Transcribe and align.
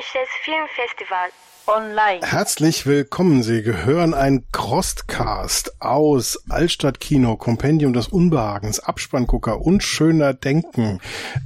Japanisches 0.00 0.28
Filmfestival. 0.44 1.28
Online. 1.66 2.26
Herzlich 2.26 2.86
willkommen. 2.86 3.42
Sie 3.42 3.62
gehören 3.62 4.14
ein 4.14 4.46
Crostcast 4.50 5.80
aus 5.80 6.42
Altstadtkino, 6.48 7.36
Kompendium 7.36 7.92
des 7.92 8.08
Unbehagens, 8.08 8.80
Abspanngucker 8.80 9.60
und 9.60 9.82
schöner 9.82 10.32
Denken. 10.32 11.00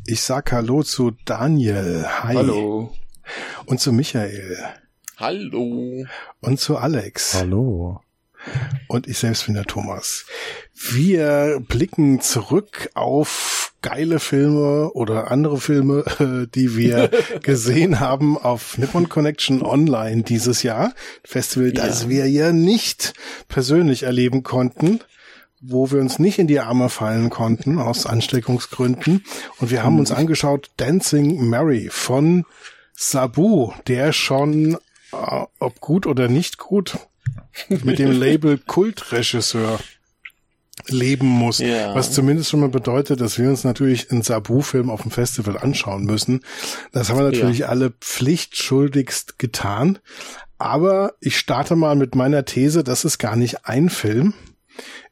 Ich 0.06 0.22
sag 0.22 0.52
Hallo 0.52 0.84
zu 0.84 1.12
Daniel. 1.24 2.06
Hi. 2.22 2.36
Hallo. 2.36 2.94
Und 3.66 3.80
zu 3.80 3.92
Michael. 3.92 4.56
Hallo. 5.16 6.06
Und 6.40 6.60
zu 6.60 6.76
Alex. 6.76 7.34
Hallo. 7.34 8.00
Und 8.86 9.08
ich 9.08 9.18
selbst 9.18 9.46
bin 9.46 9.54
der 9.54 9.64
Thomas. 9.64 10.26
Wir 10.74 11.60
blicken 11.60 12.20
zurück 12.20 12.90
auf 12.94 13.63
geile 13.84 14.18
Filme 14.18 14.90
oder 14.94 15.30
andere 15.30 15.60
Filme, 15.60 16.04
die 16.54 16.74
wir 16.74 17.10
gesehen 17.42 18.00
haben 18.00 18.38
auf 18.38 18.78
Nippon 18.78 19.10
Connection 19.10 19.62
Online 19.62 20.22
dieses 20.22 20.62
Jahr. 20.62 20.94
Festival, 21.22 21.66
ja. 21.66 21.84
das 21.84 22.08
wir 22.08 22.28
ja 22.30 22.52
nicht 22.52 23.12
persönlich 23.48 24.04
erleben 24.04 24.42
konnten 24.42 25.00
wo 25.66 25.90
wir 25.90 25.98
uns 25.98 26.18
nicht 26.18 26.38
in 26.38 26.46
die 26.46 26.60
Arme 26.60 26.90
fallen 26.90 27.30
konnten 27.30 27.78
aus 27.78 28.04
Ansteckungsgründen. 28.04 29.24
Und 29.58 29.70
wir 29.70 29.82
haben 29.82 29.98
uns 29.98 30.10
mhm. 30.10 30.16
angeschaut 30.16 30.70
Dancing 30.76 31.48
Mary 31.48 31.88
von 31.90 32.44
Sabu, 32.92 33.72
der 33.86 34.12
schon, 34.12 34.74
äh, 35.12 35.44
ob 35.58 35.80
gut 35.80 36.06
oder 36.06 36.28
nicht 36.28 36.58
gut, 36.58 36.98
mit 37.68 37.98
dem 37.98 38.12
Label 38.20 38.58
Kultregisseur 38.58 39.78
leben 40.88 41.26
muss. 41.26 41.58
Ja. 41.58 41.94
Was 41.94 42.12
zumindest 42.12 42.50
schon 42.50 42.60
mal 42.60 42.68
bedeutet, 42.68 43.20
dass 43.20 43.38
wir 43.38 43.48
uns 43.48 43.64
natürlich 43.64 44.10
einen 44.10 44.22
Sabu-Film 44.22 44.90
auf 44.90 45.02
dem 45.02 45.10
Festival 45.10 45.58
anschauen 45.58 46.04
müssen. 46.04 46.40
Das 46.92 47.10
haben 47.10 47.18
wir 47.18 47.30
natürlich 47.30 47.60
ja. 47.60 47.68
alle 47.68 47.90
pflichtschuldigst 47.90 49.38
getan. 49.38 49.98
Aber 50.58 51.14
ich 51.20 51.38
starte 51.38 51.76
mal 51.76 51.96
mit 51.96 52.14
meiner 52.14 52.44
These, 52.44 52.84
das 52.84 53.04
ist 53.04 53.18
gar 53.18 53.36
nicht 53.36 53.66
ein 53.66 53.90
Film. 53.90 54.34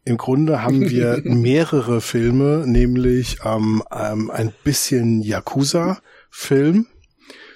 Im 0.05 0.17
Grunde 0.17 0.62
haben 0.62 0.89
wir 0.89 1.20
mehrere 1.25 2.01
Filme, 2.01 2.64
nämlich 2.67 3.39
ähm, 3.45 3.83
ähm, 3.92 4.31
ein 4.31 4.53
bisschen 4.64 5.23
Yakuza-Film, 5.23 6.86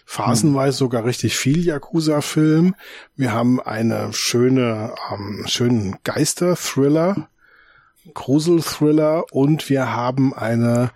phasenweise 0.04 0.78
sogar 0.78 1.04
richtig 1.04 1.36
viel 1.36 1.64
Yakuza-Film. 1.64 2.74
Wir 3.16 3.32
haben 3.32 3.60
eine 3.60 4.12
schöne, 4.12 4.94
ähm, 5.12 5.44
schönen 5.46 5.96
Geister-Thriller, 6.04 7.28
Grusel-Thriller 8.14 9.24
und 9.32 9.68
wir 9.68 9.92
haben 9.94 10.34
eine 10.34 10.90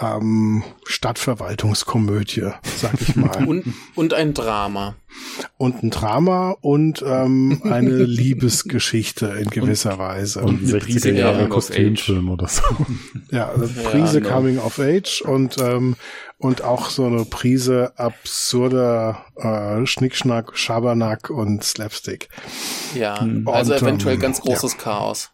ähm, 0.00 0.62
Stadtverwaltungskomödie, 0.86 2.50
sag 2.62 3.00
ich 3.00 3.16
mal. 3.16 3.44
und, 3.46 3.74
und 3.94 4.14
ein 4.14 4.34
Drama. 4.34 4.94
Und 5.58 5.82
ein 5.82 5.90
Drama 5.90 6.56
und 6.60 7.02
ähm, 7.06 7.60
eine 7.64 7.90
Liebesgeschichte 8.04 9.26
in 9.26 9.50
gewisser 9.50 9.92
und, 9.92 9.98
Weise. 9.98 10.40
Und 10.40 10.68
eine 10.68 10.78
Prise 10.78 11.12
Jahre 11.12 11.48
Kostümfilm 11.48 12.30
oder 12.30 12.48
so. 12.48 12.62
Ja, 13.30 13.50
eine 13.54 13.66
Prise 13.66 14.20
ja, 14.20 14.24
no. 14.24 14.34
Coming 14.34 14.58
of 14.58 14.78
Age 14.78 15.22
und 15.22 15.58
ähm, 15.58 15.96
und 16.38 16.64
auch 16.64 16.88
so 16.88 17.04
eine 17.04 17.26
Prise 17.26 17.92
absurder 17.96 19.26
äh, 19.36 19.84
Schnickschnack, 19.86 20.56
Schabernack 20.56 21.28
und 21.28 21.62
Slapstick. 21.62 22.30
Ja, 22.94 23.20
und, 23.20 23.46
also 23.46 23.74
eventuell 23.74 24.14
ähm, 24.14 24.20
ganz 24.22 24.40
großes 24.40 24.72
ja. 24.72 24.78
Chaos. 24.78 25.32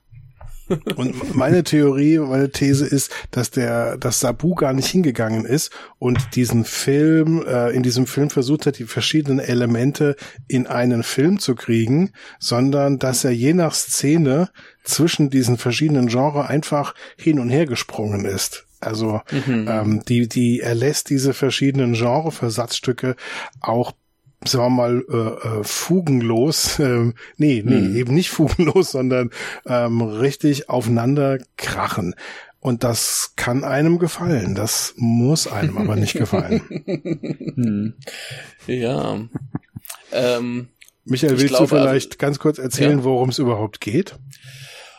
Und 0.96 1.34
meine 1.34 1.64
Theorie, 1.64 2.18
meine 2.18 2.50
These 2.50 2.86
ist, 2.86 3.12
dass 3.30 3.50
der, 3.50 3.96
dass 3.98 4.20
Sabu 4.20 4.54
gar 4.54 4.72
nicht 4.72 4.88
hingegangen 4.88 5.44
ist 5.44 5.70
und 5.98 6.34
diesen 6.34 6.64
Film, 6.64 7.44
äh, 7.46 7.70
in 7.70 7.82
diesem 7.82 8.06
Film 8.06 8.30
versucht 8.30 8.66
hat, 8.66 8.78
die 8.78 8.84
verschiedenen 8.84 9.38
Elemente 9.38 10.16
in 10.48 10.66
einen 10.66 11.02
Film 11.02 11.38
zu 11.38 11.54
kriegen, 11.54 12.10
sondern 12.38 12.98
dass 12.98 13.24
er 13.24 13.32
je 13.32 13.54
nach 13.54 13.74
Szene 13.74 14.50
zwischen 14.84 15.30
diesen 15.30 15.58
verschiedenen 15.58 16.08
Genres 16.08 16.48
einfach 16.48 16.94
hin 17.16 17.38
und 17.38 17.50
her 17.50 17.66
gesprungen 17.66 18.24
ist. 18.24 18.66
Also 18.80 19.20
mhm. 19.30 19.66
ähm, 19.68 20.02
die, 20.06 20.28
die, 20.28 20.60
er 20.60 20.74
lässt 20.74 21.10
diese 21.10 21.32
verschiedenen 21.32 21.94
Genre-Versatzstücke 21.94 23.16
auch 23.60 23.92
sagen 24.44 24.64
wir 24.64 24.70
mal, 24.70 25.04
äh, 25.08 25.60
äh, 25.60 25.64
fugenlos, 25.64 26.78
äh, 26.78 27.12
nee, 27.36 27.62
nee, 27.64 27.80
hm. 27.80 27.96
eben 27.96 28.14
nicht 28.14 28.30
fugenlos, 28.30 28.90
sondern 28.92 29.30
ähm, 29.66 30.02
richtig 30.02 30.68
aufeinander 30.68 31.38
krachen. 31.56 32.14
Und 32.60 32.82
das 32.82 33.34
kann 33.36 33.62
einem 33.62 33.98
gefallen. 33.98 34.56
Das 34.56 34.94
muss 34.96 35.46
einem 35.46 35.78
aber 35.78 35.96
nicht 35.96 36.14
gefallen. 36.14 36.62
Hm. 37.56 37.94
Ja. 38.66 39.18
Ähm, 40.12 40.68
Michael, 41.04 41.38
willst 41.38 41.48
glaub, 41.48 41.60
du 41.60 41.66
vielleicht 41.68 42.12
also, 42.12 42.18
ganz 42.18 42.38
kurz 42.38 42.58
erzählen, 42.58 42.98
ja. 42.98 43.04
worum 43.04 43.30
es 43.30 43.38
überhaupt 43.38 43.80
geht? 43.80 44.18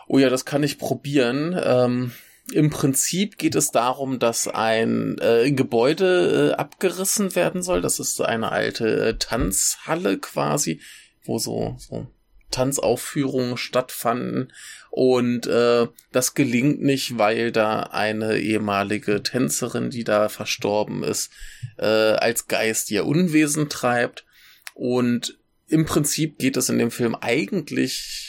Oh 0.08 0.18
ja, 0.18 0.30
das 0.30 0.46
kann 0.46 0.64
ich 0.64 0.80
probieren. 0.80 1.60
Ähm, 1.62 2.12
im 2.52 2.70
Prinzip 2.70 3.38
geht 3.38 3.56
es 3.56 3.72
darum, 3.72 4.20
dass 4.20 4.48
ein 4.48 5.18
äh, 5.20 5.52
Gebäude 5.52 6.52
äh, 6.52 6.56
abgerissen 6.56 7.36
werden 7.36 7.62
soll. 7.62 7.82
Das 7.82 8.00
ist 8.00 8.22
eine 8.22 8.52
alte 8.52 9.08
äh, 9.08 9.18
Tanzhalle 9.18 10.18
quasi, 10.18 10.80
wo 11.24 11.40
so, 11.40 11.76
so 11.78 12.08
Tanzaufführungen 12.52 13.58
stattfanden. 13.58 14.54
Und 14.90 15.46
äh, 15.48 15.88
das 16.12 16.34
gelingt 16.34 16.82
nicht, 16.82 17.18
weil 17.18 17.52
da 17.52 17.82
eine 17.84 18.38
ehemalige 18.38 19.22
Tänzerin, 19.24 19.90
die 19.90 20.06
da 20.06 20.30
verstorben 20.30 21.04
ist, 21.04 21.32
äh, 21.78 21.86
als 21.86 22.48
Geist 22.48 22.90
ihr 22.92 23.06
Unwesen 23.06 23.68
treibt. 23.68 24.26
Und 24.74 25.38
im 25.68 25.86
Prinzip 25.86 26.38
geht 26.38 26.56
es 26.56 26.70
in 26.70 26.80
dem 26.80 26.92
Film 26.92 27.16
eigentlich 27.16 28.27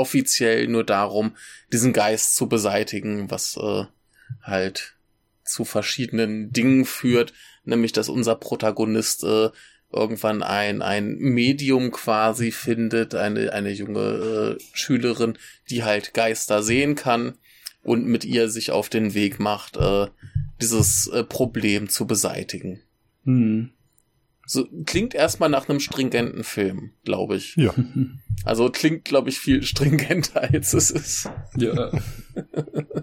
offiziell 0.00 0.66
nur 0.66 0.84
darum, 0.84 1.36
diesen 1.72 1.92
Geist 1.92 2.34
zu 2.34 2.48
beseitigen, 2.48 3.30
was 3.30 3.56
äh, 3.56 3.84
halt 4.42 4.96
zu 5.44 5.64
verschiedenen 5.64 6.52
Dingen 6.52 6.84
führt, 6.84 7.32
nämlich 7.64 7.92
dass 7.92 8.08
unser 8.08 8.36
Protagonist 8.36 9.24
äh, 9.24 9.50
irgendwann 9.92 10.42
ein, 10.42 10.82
ein 10.82 11.16
Medium 11.18 11.90
quasi 11.90 12.52
findet, 12.52 13.14
eine, 13.14 13.52
eine 13.52 13.70
junge 13.70 14.56
äh, 14.58 14.62
Schülerin, 14.72 15.36
die 15.68 15.82
halt 15.82 16.14
Geister 16.14 16.62
sehen 16.62 16.94
kann 16.94 17.34
und 17.82 18.06
mit 18.06 18.24
ihr 18.24 18.48
sich 18.48 18.70
auf 18.70 18.88
den 18.88 19.14
Weg 19.14 19.40
macht, 19.40 19.76
äh, 19.76 20.06
dieses 20.60 21.08
äh, 21.08 21.24
Problem 21.24 21.88
zu 21.88 22.06
beseitigen. 22.06 22.82
Hm. 23.24 23.70
So, 24.52 24.66
klingt 24.84 25.14
erstmal 25.14 25.48
nach 25.48 25.68
einem 25.68 25.78
stringenten 25.78 26.42
Film, 26.42 26.90
glaube 27.04 27.36
ich. 27.36 27.54
Ja. 27.54 27.72
Also 28.42 28.70
klingt, 28.70 29.04
glaube 29.04 29.28
ich, 29.28 29.38
viel 29.38 29.62
stringenter, 29.62 30.40
als 30.40 30.72
es 30.72 30.90
ist. 30.90 31.28
Ja. 31.58 31.92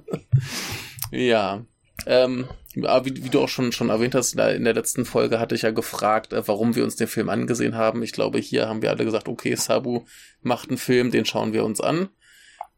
ja. 1.12 1.64
Ähm, 2.08 2.48
wie, 2.74 3.24
wie, 3.24 3.30
du 3.30 3.42
auch 3.42 3.48
schon, 3.48 3.72
schon 3.72 3.90
erwähnt 3.90 4.16
hast, 4.16 4.34
in 4.34 4.64
der 4.64 4.74
letzten 4.74 5.06
Folge 5.06 5.40
hatte 5.40 5.54
ich 5.54 5.62
ja 5.62 5.70
gefragt, 5.70 6.34
äh, 6.34 6.48
warum 6.48 6.76
wir 6.76 6.84
uns 6.84 6.96
den 6.96 7.08
Film 7.08 7.30
angesehen 7.30 7.76
haben. 7.76 8.02
Ich 8.02 8.14
glaube, 8.14 8.40
hier 8.40 8.68
haben 8.68 8.82
wir 8.82 8.90
alle 8.90 9.06
gesagt, 9.06 9.28
okay, 9.28 9.54
Sabu 9.54 10.06
macht 10.42 10.70
einen 10.70 10.80
Film, 10.80 11.12
den 11.12 11.26
schauen 11.26 11.54
wir 11.54 11.64
uns 11.66 11.80
an. 11.80 12.10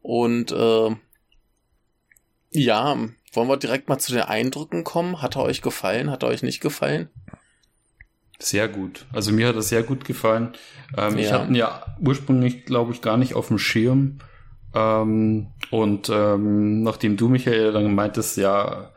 Und 0.02 0.52
äh, 0.52 0.94
ja, 2.50 2.98
wollen 3.32 3.48
wir 3.48 3.56
direkt 3.56 3.88
mal 3.88 3.98
zu 3.98 4.12
den 4.12 4.22
Eindrücken 4.22 4.84
kommen? 4.84 5.22
Hat 5.22 5.36
er 5.36 5.44
euch 5.44 5.62
gefallen? 5.62 6.10
Hat 6.10 6.24
er 6.24 6.28
euch 6.28 6.42
nicht 6.42 6.60
gefallen? 6.60 7.08
Sehr 8.40 8.68
gut. 8.68 9.06
Also 9.12 9.32
mir 9.32 9.46
hat 9.48 9.54
er 9.54 9.62
sehr 9.62 9.82
gut 9.82 10.04
gefallen. 10.04 10.50
Ähm, 10.96 11.18
ja. 11.18 11.20
Ich 11.20 11.32
hatte 11.32 11.48
ihn 11.48 11.54
ja 11.54 11.84
ursprünglich, 12.00 12.64
glaube 12.64 12.92
ich, 12.92 13.02
gar 13.02 13.16
nicht 13.16 13.34
auf 13.34 13.48
dem 13.48 13.58
Schirm. 13.58 14.18
Ähm, 14.74 15.48
und 15.70 16.10
ähm, 16.12 16.82
nachdem 16.82 17.16
du, 17.16 17.28
Michael, 17.28 17.72
dann 17.72 17.94
meintest, 17.94 18.38
ja, 18.38 18.92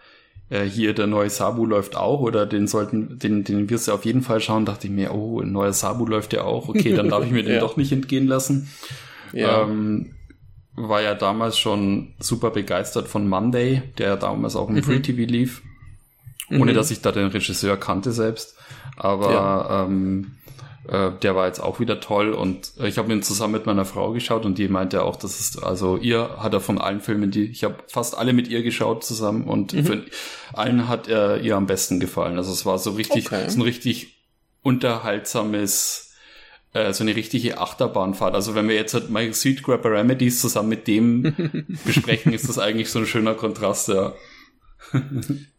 äh, 0.50 0.64
hier 0.64 0.94
der 0.94 1.08
neue 1.08 1.30
Sabu 1.30 1.66
läuft 1.66 1.96
auch 1.96 2.22
oder 2.22 2.46
den 2.46 2.68
sollten, 2.68 3.20
den, 3.20 3.44
den 3.44 3.70
wirst 3.70 3.88
du 3.88 3.92
auf 3.92 4.06
jeden 4.06 4.22
Fall 4.22 4.40
schauen, 4.40 4.66
dachte 4.66 4.88
ich 4.88 4.94
mir, 4.94 5.14
oh, 5.14 5.42
ein 5.42 5.52
neuer 5.52 5.74
Sabu 5.74 6.06
läuft 6.06 6.34
ja 6.34 6.44
auch. 6.44 6.70
Okay, 6.70 6.94
dann 6.94 7.10
darf 7.10 7.26
ich 7.26 7.32
mir 7.32 7.44
den 7.44 7.56
ja. 7.56 7.60
doch 7.60 7.76
nicht 7.76 7.92
entgehen 7.92 8.28
lassen. 8.28 8.70
Ja. 9.34 9.64
Ähm, 9.64 10.16
war 10.76 11.02
ja 11.02 11.16
damals 11.16 11.58
schon 11.58 12.14
super 12.20 12.50
begeistert 12.50 13.08
von 13.08 13.28
Monday, 13.28 13.84
der 13.98 14.08
ja 14.10 14.16
damals 14.16 14.56
auch 14.56 14.70
im 14.70 14.76
mhm. 14.76 14.84
Free 14.84 15.00
TV 15.00 15.30
lief. 15.30 15.62
Ohne 16.50 16.72
mhm. 16.72 16.76
dass 16.76 16.92
ich 16.92 17.02
da 17.02 17.12
den 17.12 17.28
Regisseur 17.28 17.78
kannte 17.78 18.12
selbst. 18.12 18.56
Aber 18.98 19.32
ja. 19.32 19.86
ähm, 19.86 20.32
äh, 20.88 21.12
der 21.22 21.36
war 21.36 21.48
jetzt 21.48 21.62
auch 21.62 21.80
wieder 21.80 22.00
toll 22.00 22.34
und 22.34 22.74
ich 22.84 22.98
habe 22.98 23.12
ihn 23.14 23.24
zusammen 23.24 23.54
mit 23.54 23.66
meiner 23.66 23.86
Frau 23.86 24.12
geschaut 24.12 24.46
und 24.46 24.58
die 24.58 24.68
meinte 24.68 25.04
auch, 25.04 25.16
dass 25.16 25.40
es, 25.40 25.62
also 25.62 25.98
ihr 25.98 26.38
hat 26.40 26.54
er 26.54 26.60
von 26.60 26.78
allen 26.78 27.00
Filmen, 27.00 27.32
die 27.32 27.46
ich 27.46 27.64
habe 27.64 27.78
fast 27.88 28.18
alle 28.18 28.34
mit 28.34 28.50
ihr 28.50 28.64
geschaut 28.64 29.04
zusammen 29.04 29.46
und 29.46 29.74
mhm. 29.74 29.86
für 29.86 30.04
allen 30.52 30.90
hat 30.90 31.08
er 31.08 31.40
ihr 31.40 31.56
am 31.56 31.68
besten 31.68 32.00
gefallen. 32.00 32.38
Also 32.38 32.52
es 32.52 32.66
war 32.66 32.78
so 32.78 32.92
richtig, 32.92 33.28
okay. 33.28 33.50
so 33.50 33.60
ein 33.60 33.62
richtig 33.62 34.18
unterhaltsames 34.62 36.14
äh, 36.74 36.92
so 36.92 37.04
eine 37.04 37.16
richtige 37.16 37.60
Achterbahnfahrt. 37.60 38.36
Also 38.36 38.56
wenn 38.56 38.68
wir 38.68 38.76
jetzt 38.76 38.94
halt 38.94 39.10
My 39.10 39.32
Sweet 39.34 39.64
Grabber 39.64 39.92
Remedies 39.92 40.42
zusammen 40.42 40.70
mit 40.70 40.88
dem 40.88 41.68
besprechen, 41.86 42.34
ist 42.34 42.50
das 42.50 42.60
eigentlich 42.60 42.90
so 42.90 43.00
ein 43.00 43.06
schöner 43.06 43.36
Kontrast, 43.36 43.88
ja. 43.88 44.14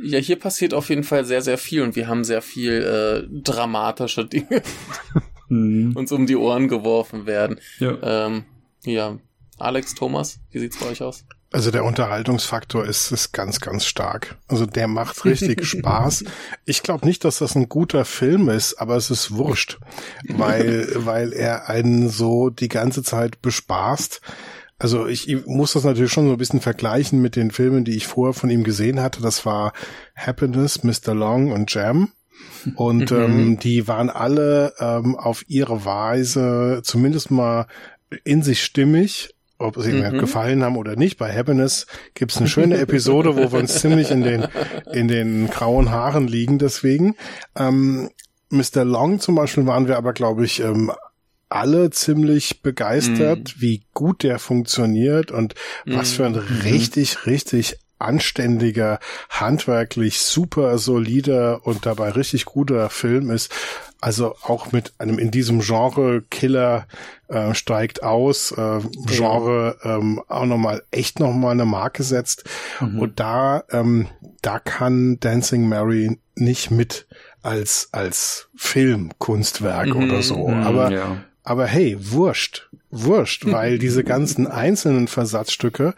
Ja, 0.00 0.18
hier 0.18 0.36
passiert 0.36 0.74
auf 0.74 0.88
jeden 0.88 1.04
Fall 1.04 1.24
sehr, 1.24 1.42
sehr 1.42 1.58
viel 1.58 1.82
und 1.82 1.96
wir 1.96 2.08
haben 2.08 2.24
sehr 2.24 2.42
viel 2.42 2.82
äh, 2.82 3.28
dramatische 3.42 4.24
Dinge 4.28 4.62
mhm. 5.52 5.92
uns 5.94 6.10
um 6.10 6.26
die 6.26 6.36
Ohren 6.36 6.68
geworfen 6.68 7.26
werden. 7.26 7.60
Ja. 7.78 8.26
Ähm, 8.26 8.44
ja. 8.84 9.18
Alex, 9.58 9.94
Thomas, 9.94 10.40
wie 10.50 10.58
sieht's 10.58 10.78
bei 10.78 10.86
euch 10.86 11.02
aus? 11.02 11.24
Also 11.52 11.70
der 11.70 11.84
Unterhaltungsfaktor 11.84 12.86
ist, 12.86 13.12
ist 13.12 13.32
ganz, 13.32 13.60
ganz 13.60 13.84
stark. 13.84 14.38
Also 14.48 14.64
der 14.64 14.88
macht 14.88 15.24
richtig 15.26 15.64
Spaß. 15.66 16.24
Ich 16.64 16.82
glaube 16.82 17.06
nicht, 17.06 17.24
dass 17.24 17.38
das 17.38 17.54
ein 17.54 17.68
guter 17.68 18.06
Film 18.06 18.48
ist, 18.48 18.74
aber 18.76 18.96
es 18.96 19.10
ist 19.10 19.32
wurscht, 19.32 19.78
weil, 20.26 20.88
weil 20.94 21.32
er 21.34 21.68
einen 21.68 22.08
so 22.08 22.48
die 22.48 22.68
ganze 22.68 23.02
Zeit 23.02 23.42
bespaßt. 23.42 24.22
Also 24.82 25.06
ich, 25.06 25.46
muss 25.46 25.74
das 25.74 25.84
natürlich 25.84 26.10
schon 26.10 26.26
so 26.26 26.32
ein 26.32 26.38
bisschen 26.38 26.60
vergleichen 26.60 27.22
mit 27.22 27.36
den 27.36 27.52
Filmen, 27.52 27.84
die 27.84 27.96
ich 27.96 28.08
vorher 28.08 28.34
von 28.34 28.50
ihm 28.50 28.64
gesehen 28.64 29.00
hatte. 29.00 29.22
Das 29.22 29.46
war 29.46 29.72
Happiness, 30.16 30.82
Mr. 30.82 31.14
Long 31.14 31.52
und 31.52 31.72
Jam. 31.72 32.10
Und 32.74 33.10
mhm. 33.12 33.16
ähm, 33.16 33.58
die 33.60 33.86
waren 33.86 34.10
alle 34.10 34.74
ähm, 34.80 35.14
auf 35.14 35.44
ihre 35.46 35.84
Weise 35.84 36.80
zumindest 36.82 37.30
mal 37.30 37.68
in 38.24 38.42
sich 38.42 38.64
stimmig 38.64 39.30
ob 39.58 39.80
sie 39.80 39.92
mir 39.92 40.10
mhm. 40.10 40.18
gefallen 40.18 40.64
haben 40.64 40.76
oder 40.76 40.96
nicht. 40.96 41.18
Bei 41.18 41.32
Happiness 41.32 41.86
gibt's 42.14 42.38
eine 42.38 42.48
schöne 42.48 42.78
Episode, 42.78 43.36
wo 43.36 43.52
wir 43.52 43.60
uns 43.60 43.80
ziemlich 43.80 44.10
in 44.10 44.22
den, 44.22 44.48
in 44.92 45.06
den 45.06 45.48
grauen 45.50 45.92
Haaren 45.92 46.26
liegen 46.26 46.58
deswegen. 46.58 47.14
Ähm, 47.54 48.10
Mr. 48.50 48.84
Long 48.84 49.20
zum 49.20 49.36
Beispiel 49.36 49.64
waren 49.64 49.86
wir 49.86 49.98
aber, 49.98 50.14
glaube 50.14 50.44
ich, 50.44 50.58
ähm, 50.58 50.90
alle 51.52 51.90
ziemlich 51.90 52.62
begeistert, 52.62 53.38
mhm. 53.56 53.60
wie 53.60 53.82
gut 53.94 54.22
der 54.22 54.38
funktioniert 54.38 55.30
und 55.30 55.54
mhm. 55.84 55.96
was 55.96 56.12
für 56.12 56.26
ein 56.26 56.32
mhm. 56.32 56.60
richtig, 56.64 57.26
richtig 57.26 57.78
anständiger, 58.02 58.98
handwerklich 59.30 60.20
super 60.20 60.76
solider 60.78 61.64
und 61.64 61.86
dabei 61.86 62.10
richtig 62.10 62.44
guter 62.46 62.90
Film 62.90 63.30
ist. 63.30 63.52
Also 64.00 64.34
auch 64.42 64.72
mit 64.72 64.94
einem 64.98 65.20
in 65.20 65.30
diesem 65.30 65.60
Genre 65.60 66.22
Killer 66.28 66.88
äh, 67.28 67.54
steigt 67.54 68.02
aus, 68.02 68.50
äh, 68.50 68.80
Genre 69.06 69.76
ähm, 69.84 70.20
auch 70.26 70.44
nochmal 70.44 70.82
echt 70.90 71.20
nochmal 71.20 71.52
eine 71.52 71.64
Marke 71.64 72.02
setzt. 72.02 72.44
Mhm. 72.80 72.98
Und 72.98 73.20
da, 73.20 73.62
ähm, 73.70 74.08
da 74.42 74.58
kann 74.58 75.20
Dancing 75.20 75.68
Mary 75.68 76.18
nicht 76.34 76.72
mit 76.72 77.06
als, 77.42 77.90
als 77.92 78.48
Filmkunstwerk 78.56 79.94
mhm. 79.94 80.04
oder 80.04 80.22
so. 80.22 80.48
Mhm, 80.48 80.62
aber, 80.64 80.90
ja. 80.90 81.16
Aber 81.42 81.66
hey, 81.66 81.96
wurscht 81.98 82.68
wurscht, 82.92 83.46
weil 83.50 83.78
diese 83.78 84.04
ganzen 84.04 84.46
einzelnen 84.46 85.08
Versatzstücke, 85.08 85.94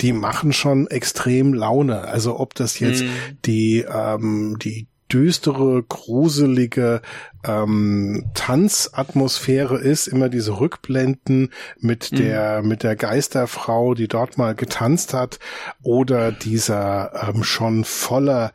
die 0.00 0.12
machen 0.12 0.52
schon 0.52 0.88
extrem 0.88 1.54
Laune. 1.54 2.00
Also 2.02 2.40
ob 2.40 2.54
das 2.54 2.80
jetzt 2.80 3.04
mm. 3.04 3.08
die 3.44 3.84
ähm, 3.88 4.56
die 4.60 4.88
düstere, 5.10 5.82
gruselige 5.82 7.00
ähm, 7.42 8.26
Tanzatmosphäre 8.34 9.78
ist, 9.78 10.06
immer 10.06 10.28
diese 10.28 10.60
Rückblenden 10.60 11.50
mit 11.78 12.12
mhm. 12.12 12.16
der 12.16 12.62
mit 12.62 12.82
der 12.82 12.94
Geisterfrau, 12.94 13.94
die 13.94 14.06
dort 14.06 14.36
mal 14.36 14.54
getanzt 14.54 15.14
hat, 15.14 15.38
oder 15.82 16.30
dieser 16.30 17.30
ähm, 17.30 17.42
schon 17.42 17.84
voller 17.84 18.52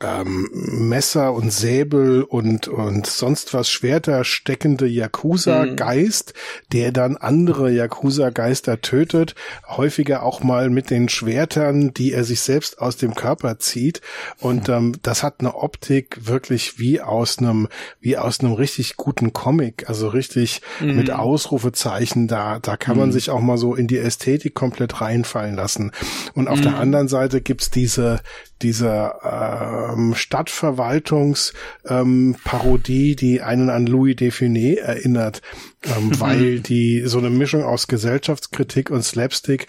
ähm, 0.00 0.48
Messer 0.52 1.32
und 1.32 1.50
Säbel 1.50 2.22
und, 2.22 2.68
und 2.68 3.06
sonst 3.06 3.54
was 3.54 3.70
Schwerter 3.70 4.24
steckende 4.24 4.86
Yakuza-Geist, 4.86 6.34
mhm. 6.34 6.68
der 6.72 6.92
dann 6.92 7.16
andere 7.16 7.70
Yakuza-Geister 7.72 8.82
tötet, 8.82 9.34
häufiger 9.66 10.22
auch 10.22 10.42
mal 10.42 10.68
mit 10.68 10.90
den 10.90 11.08
Schwertern, 11.08 11.94
die 11.94 12.12
er 12.12 12.24
sich 12.24 12.40
selbst 12.40 12.78
aus 12.78 12.98
dem 12.98 13.14
Körper 13.14 13.58
zieht. 13.58 14.02
Und 14.38 14.68
ähm, 14.68 14.96
das 15.00 15.22
hat 15.22 15.36
eine 15.40 15.54
Optik 15.54 16.26
wirklich 16.26 16.78
wie 16.78 17.00
aus 17.00 17.38
einem, 17.38 17.68
wie 17.98 18.18
aus 18.18 18.40
einem 18.40 18.52
richtig 18.52 18.96
guten 18.96 19.32
Comic, 19.32 19.88
also 19.88 20.08
richtig 20.08 20.60
mhm. 20.80 20.96
mit 20.96 21.10
Ausrufezeichen 21.10 22.28
da, 22.28 22.58
da 22.58 22.76
kann 22.76 22.98
man 22.98 23.08
mhm. 23.08 23.12
sich 23.12 23.30
auch 23.30 23.40
mal 23.40 23.56
so 23.56 23.74
in 23.74 23.86
die 23.86 23.98
Ästhetik 23.98 24.54
komplett 24.54 25.00
reinfallen 25.00 25.56
lassen. 25.56 25.92
Und 26.34 26.48
auf 26.48 26.60
der 26.60 26.72
mhm. 26.72 26.78
anderen 26.78 27.08
Seite 27.08 27.40
gibt's 27.40 27.70
diese, 27.70 28.20
dieser 28.62 29.85
ähm, 29.92 30.14
Stadtverwaltungsparodie, 30.14 33.10
ähm, 33.10 33.16
die 33.16 33.42
einen 33.42 33.68
an 33.70 33.86
Louis 33.86 34.14
Define 34.16 34.78
erinnert, 34.78 35.42
ähm, 35.84 36.20
weil 36.20 36.60
die 36.60 37.02
so 37.06 37.18
eine 37.18 37.30
Mischung 37.30 37.64
aus 37.64 37.88
Gesellschaftskritik 37.88 38.90
und 38.90 39.02
Slapstick 39.02 39.66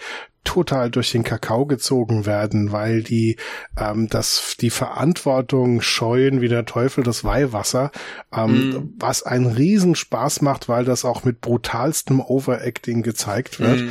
total 0.48 0.90
durch 0.90 1.12
den 1.12 1.24
Kakao 1.24 1.66
gezogen 1.66 2.24
werden, 2.24 2.72
weil 2.72 3.02
die 3.02 3.36
ähm, 3.78 4.08
das 4.08 4.56
die 4.58 4.70
Verantwortung 4.70 5.82
scheuen 5.82 6.40
wie 6.40 6.48
der 6.48 6.64
Teufel 6.64 7.04
das 7.04 7.22
Weihwasser, 7.22 7.92
ähm, 8.32 8.70
mm. 8.70 8.94
was 8.98 9.22
einen 9.22 9.44
Riesenspaß 9.44 10.40
macht, 10.40 10.66
weil 10.66 10.86
das 10.86 11.04
auch 11.04 11.22
mit 11.22 11.42
brutalstem 11.42 12.22
Overacting 12.22 13.02
gezeigt 13.02 13.60
wird. 13.60 13.82
Mm. 13.82 13.90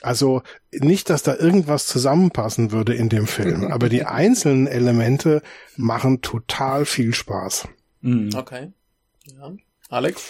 Also 0.00 0.42
nicht, 0.72 1.08
dass 1.08 1.22
da 1.22 1.36
irgendwas 1.36 1.86
zusammenpassen 1.86 2.72
würde 2.72 2.94
in 2.94 3.08
dem 3.08 3.28
Film, 3.28 3.64
aber 3.70 3.88
die 3.88 4.04
einzelnen 4.04 4.66
Elemente 4.66 5.40
machen 5.76 6.20
total 6.20 6.84
viel 6.84 7.14
Spaß. 7.14 7.68
Mm. 8.00 8.30
Okay. 8.34 8.72
Ja. 9.26 9.52
Alex? 9.88 10.24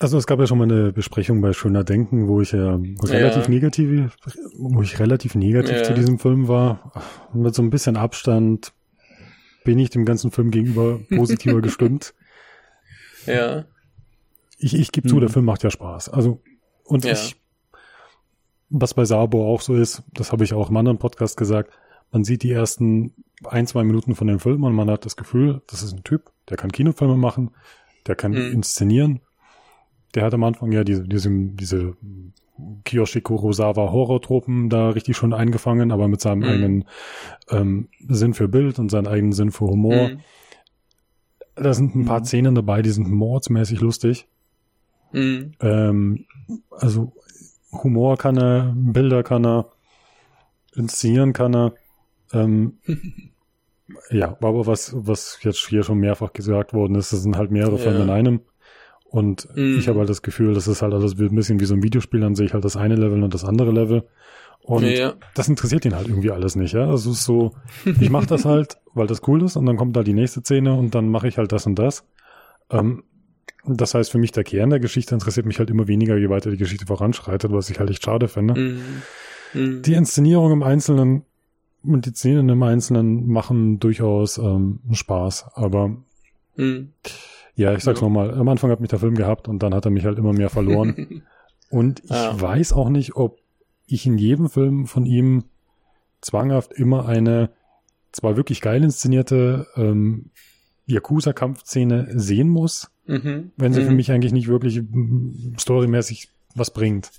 Also 0.00 0.18
es 0.18 0.26
gab 0.26 0.40
ja 0.40 0.46
schon 0.46 0.58
mal 0.58 0.64
eine 0.64 0.92
Besprechung 0.92 1.40
bei 1.40 1.52
Schöner 1.52 1.84
Denken, 1.84 2.26
wo 2.26 2.40
ich 2.40 2.52
ja 2.52 2.80
relativ 3.02 3.44
ja. 3.44 3.48
negativ, 3.48 4.16
wo 4.58 4.82
ich 4.82 4.98
relativ 4.98 5.34
negativ 5.34 5.76
ja. 5.76 5.84
zu 5.84 5.94
diesem 5.94 6.18
Film 6.18 6.48
war. 6.48 6.92
Mit 7.32 7.54
so 7.54 7.62
ein 7.62 7.70
bisschen 7.70 7.96
Abstand 7.96 8.72
bin 9.64 9.78
ich 9.78 9.90
dem 9.90 10.04
ganzen 10.04 10.30
Film 10.30 10.50
gegenüber 10.50 11.00
positiver 11.14 11.60
gestimmt. 11.62 12.14
Ja. 13.26 13.64
Ich, 14.58 14.74
ich 14.74 14.92
gebe 14.92 15.08
zu, 15.08 15.20
der 15.20 15.28
mhm. 15.28 15.32
Film 15.32 15.44
macht 15.44 15.62
ja 15.62 15.70
Spaß. 15.70 16.08
Also, 16.08 16.42
und 16.84 17.04
ja. 17.04 17.12
ich, 17.12 17.36
was 18.70 18.94
bei 18.94 19.04
Sabo 19.04 19.52
auch 19.52 19.60
so 19.60 19.74
ist, 19.74 20.02
das 20.12 20.32
habe 20.32 20.44
ich 20.44 20.54
auch 20.54 20.70
im 20.70 20.76
anderen 20.76 20.98
Podcast 20.98 21.36
gesagt, 21.36 21.72
man 22.10 22.24
sieht 22.24 22.42
die 22.42 22.50
ersten 22.50 23.14
ein, 23.44 23.66
zwei 23.66 23.84
Minuten 23.84 24.14
von 24.14 24.26
dem 24.26 24.40
Film 24.40 24.64
und 24.64 24.74
man 24.74 24.90
hat 24.90 25.04
das 25.04 25.16
Gefühl, 25.16 25.62
das 25.68 25.82
ist 25.82 25.92
ein 25.92 26.04
Typ, 26.04 26.30
der 26.48 26.56
kann 26.56 26.72
Kinofilme 26.72 27.16
machen, 27.16 27.50
der 28.06 28.16
kann 28.16 28.32
mhm. 28.32 28.52
inszenieren 28.52 29.20
der 30.14 30.24
hat 30.24 30.34
am 30.34 30.44
Anfang 30.44 30.72
ja 30.72 30.84
diese, 30.84 31.06
diese, 31.06 31.30
diese 31.30 31.96
Kiyoshi 32.84 33.20
Kurosawa 33.20 33.90
Horror-Tropen 33.90 34.70
da 34.70 34.90
richtig 34.90 35.16
schon 35.16 35.32
eingefangen, 35.32 35.90
aber 35.90 36.08
mit 36.08 36.20
seinem 36.20 36.40
mhm. 36.40 36.44
eigenen 36.44 36.84
ähm, 37.50 37.88
Sinn 38.08 38.34
für 38.34 38.48
Bild 38.48 38.78
und 38.78 38.90
seinem 38.90 39.08
eigenen 39.08 39.32
Sinn 39.32 39.50
für 39.50 39.66
Humor. 39.66 40.10
Mhm. 40.10 40.20
Da 41.56 41.74
sind 41.74 41.94
ein 41.94 42.04
paar 42.04 42.20
mhm. 42.20 42.24
Szenen 42.24 42.54
dabei, 42.54 42.82
die 42.82 42.90
sind 42.90 43.10
mordsmäßig 43.10 43.80
lustig. 43.80 44.28
Mhm. 45.12 45.52
Ähm, 45.60 46.26
also 46.70 47.12
Humor 47.72 48.16
kann 48.16 48.36
er, 48.36 48.72
Bilder 48.76 49.22
kann 49.24 49.44
er, 49.44 49.70
inszenieren 50.76 51.32
kann 51.32 51.54
er. 51.54 51.74
Ähm, 52.32 52.78
ja, 54.10 54.36
aber 54.40 54.66
was, 54.66 54.94
was 54.96 55.38
jetzt 55.42 55.68
hier 55.68 55.82
schon 55.82 55.98
mehrfach 55.98 56.32
gesagt 56.32 56.72
worden 56.72 56.94
ist, 56.94 57.12
das 57.12 57.22
sind 57.22 57.36
halt 57.36 57.50
mehrere 57.50 57.76
ja. 57.76 57.82
Filme 57.82 58.04
in 58.04 58.10
einem. 58.10 58.40
Und 59.14 59.46
mhm. 59.54 59.78
ich 59.78 59.86
habe 59.86 60.00
halt 60.00 60.08
das 60.08 60.22
Gefühl, 60.22 60.54
das 60.54 60.66
ist 60.66 60.82
halt 60.82 60.92
alles 60.92 61.16
ein 61.16 61.36
bisschen 61.36 61.60
wie 61.60 61.66
so 61.66 61.74
ein 61.74 61.84
Videospiel, 61.84 62.18
dann 62.18 62.34
sehe 62.34 62.46
ich 62.46 62.52
halt 62.52 62.64
das 62.64 62.76
eine 62.76 62.96
Level 62.96 63.22
und 63.22 63.32
das 63.32 63.44
andere 63.44 63.70
Level. 63.70 64.08
Und 64.60 64.82
ja. 64.82 65.14
das 65.36 65.46
interessiert 65.46 65.84
ihn 65.84 65.94
halt 65.94 66.08
irgendwie 66.08 66.32
alles 66.32 66.56
nicht, 66.56 66.74
ja. 66.74 66.88
Also 66.88 67.12
es 67.12 67.18
ist 67.18 67.24
so, 67.24 67.52
ich 68.00 68.10
mache 68.10 68.26
das 68.26 68.44
halt, 68.44 68.78
weil 68.92 69.06
das 69.06 69.22
cool 69.28 69.44
ist, 69.44 69.54
und 69.54 69.66
dann 69.66 69.76
kommt 69.76 69.94
da 69.94 70.02
die 70.02 70.14
nächste 70.14 70.40
Szene 70.40 70.74
und 70.74 70.96
dann 70.96 71.08
mache 71.08 71.28
ich 71.28 71.38
halt 71.38 71.52
das 71.52 71.64
und 71.64 71.78
das. 71.78 72.04
Ähm, 72.70 73.04
das 73.64 73.94
heißt, 73.94 74.10
für 74.10 74.18
mich 74.18 74.32
der 74.32 74.42
Kern 74.42 74.70
der 74.70 74.80
Geschichte 74.80 75.14
interessiert 75.14 75.46
mich 75.46 75.60
halt 75.60 75.70
immer 75.70 75.86
weniger, 75.86 76.16
je 76.16 76.28
weiter 76.28 76.50
die 76.50 76.56
Geschichte 76.56 76.86
voranschreitet, 76.86 77.52
was 77.52 77.70
ich 77.70 77.78
halt 77.78 77.90
echt 77.90 78.04
schade 78.04 78.26
finde. 78.26 78.60
Mhm. 78.60 78.80
Mhm. 79.52 79.82
Die 79.82 79.94
Inszenierung 79.94 80.50
im 80.50 80.64
Einzelnen 80.64 81.22
und 81.84 82.04
die 82.04 82.14
Szenen 82.14 82.48
im 82.48 82.64
Einzelnen 82.64 83.28
machen 83.28 83.78
durchaus 83.78 84.38
ähm, 84.38 84.80
Spaß, 84.90 85.50
aber 85.54 85.98
mhm. 86.56 86.94
Ja, 87.56 87.72
ich 87.72 87.84
sag's 87.84 88.00
ja. 88.00 88.06
nochmal. 88.06 88.34
Am 88.34 88.48
Anfang 88.48 88.70
hat 88.70 88.80
mich 88.80 88.90
der 88.90 88.98
Film 88.98 89.14
gehabt 89.14 89.48
und 89.48 89.62
dann 89.62 89.74
hat 89.74 89.84
er 89.84 89.90
mich 89.90 90.04
halt 90.04 90.18
immer 90.18 90.32
mehr 90.32 90.50
verloren. 90.50 91.22
und 91.70 92.02
ich 92.04 92.10
ja. 92.10 92.40
weiß 92.40 92.72
auch 92.72 92.88
nicht, 92.88 93.16
ob 93.16 93.40
ich 93.86 94.06
in 94.06 94.18
jedem 94.18 94.48
Film 94.48 94.86
von 94.86 95.06
ihm 95.06 95.44
zwanghaft 96.20 96.72
immer 96.72 97.06
eine 97.06 97.50
zwar 98.12 98.36
wirklich 98.36 98.60
geil 98.60 98.82
inszenierte 98.82 99.66
ähm, 99.76 100.30
Yakuza-Kampfszene 100.86 102.08
sehen 102.14 102.48
muss, 102.48 102.90
mhm. 103.06 103.50
wenn 103.56 103.72
sie 103.72 103.82
mhm. 103.82 103.86
für 103.86 103.92
mich 103.92 104.12
eigentlich 104.12 104.32
nicht 104.32 104.48
wirklich 104.48 104.82
storymäßig 105.58 106.28
was 106.54 106.72
bringt. 106.72 107.10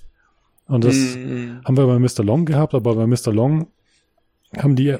Und 0.66 0.84
das 0.84 0.94
mhm. 1.16 1.60
haben 1.64 1.76
wir 1.76 1.86
bei 1.86 1.98
Mr. 1.98 2.24
Long 2.24 2.44
gehabt, 2.44 2.74
aber 2.74 2.94
bei 2.94 3.06
Mr. 3.06 3.32
Long 3.32 3.68
haben 4.56 4.76
die 4.76 4.96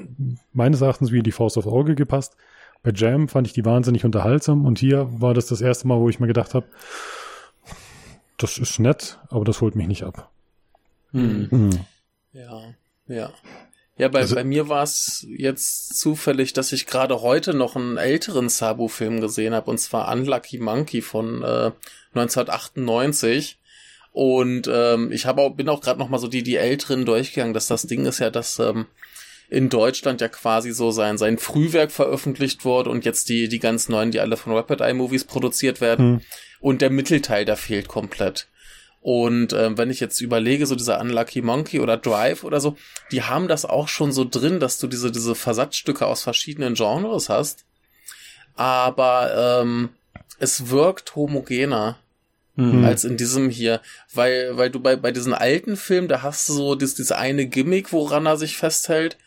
meines 0.53 0.81
Erachtens 0.81 1.11
wie 1.11 1.23
die 1.23 1.31
Faust 1.31 1.57
aufs 1.57 1.67
Auge 1.67 1.95
gepasst. 1.95 2.35
Bei 2.83 2.91
Jam 2.93 3.27
fand 3.27 3.47
ich 3.47 3.53
die 3.53 3.65
wahnsinnig 3.65 4.05
unterhaltsam 4.05 4.65
und 4.65 4.79
hier 4.79 5.07
war 5.21 5.33
das 5.33 5.47
das 5.47 5.61
erste 5.61 5.87
Mal, 5.87 5.99
wo 5.99 6.09
ich 6.09 6.19
mir 6.19 6.27
gedacht 6.27 6.53
habe, 6.53 6.67
das 8.37 8.57
ist 8.57 8.79
nett, 8.79 9.19
aber 9.29 9.45
das 9.45 9.61
holt 9.61 9.75
mich 9.75 9.87
nicht 9.87 10.03
ab. 10.03 10.29
Hm. 11.11 11.47
Hm. 11.49 11.79
Ja, 12.33 12.61
ja. 13.07 13.31
Ja, 13.97 14.09
bei, 14.09 14.19
also, 14.19 14.35
bei 14.35 14.43
mir 14.43 14.69
war 14.69 14.83
es 14.83 15.25
jetzt 15.27 15.99
zufällig, 15.99 16.53
dass 16.53 16.71
ich 16.71 16.85
gerade 16.85 17.21
heute 17.21 17.55
noch 17.55 17.75
einen 17.75 17.97
älteren 17.97 18.47
Sabu-Film 18.47 19.21
gesehen 19.21 19.55
habe, 19.55 19.71
und 19.71 19.79
zwar 19.79 20.11
Unlucky 20.13 20.59
Monkey 20.59 21.01
von 21.01 21.41
äh, 21.41 21.71
1998. 22.13 23.57
Und 24.11 24.69
ähm, 24.71 25.11
ich 25.11 25.25
habe 25.25 25.41
auch, 25.41 25.55
bin 25.55 25.69
auch 25.69 25.81
gerade 25.81 25.99
noch 25.99 26.09
mal 26.09 26.19
so 26.19 26.27
die, 26.27 26.43
die 26.43 26.57
Älteren 26.57 27.05
durchgegangen, 27.05 27.55
dass 27.55 27.67
das 27.67 27.83
Ding 27.83 28.05
ist 28.05 28.19
ja, 28.19 28.29
dass 28.29 28.59
ähm, 28.59 28.85
in 29.49 29.69
Deutschland 29.69 30.21
ja 30.21 30.27
quasi 30.27 30.71
so 30.71 30.91
sein, 30.91 31.17
sein 31.17 31.37
Frühwerk 31.37 31.91
veröffentlicht 31.91 32.65
wurde 32.65 32.89
und 32.89 33.05
jetzt 33.05 33.29
die, 33.29 33.47
die 33.47 33.59
ganz 33.59 33.87
neuen, 33.89 34.11
die 34.11 34.19
alle 34.19 34.37
von 34.37 34.53
Rapid 34.53 34.81
Eye 34.81 34.93
Movies 34.93 35.23
produziert 35.23 35.79
werden. 35.81 36.05
Hm. 36.05 36.21
Und 36.59 36.81
der 36.81 36.89
Mittelteil, 36.89 37.45
der 37.45 37.55
fehlt 37.55 37.87
komplett. 37.87 38.47
Und 39.01 39.53
äh, 39.53 39.77
wenn 39.77 39.89
ich 39.89 39.99
jetzt 39.99 40.19
überlege, 40.19 40.65
so 40.65 40.75
dieser 40.75 40.99
Unlucky 40.99 41.41
Monkey 41.41 41.79
oder 41.79 41.95
Drive 41.97 42.43
oder 42.43 42.59
so, 42.59 42.75
die 43.11 43.23
haben 43.23 43.47
das 43.47 43.63
auch 43.63 43.87
schon 43.87 44.11
so 44.11 44.25
drin, 44.25 44.59
dass 44.59 44.79
du 44.79 44.87
diese, 44.87 45.11
diese 45.11 45.35
Versatzstücke 45.35 46.05
aus 46.05 46.23
verschiedenen 46.23 46.73
Genres 46.73 47.29
hast. 47.29 47.63
Aber 48.55 49.61
ähm, 49.61 49.89
es 50.39 50.69
wirkt 50.69 51.15
homogener 51.15 51.97
mhm. 52.55 52.83
als 52.83 53.05
in 53.05 53.15
diesem 53.15 53.49
hier. 53.49 53.81
Weil, 54.13 54.57
weil 54.57 54.69
du 54.69 54.79
bei, 54.79 54.95
bei 54.95 55.11
diesen 55.11 55.33
alten 55.33 55.77
Filmen, 55.77 56.07
da 56.07 56.21
hast 56.21 56.49
du 56.49 56.53
so 56.53 56.75
dieses, 56.75 56.95
dieses 56.95 57.11
eine 57.13 57.45
Gimmick, 57.45 57.93
woran 57.93 58.25
er 58.25 58.35
sich 58.35 58.57
festhält. 58.57 59.17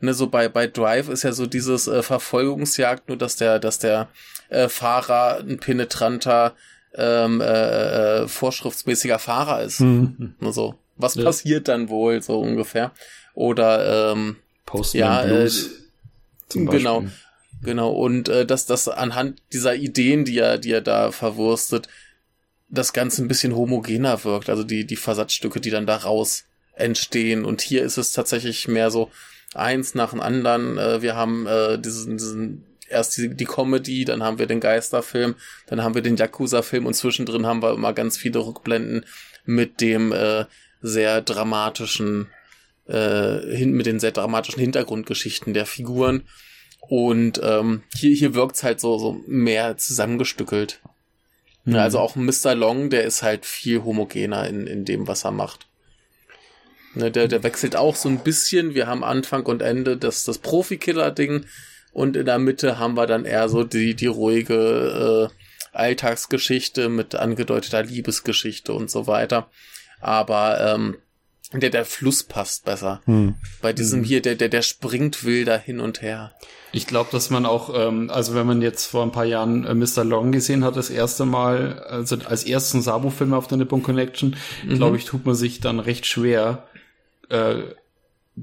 Ne, 0.00 0.14
so 0.14 0.28
bei, 0.28 0.48
bei 0.48 0.66
Drive 0.66 1.08
ist 1.08 1.24
ja 1.24 1.32
so 1.32 1.46
dieses 1.46 1.88
äh, 1.88 2.02
Verfolgungsjagd, 2.02 3.08
nur 3.08 3.16
dass 3.16 3.36
der, 3.36 3.58
dass 3.58 3.78
der 3.78 4.08
äh, 4.48 4.68
Fahrer 4.68 5.38
ein 5.40 5.58
penetranter 5.58 6.54
ähm, 6.94 7.40
äh, 7.40 8.22
äh, 8.22 8.28
vorschriftsmäßiger 8.28 9.18
Fahrer 9.18 9.62
ist. 9.62 9.80
Mhm. 9.80 10.34
So. 10.50 10.76
Was 10.96 11.14
ja. 11.14 11.24
passiert 11.24 11.68
dann 11.68 11.88
wohl, 11.88 12.22
so 12.22 12.40
ungefähr? 12.40 12.92
Oder 13.34 14.12
ähm, 14.12 14.36
Postman 14.66 15.00
ja, 15.00 15.22
Blues, 15.22 15.66
äh, 15.66 15.70
zum 16.48 16.66
genau, 16.66 17.04
genau. 17.62 17.90
Und 17.90 18.28
äh, 18.28 18.44
dass 18.44 18.66
das 18.66 18.88
anhand 18.88 19.40
dieser 19.52 19.74
Ideen, 19.74 20.24
die 20.24 20.38
er, 20.38 20.58
die 20.58 20.72
er 20.72 20.80
da 20.80 21.12
verwurstet, 21.12 21.88
das 22.68 22.92
Ganze 22.92 23.22
ein 23.22 23.28
bisschen 23.28 23.54
homogener 23.54 24.24
wirkt. 24.24 24.50
Also 24.50 24.64
die, 24.64 24.84
die 24.86 24.96
Versatzstücke, 24.96 25.60
die 25.60 25.70
dann 25.70 25.86
daraus 25.86 26.44
entstehen. 26.74 27.44
Und 27.44 27.60
hier 27.60 27.82
ist 27.82 27.96
es 27.96 28.12
tatsächlich 28.12 28.68
mehr 28.68 28.90
so 28.90 29.10
eins 29.54 29.94
nach 29.94 30.10
dem 30.10 30.20
anderen. 30.20 30.78
Äh, 30.78 31.02
wir 31.02 31.16
haben 31.16 31.46
äh, 31.46 31.78
diesen, 31.78 32.18
diesen 32.18 32.64
erst 32.88 33.16
die, 33.16 33.34
die 33.34 33.44
Comedy, 33.44 34.04
dann 34.04 34.22
haben 34.22 34.38
wir 34.38 34.46
den 34.46 34.60
Geisterfilm, 34.60 35.34
dann 35.66 35.82
haben 35.82 35.94
wir 35.94 36.02
den 36.02 36.16
Yakuza-Film 36.16 36.86
und 36.86 36.94
zwischendrin 36.94 37.46
haben 37.46 37.62
wir 37.62 37.74
immer 37.74 37.92
ganz 37.92 38.16
viele 38.16 38.38
Rückblenden 38.38 39.04
mit 39.44 39.80
dem 39.80 40.12
äh, 40.12 40.46
sehr 40.80 41.22
dramatischen, 41.22 42.28
äh, 42.86 43.40
hin, 43.54 43.72
mit 43.72 43.86
den 43.86 44.00
sehr 44.00 44.12
dramatischen 44.12 44.60
Hintergrundgeschichten 44.60 45.54
der 45.54 45.66
Figuren. 45.66 46.22
Und 46.80 47.40
ähm, 47.42 47.82
hier, 47.94 48.14
hier 48.14 48.34
wirkt's 48.34 48.62
halt 48.62 48.80
so, 48.80 48.98
so 48.98 49.20
mehr 49.26 49.76
zusammengestückelt. 49.76 50.80
Mhm. 51.64 51.76
Also 51.76 51.98
auch 51.98 52.16
Mr. 52.16 52.54
Long, 52.54 52.90
der 52.90 53.04
ist 53.04 53.22
halt 53.22 53.44
viel 53.44 53.84
homogener 53.84 54.46
in, 54.46 54.66
in 54.66 54.84
dem, 54.84 55.06
was 55.06 55.24
er 55.24 55.32
macht. 55.32 55.66
Ne, 56.94 57.10
der, 57.10 57.28
der 57.28 57.42
wechselt 57.42 57.76
auch 57.76 57.96
so 57.96 58.08
ein 58.08 58.20
bisschen. 58.20 58.74
Wir 58.74 58.86
haben 58.86 59.04
Anfang 59.04 59.44
und 59.46 59.62
Ende 59.62 59.96
das, 59.96 60.24
das 60.24 60.38
Profi-Killer-Ding 60.38 61.44
und 61.92 62.16
in 62.16 62.26
der 62.26 62.38
Mitte 62.38 62.78
haben 62.78 62.96
wir 62.96 63.06
dann 63.06 63.24
eher 63.24 63.48
so 63.48 63.64
die, 63.64 63.94
die 63.94 64.06
ruhige 64.06 65.30
äh, 65.30 65.76
Alltagsgeschichte 65.76 66.88
mit 66.88 67.14
angedeuteter 67.14 67.82
Liebesgeschichte 67.82 68.72
und 68.72 68.90
so 68.90 69.06
weiter. 69.06 69.48
Aber 70.00 70.60
ähm, 70.60 70.96
der, 71.52 71.70
der 71.70 71.84
Fluss 71.84 72.24
passt 72.24 72.64
besser. 72.64 73.00
Hm. 73.06 73.34
Bei 73.62 73.72
diesem 73.72 74.00
hm. 74.00 74.04
hier, 74.04 74.22
der, 74.22 74.34
der, 74.34 74.48
der 74.48 74.62
springt 74.62 75.24
wilder 75.24 75.58
hin 75.58 75.80
und 75.80 76.02
her. 76.02 76.32
Ich 76.72 76.86
glaube, 76.86 77.08
dass 77.10 77.30
man 77.30 77.46
auch, 77.46 77.72
ähm, 77.74 78.10
also 78.10 78.34
wenn 78.34 78.46
man 78.46 78.60
jetzt 78.60 78.86
vor 78.86 79.02
ein 79.02 79.12
paar 79.12 79.24
Jahren 79.24 79.64
äh, 79.64 79.74
Mr. 79.74 80.04
Long 80.04 80.32
gesehen 80.32 80.62
hat, 80.64 80.76
das 80.76 80.90
erste 80.90 81.24
Mal, 81.24 81.78
also 81.80 82.16
als 82.26 82.44
ersten 82.44 82.82
Sabu-Film 82.82 83.32
auf 83.32 83.46
der 83.46 83.56
Nippon 83.56 83.82
Connection, 83.82 84.36
mhm. 84.66 84.76
glaube 84.76 84.98
ich, 84.98 85.06
tut 85.06 85.24
man 85.24 85.34
sich 85.34 85.60
dann 85.60 85.80
recht 85.80 86.04
schwer, 86.04 86.68
äh, 87.28 87.62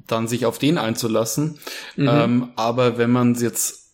dann 0.08 0.28
sich 0.28 0.46
auf 0.46 0.58
den 0.60 0.78
einzulassen. 0.78 1.60
Mhm. 1.96 2.10
Ähm, 2.10 2.50
aber 2.56 2.98
wenn 2.98 3.12
man 3.12 3.36
jetzt, 3.36 3.92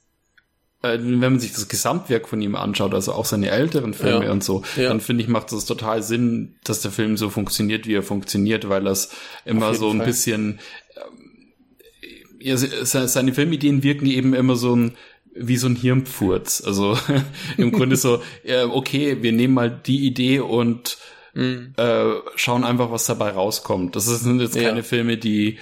äh, 0.81 0.97
wenn 0.97 1.19
man 1.19 1.39
sich 1.39 1.53
das 1.53 1.67
Gesamtwerk 1.67 2.27
von 2.27 2.41
ihm 2.41 2.55
anschaut, 2.55 2.93
also 2.93 3.13
auch 3.13 3.25
seine 3.25 3.49
älteren 3.49 3.93
Filme 3.93 4.25
ja. 4.25 4.31
und 4.31 4.43
so, 4.43 4.63
ja. 4.75 4.89
dann 4.89 5.01
finde 5.01 5.23
ich, 5.23 5.29
macht 5.29 5.51
es 5.51 5.65
total 5.65 6.01
Sinn, 6.01 6.55
dass 6.63 6.81
der 6.81 6.91
Film 6.91 7.17
so 7.17 7.29
funktioniert, 7.29 7.87
wie 7.87 7.95
er 7.95 8.03
funktioniert, 8.03 8.69
weil 8.69 8.83
das 8.83 9.11
immer 9.45 9.75
so 9.75 9.89
ein 9.89 9.97
Fall. 9.97 10.07
bisschen, 10.07 10.59
äh, 12.39 12.49
ja, 12.49 12.57
seine 12.57 13.33
Filmideen 13.33 13.83
wirken 13.83 14.07
eben 14.07 14.33
immer 14.33 14.55
so 14.55 14.75
ein, 14.75 14.95
wie 15.33 15.57
so 15.57 15.67
ein 15.67 15.75
Hirnpfurz. 15.75 16.63
Also 16.65 16.97
im 17.57 17.71
Grunde 17.71 17.95
so, 17.95 18.21
äh, 18.43 18.63
okay, 18.63 19.17
wir 19.21 19.31
nehmen 19.31 19.53
mal 19.53 19.69
die 19.69 20.05
Idee 20.05 20.39
und 20.39 20.97
mhm. 21.33 21.73
äh, 21.77 22.13
schauen 22.35 22.63
einfach, 22.63 22.91
was 22.91 23.05
dabei 23.05 23.31
rauskommt. 23.31 23.95
Das 23.95 24.05
sind 24.05 24.39
jetzt 24.39 24.55
keine 24.55 24.77
ja. 24.77 24.83
Filme, 24.83 25.17
die 25.17 25.59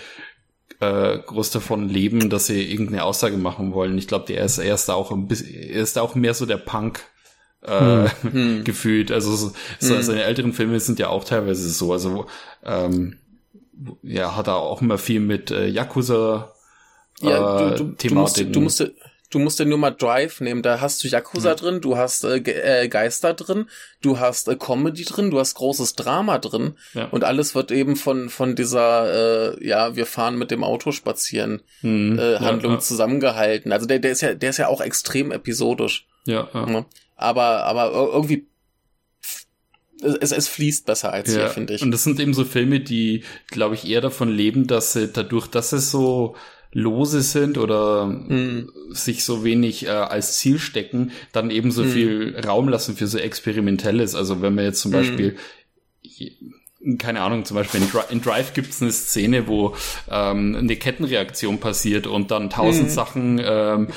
äh, 0.80 1.18
groß 1.20 1.52
davon 1.52 1.90
leben, 1.90 2.30
dass 2.30 2.48
sie 2.48 2.72
irgendeine 2.72 3.04
Aussage 3.04 3.38
machen 3.38 3.74
wollen. 3.74 3.98
Ich 3.98 4.08
glaube, 4.08 4.26
der 4.26 4.44
ist 4.44 4.58
erst 4.58 4.90
auch 4.90 5.12
ein 5.12 5.28
bisschen, 5.28 5.54
er 5.54 5.82
ist 5.82 5.98
auch 5.98 6.16
mehr 6.16 6.34
so 6.34 6.46
der 6.46 6.58
Punk 6.58 7.02
äh, 7.62 8.08
hm. 8.22 8.64
gefühlt. 8.64 9.12
Also 9.12 9.36
so, 9.36 9.52
hm. 9.80 10.02
seine 10.02 10.24
älteren 10.24 10.54
Filme 10.54 10.80
sind 10.80 11.00
ja 11.00 11.10
auch 11.10 11.24
teilweise 11.24 11.70
so. 11.70 11.92
Also 11.92 12.28
ähm, 12.64 13.18
ja, 14.04 14.36
hat 14.36 14.48
er 14.48 14.58
auch 14.58 14.82
immer 14.82 14.98
viel 14.98 15.20
mit 15.20 15.52
äh, 15.52 15.68
Yakuza 15.68 16.54
ja, 17.22 17.76
du, 17.76 17.84
du, 17.84 18.08
du, 18.08 18.16
musst, 18.16 18.38
du 18.40 18.62
musst 18.62 18.92
Du 19.30 19.38
musst 19.38 19.60
ja 19.60 19.66
nur 19.66 19.78
mal 19.78 19.92
Drive 19.92 20.42
nehmen. 20.42 20.62
Da 20.64 20.82
hast 20.82 21.04
du 21.04 21.08
Yakuza 21.08 21.50
ja. 21.50 21.56
drin, 21.56 21.82
du 21.82 21.98
hast 21.98 22.24
äh, 22.24 22.38
äh, 22.38 22.88
Geister 22.88 23.34
drin, 23.34 23.70
du 24.02 24.20
hast 24.20 24.48
äh, 24.48 24.56
Comedy 24.56 25.04
drin, 25.06 25.30
du 25.30 25.40
hast 25.40 25.54
großes 25.54 25.94
Drama 25.94 26.40
drin 26.40 26.76
ja. 26.94 27.06
und 27.06 27.24
alles 27.24 27.54
wird 27.54 27.72
eben 27.72 27.96
von 27.96 28.30
von 28.30 28.56
dieser 28.56 29.58
äh, 29.58 29.68
ja 29.68 29.96
wir 29.96 30.06
fahren 30.06 30.38
mit 30.38 30.52
dem 30.52 30.64
Auto 30.64 30.92
spazieren 30.92 31.62
mhm. 31.82 32.18
äh, 32.18 32.40
Handlung 32.40 32.74
ja, 32.74 32.80
zusammengehalten. 32.80 33.72
Also 33.72 33.86
der 33.86 34.00
der 34.00 34.12
ist 34.12 34.22
ja 34.22 34.34
der 34.34 34.50
ist 34.50 34.58
ja 34.58 34.68
auch 34.68 34.82
extrem 34.82 35.32
episodisch. 35.32 36.08
Ja. 36.26 36.50
ja. 36.54 36.86
Aber 37.16 37.66
aber 37.66 37.92
irgendwie 37.92 38.48
es, 40.02 40.32
es 40.32 40.48
fließt 40.48 40.86
besser 40.86 41.12
als 41.12 41.34
ja. 41.34 41.42
hier, 41.42 41.50
finde 41.50 41.74
ich. 41.74 41.82
Und 41.82 41.92
das 41.92 42.04
sind 42.04 42.20
eben 42.20 42.34
so 42.34 42.46
Filme, 42.46 42.80
die, 42.80 43.24
glaube 43.48 43.76
ich, 43.76 43.88
eher 43.88 44.02
davon 44.02 44.30
leben, 44.30 44.68
dass 44.68 44.94
sie 44.94 45.10
dadurch, 45.10 45.48
dass 45.48 45.74
es 45.74 45.92
so 45.92 46.36
lose 46.72 47.22
sind 47.22 47.58
oder 47.58 48.06
mhm. 48.06 48.72
sich 48.92 49.24
so 49.24 49.44
wenig 49.44 49.86
äh, 49.86 49.90
als 49.90 50.38
Ziel 50.38 50.60
stecken, 50.60 51.12
dann 51.32 51.50
eben 51.50 51.72
so 51.72 51.84
mhm. 51.84 51.90
viel 51.90 52.40
Raum 52.46 52.70
lassen 52.70 52.96
für 52.96 53.08
so 53.08 53.18
Experimentelles. 53.18 54.16
Also 54.16 54.42
wenn 54.42 54.56
man 54.56 54.66
jetzt 54.66 54.82
zum 54.82 54.92
mhm. 54.92 54.96
Beispiel 54.96 55.36
keine 56.98 57.22
Ahnung, 57.22 57.44
zum 57.44 57.56
Beispiel 57.56 57.82
in, 57.82 57.90
Dri 57.90 58.00
in 58.10 58.22
Drive 58.22 58.54
gibt 58.54 58.70
es 58.70 58.82
eine 58.82 58.92
Szene, 58.92 59.48
wo 59.48 59.76
ähm, 60.10 60.56
eine 60.56 60.78
Kettenreaktion 60.78 61.60
passiert 61.60 62.08
und 62.08 62.32
dann 62.32 62.50
tausend 62.50 62.88
mhm. 62.88 62.94
Sachen 62.94 63.42
ähm, 63.44 63.88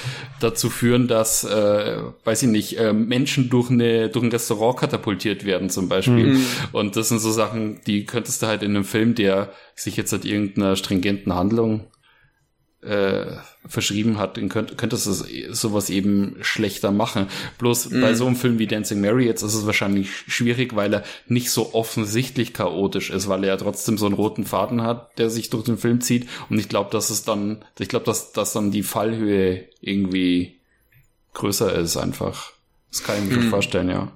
dazu 0.40 0.68
führen, 0.68 1.06
dass, 1.06 1.44
äh, 1.44 1.98
weiß 2.24 2.42
ich 2.42 2.48
nicht, 2.48 2.78
äh, 2.78 2.92
Menschen 2.92 3.50
durch, 3.50 3.70
eine, 3.70 4.08
durch 4.08 4.24
ein 4.24 4.32
Restaurant 4.32 4.78
katapultiert 4.78 5.44
werden 5.44 5.70
zum 5.70 5.88
Beispiel. 5.88 6.34
Mhm. 6.34 6.46
Und 6.72 6.96
das 6.96 7.10
sind 7.10 7.20
so 7.20 7.30
Sachen, 7.30 7.80
die 7.86 8.04
könntest 8.04 8.42
du 8.42 8.48
halt 8.48 8.64
in 8.64 8.74
einem 8.74 8.84
Film, 8.84 9.14
der 9.14 9.52
sich 9.76 9.96
jetzt 9.96 10.10
seit 10.10 10.24
irgendeiner 10.24 10.74
stringenten 10.74 11.32
Handlung 11.34 11.86
äh, 12.82 13.26
verschrieben 13.66 14.18
hat, 14.18 14.36
dann 14.36 14.48
könnt, 14.48 14.76
könntest 14.76 15.06
du 15.06 15.12
sowas 15.54 15.88
eben 15.88 16.36
schlechter 16.40 16.90
machen. 16.90 17.28
Bloß 17.58 17.90
mm. 17.90 18.00
bei 18.00 18.14
so 18.14 18.26
einem 18.26 18.36
Film 18.36 18.58
wie 18.58 18.66
Dancing 18.66 19.00
Mary 19.00 19.24
jetzt 19.24 19.42
ist 19.42 19.54
es 19.54 19.66
wahrscheinlich 19.66 20.10
schwierig, 20.26 20.74
weil 20.74 20.94
er 20.94 21.04
nicht 21.28 21.50
so 21.50 21.74
offensichtlich 21.74 22.52
chaotisch 22.52 23.10
ist, 23.10 23.28
weil 23.28 23.44
er 23.44 23.50
ja 23.50 23.56
trotzdem 23.56 23.98
so 23.98 24.06
einen 24.06 24.16
roten 24.16 24.44
Faden 24.44 24.82
hat, 24.82 25.16
der 25.18 25.30
sich 25.30 25.48
durch 25.50 25.64
den 25.64 25.78
Film 25.78 26.00
zieht. 26.00 26.28
Und 26.50 26.58
ich 26.58 26.68
glaube, 26.68 26.90
dass 26.90 27.10
es 27.10 27.22
dann, 27.22 27.64
ich 27.78 27.88
glaube, 27.88 28.04
dass, 28.04 28.32
dass 28.32 28.52
dann 28.52 28.72
die 28.72 28.82
Fallhöhe 28.82 29.64
irgendwie 29.80 30.58
größer 31.34 31.72
ist 31.76 31.96
einfach. 31.96 32.52
Das 32.90 33.04
kann 33.04 33.22
ich 33.22 33.30
mir 33.30 33.44
mm. 33.44 33.50
vorstellen, 33.50 33.90
ja. 33.90 34.12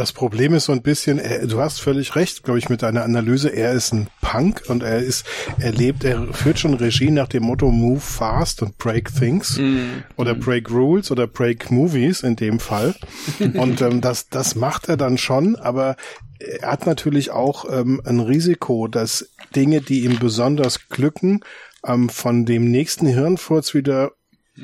Das 0.00 0.14
Problem 0.14 0.54
ist 0.54 0.64
so 0.64 0.72
ein 0.72 0.80
bisschen, 0.80 1.18
er, 1.18 1.46
du 1.46 1.60
hast 1.60 1.78
völlig 1.78 2.16
recht, 2.16 2.42
glaube 2.42 2.58
ich, 2.58 2.70
mit 2.70 2.80
deiner 2.80 3.04
Analyse. 3.04 3.50
Er 3.50 3.72
ist 3.72 3.92
ein 3.92 4.08
Punk 4.22 4.62
und 4.68 4.82
er 4.82 5.00
ist, 5.00 5.26
er 5.58 5.72
lebt, 5.72 6.04
er 6.04 6.32
führt 6.32 6.58
schon 6.58 6.72
Regie 6.72 7.10
nach 7.10 7.28
dem 7.28 7.42
Motto 7.42 7.70
Move 7.70 8.00
fast 8.00 8.62
und 8.62 8.78
break 8.78 9.14
things 9.14 9.58
mm. 9.58 10.04
oder 10.16 10.34
mm. 10.34 10.40
break 10.40 10.70
rules 10.70 11.10
oder 11.10 11.26
break 11.26 11.70
movies 11.70 12.22
in 12.22 12.34
dem 12.34 12.60
Fall. 12.60 12.94
und 13.40 13.82
ähm, 13.82 14.00
das, 14.00 14.30
das 14.30 14.54
macht 14.54 14.88
er 14.88 14.96
dann 14.96 15.18
schon, 15.18 15.54
aber 15.56 15.96
er 16.38 16.70
hat 16.70 16.86
natürlich 16.86 17.30
auch 17.30 17.66
ähm, 17.70 18.00
ein 18.06 18.20
Risiko, 18.20 18.88
dass 18.88 19.28
Dinge, 19.54 19.82
die 19.82 20.04
ihm 20.04 20.18
besonders 20.18 20.88
glücken, 20.88 21.40
ähm, 21.86 22.08
von 22.08 22.46
dem 22.46 22.70
nächsten 22.70 23.06
Hirnfurz 23.06 23.74
wieder. 23.74 24.12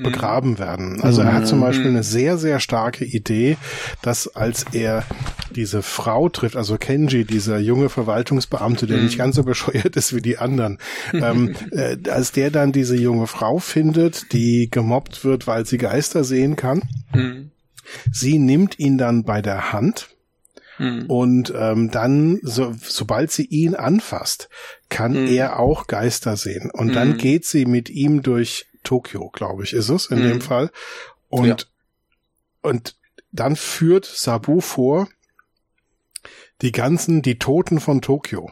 Begraben 0.03 0.59
werden. 0.59 1.01
Also 1.01 1.23
er 1.23 1.33
hat 1.33 1.47
zum 1.47 1.61
Beispiel 1.61 1.89
eine 1.89 2.03
sehr, 2.03 2.39
sehr 2.39 2.61
starke 2.61 3.05
Idee, 3.05 3.57
dass 4.03 4.29
als 4.29 4.67
er 4.73 5.05
diese 5.55 5.83
Frau 5.83 6.29
trifft, 6.29 6.57
also 6.57 6.77
Kenji, 6.77 7.25
dieser 7.25 7.59
junge 7.59 7.89
Verwaltungsbeamte, 7.89 8.87
der 8.87 8.99
nicht 8.99 9.19
ganz 9.19 9.37
so 9.37 9.45
bescheuert 9.45 9.97
ist 9.97 10.15
wie 10.15 10.21
die 10.21 10.39
anderen, 10.39 10.79
ähm, 11.13 11.55
äh, 11.71 11.97
als 12.11 12.33
der 12.33 12.51
dann 12.51 12.73
diese 12.73 12.97
junge 12.97 13.27
Frau 13.27 13.59
findet, 13.59 14.33
die 14.33 14.69
gemobbt 14.71 15.25
wird, 15.25 15.47
weil 15.47 15.67
sie 15.67 15.79
Geister 15.79 16.25
sehen 16.25 16.57
kann, 16.57 16.83
sie 18.11 18.39
nimmt 18.39 18.79
ihn 18.79 18.99
dann 18.99 19.25
bei 19.25 19.43
der 19.43 19.73
Hand. 19.73 20.09
Und 21.09 21.55
ähm, 21.57 21.91
dann, 21.91 22.39
so, 22.43 22.75
sobald 22.83 23.31
sie 23.31 23.47
ihn 23.47 23.75
anfasst, 23.75 24.51
kann 24.91 25.15
hm. 25.15 25.27
er 25.27 25.59
auch 25.59 25.87
Geister 25.87 26.37
sehen. 26.37 26.71
Und 26.71 26.89
hm. 26.89 26.95
dann 26.95 27.17
geht 27.17 27.47
sie 27.47 27.65
mit 27.65 27.89
ihm 27.89 28.21
durch 28.21 28.67
Tokio, 28.87 29.31
glaube 29.31 29.65
ich, 29.65 29.73
ist 29.73 29.91
es 29.91 30.07
in 30.07 30.19
dem 30.19 30.35
hm. 30.35 30.41
Fall. 30.41 30.71
Und, 31.29 31.47
ja. 31.47 31.57
und 32.63 32.97
dann 33.33 33.57
führt 33.57 34.07
Sabu 34.07 34.61
vor 34.61 35.09
die 36.63 36.73
ganzen, 36.73 37.21
die 37.21 37.39
Toten 37.39 37.81
von 37.81 38.01
Tokio. 38.01 38.51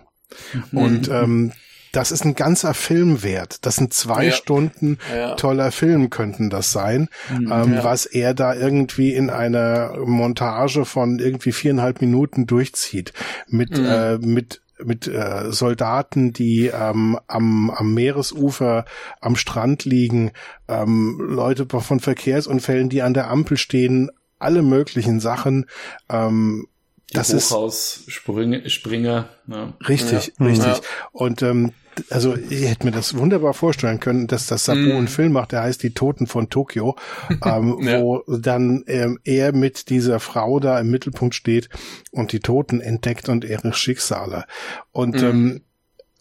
Mhm. 0.52 0.78
Und 0.78 1.08
ähm, 1.08 1.52
das 1.92 2.10
ist 2.10 2.24
ein 2.24 2.34
ganzer 2.34 2.74
Film 2.74 3.22
wert. 3.22 3.64
Das 3.64 3.76
sind 3.76 3.94
zwei 3.94 4.26
ja. 4.26 4.32
Stunden 4.32 4.98
ja. 5.14 5.36
toller 5.36 5.70
Film 5.70 6.10
könnten 6.10 6.50
das 6.50 6.72
sein, 6.72 7.08
mhm, 7.30 7.52
ähm, 7.52 7.74
ja. 7.74 7.84
was 7.84 8.04
er 8.04 8.34
da 8.34 8.54
irgendwie 8.54 9.14
in 9.14 9.30
einer 9.30 9.96
Montage 10.04 10.84
von 10.84 11.18
irgendwie 11.18 11.52
viereinhalb 11.52 12.00
Minuten 12.00 12.46
durchzieht 12.46 13.12
mit 13.46 13.78
mhm. 13.78 13.86
äh, 13.86 14.18
mit 14.18 14.60
mit 14.82 15.06
äh, 15.06 15.50
Soldaten, 15.50 16.32
die 16.32 16.66
ähm, 16.66 17.18
am, 17.26 17.70
am 17.70 17.94
Meeresufer 17.94 18.84
am 19.20 19.36
Strand 19.36 19.84
liegen, 19.84 20.32
ähm, 20.68 21.18
Leute 21.20 21.66
von 21.68 22.00
Verkehrsunfällen, 22.00 22.88
die 22.88 23.02
an 23.02 23.14
der 23.14 23.30
Ampel 23.30 23.56
stehen, 23.56 24.10
alle 24.38 24.62
möglichen 24.62 25.20
Sachen. 25.20 25.66
Ähm, 26.08 26.66
das 27.12 27.32
Hochhaus-Springer. 27.32 28.68
Springer, 28.68 29.28
ja. 29.46 29.72
Richtig, 29.88 30.32
ja. 30.38 30.46
richtig. 30.46 30.66
Ja. 30.66 30.80
Und 31.12 31.42
ähm, 31.42 31.72
also 32.10 32.36
ich 32.36 32.68
hätte 32.68 32.86
mir 32.86 32.92
das 32.92 33.16
wunderbar 33.16 33.54
vorstellen 33.54 34.00
können, 34.00 34.26
dass 34.26 34.46
das 34.46 34.64
Sabu 34.64 34.80
mm. 34.80 34.96
einen 34.96 35.08
Film 35.08 35.32
macht, 35.32 35.52
der 35.52 35.62
heißt 35.62 35.82
Die 35.82 35.94
Toten 35.94 36.26
von 36.26 36.50
Tokio, 36.50 36.96
ähm, 37.44 37.78
ja. 37.80 38.00
wo 38.00 38.22
dann 38.26 38.84
ähm, 38.86 39.18
er 39.24 39.52
mit 39.52 39.90
dieser 39.90 40.20
Frau 40.20 40.60
da 40.60 40.78
im 40.80 40.90
Mittelpunkt 40.90 41.34
steht 41.34 41.68
und 42.10 42.32
die 42.32 42.40
Toten 42.40 42.80
entdeckt 42.80 43.28
und 43.28 43.44
ihre 43.44 43.72
Schicksale. 43.72 44.44
Und 44.92 45.20
mm. 45.20 45.24
ähm, 45.24 45.60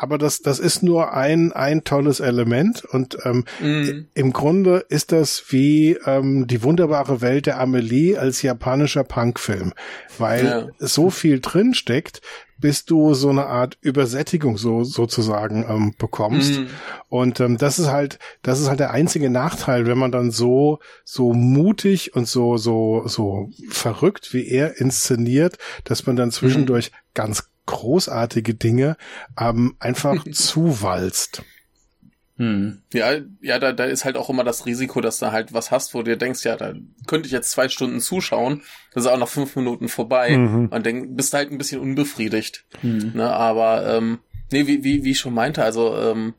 aber 0.03 0.17
das, 0.17 0.41
das 0.41 0.59
ist 0.59 0.83
nur 0.83 1.13
ein, 1.13 1.53
ein 1.53 1.85
tolles 1.85 2.19
Element 2.19 2.83
und 2.83 3.17
ähm, 3.23 3.45
mm. 3.61 4.07
im 4.13 4.33
Grunde 4.33 4.85
ist 4.89 5.13
das 5.13 5.45
wie 5.47 5.97
ähm, 6.05 6.45
die 6.45 6.61
wunderbare 6.61 7.21
Welt 7.21 7.45
der 7.45 7.57
Amelie 7.57 8.17
als 8.17 8.41
japanischer 8.41 9.05
Punkfilm, 9.05 9.71
weil 10.17 10.45
ja. 10.45 10.67
so 10.77 11.09
viel 11.09 11.39
drin 11.39 11.73
steckt, 11.73 12.19
bis 12.57 12.83
du 12.83 13.13
so 13.13 13.29
eine 13.29 13.45
Art 13.45 13.77
Übersättigung 13.79 14.57
so 14.57 14.83
sozusagen 14.83 15.65
ähm, 15.69 15.93
bekommst. 15.97 16.59
Mm. 16.59 16.65
Und 17.07 17.39
ähm, 17.39 17.57
das 17.57 17.79
ist 17.79 17.87
halt, 17.87 18.19
das 18.41 18.59
ist 18.59 18.67
halt 18.67 18.81
der 18.81 18.91
einzige 18.91 19.29
Nachteil, 19.29 19.85
wenn 19.85 19.97
man 19.97 20.11
dann 20.11 20.31
so 20.31 20.79
so 21.05 21.31
mutig 21.31 22.13
und 22.13 22.27
so 22.27 22.57
so 22.57 23.03
so 23.05 23.49
verrückt 23.69 24.33
wie 24.33 24.49
er 24.49 24.81
inszeniert, 24.81 25.57
dass 25.85 26.05
man 26.05 26.17
dann 26.17 26.31
zwischendurch 26.31 26.91
mm. 26.91 26.95
ganz 27.13 27.52
großartige 27.65 28.53
Dinge 28.53 28.97
ähm, 29.39 29.75
einfach 29.79 30.23
zuwalzt. 30.31 31.43
Hm. 32.37 32.81
Ja, 32.91 33.13
ja, 33.41 33.59
da, 33.59 33.73
da 33.73 33.85
ist 33.85 34.05
halt 34.05 34.17
auch 34.17 34.29
immer 34.29 34.43
das 34.43 34.65
Risiko, 34.65 35.01
dass 35.01 35.19
du 35.19 35.31
halt 35.31 35.53
was 35.53 35.69
hast, 35.69 35.93
wo 35.93 35.99
du 35.99 36.11
dir 36.11 36.17
denkst, 36.17 36.43
ja, 36.43 36.55
da 36.55 36.73
könnte 37.05 37.27
ich 37.27 37.31
jetzt 37.31 37.51
zwei 37.51 37.69
Stunden 37.69 37.99
zuschauen, 37.99 38.63
das 38.93 39.05
ist 39.05 39.11
auch 39.11 39.19
nach 39.19 39.27
fünf 39.27 39.55
Minuten 39.55 39.87
vorbei 39.87 40.35
mhm. 40.35 40.69
und 40.69 40.85
dann 40.85 41.15
bist 41.15 41.33
du 41.33 41.37
halt 41.37 41.51
ein 41.51 41.59
bisschen 41.59 41.79
unbefriedigt. 41.79 42.65
Mhm. 42.81 43.11
Ne, 43.13 43.31
aber 43.31 43.87
ähm, 43.87 44.19
nee, 44.51 44.65
wie, 44.65 44.83
wie, 44.83 45.03
wie 45.03 45.11
ich 45.11 45.19
schon 45.19 45.35
meinte, 45.35 45.63
also 45.63 45.95
ähm, 45.95 46.33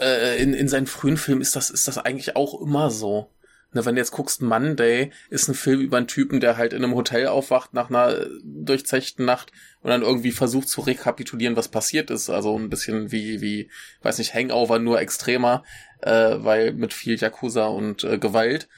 äh, 0.00 0.42
in, 0.42 0.54
in 0.54 0.68
seinen 0.68 0.86
frühen 0.86 1.18
Filmen 1.18 1.42
ist 1.42 1.54
das, 1.54 1.68
ist 1.68 1.86
das 1.86 1.98
eigentlich 1.98 2.34
auch 2.36 2.58
immer 2.60 2.90
so. 2.90 3.30
Ne, 3.72 3.84
wenn 3.84 3.96
du 3.96 4.00
jetzt 4.00 4.12
guckst, 4.12 4.40
Monday 4.40 5.10
ist 5.28 5.48
ein 5.48 5.54
Film 5.54 5.80
über 5.82 5.98
einen 5.98 6.08
Typen, 6.08 6.40
der 6.40 6.56
halt 6.56 6.72
in 6.72 6.82
einem 6.82 6.94
Hotel 6.94 7.26
aufwacht 7.26 7.74
nach 7.74 7.90
einer 7.90 8.26
durchzechten 8.42 9.26
Nacht 9.26 9.52
und 9.82 9.90
dann 9.90 10.00
irgendwie 10.00 10.32
versucht 10.32 10.68
zu 10.68 10.80
rekapitulieren, 10.80 11.54
was 11.54 11.68
passiert 11.68 12.10
ist. 12.10 12.30
Also 12.30 12.58
ein 12.58 12.70
bisschen 12.70 13.12
wie, 13.12 13.42
wie, 13.42 13.70
weiß 14.00 14.18
nicht, 14.18 14.32
Hangover, 14.32 14.78
nur 14.78 15.00
extremer, 15.00 15.64
äh, 16.00 16.36
weil 16.38 16.72
mit 16.72 16.94
viel 16.94 17.18
Yakuza 17.18 17.66
und 17.66 18.04
äh, 18.04 18.16
Gewalt. 18.16 18.68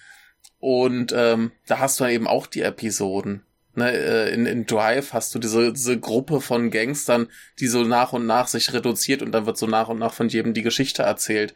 Und 0.58 1.14
ähm, 1.16 1.52
da 1.68 1.78
hast 1.78 2.00
du 2.00 2.04
dann 2.04 2.12
eben 2.12 2.26
auch 2.26 2.48
die 2.48 2.62
Episoden. 2.62 3.44
Ne, 3.76 3.92
äh, 3.92 4.34
in, 4.34 4.44
in 4.44 4.66
Drive 4.66 5.12
hast 5.12 5.32
du 5.36 5.38
diese, 5.38 5.72
diese 5.72 6.00
Gruppe 6.00 6.40
von 6.40 6.72
Gangstern, 6.72 7.28
die 7.60 7.68
so 7.68 7.84
nach 7.84 8.12
und 8.12 8.26
nach 8.26 8.48
sich 8.48 8.72
reduziert 8.72 9.22
und 9.22 9.30
dann 9.30 9.46
wird 9.46 9.56
so 9.56 9.68
nach 9.68 9.88
und 9.88 10.00
nach 10.00 10.14
von 10.14 10.28
jedem 10.28 10.52
die 10.52 10.62
Geschichte 10.62 11.04
erzählt 11.04 11.54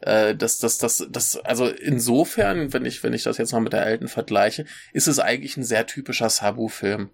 äh, 0.00 0.34
das, 0.34 0.58
das, 0.58 0.78
das, 0.78 1.06
das, 1.10 1.36
also 1.36 1.66
insofern, 1.66 2.72
wenn 2.72 2.86
ich, 2.86 3.02
wenn 3.02 3.12
ich 3.12 3.22
das 3.22 3.38
jetzt 3.38 3.52
mal 3.52 3.60
mit 3.60 3.72
der 3.72 3.84
alten 3.84 4.08
vergleiche, 4.08 4.64
ist 4.92 5.08
es 5.08 5.18
eigentlich 5.18 5.56
ein 5.56 5.64
sehr 5.64 5.86
typischer 5.86 6.30
Sabu-Film. 6.30 7.10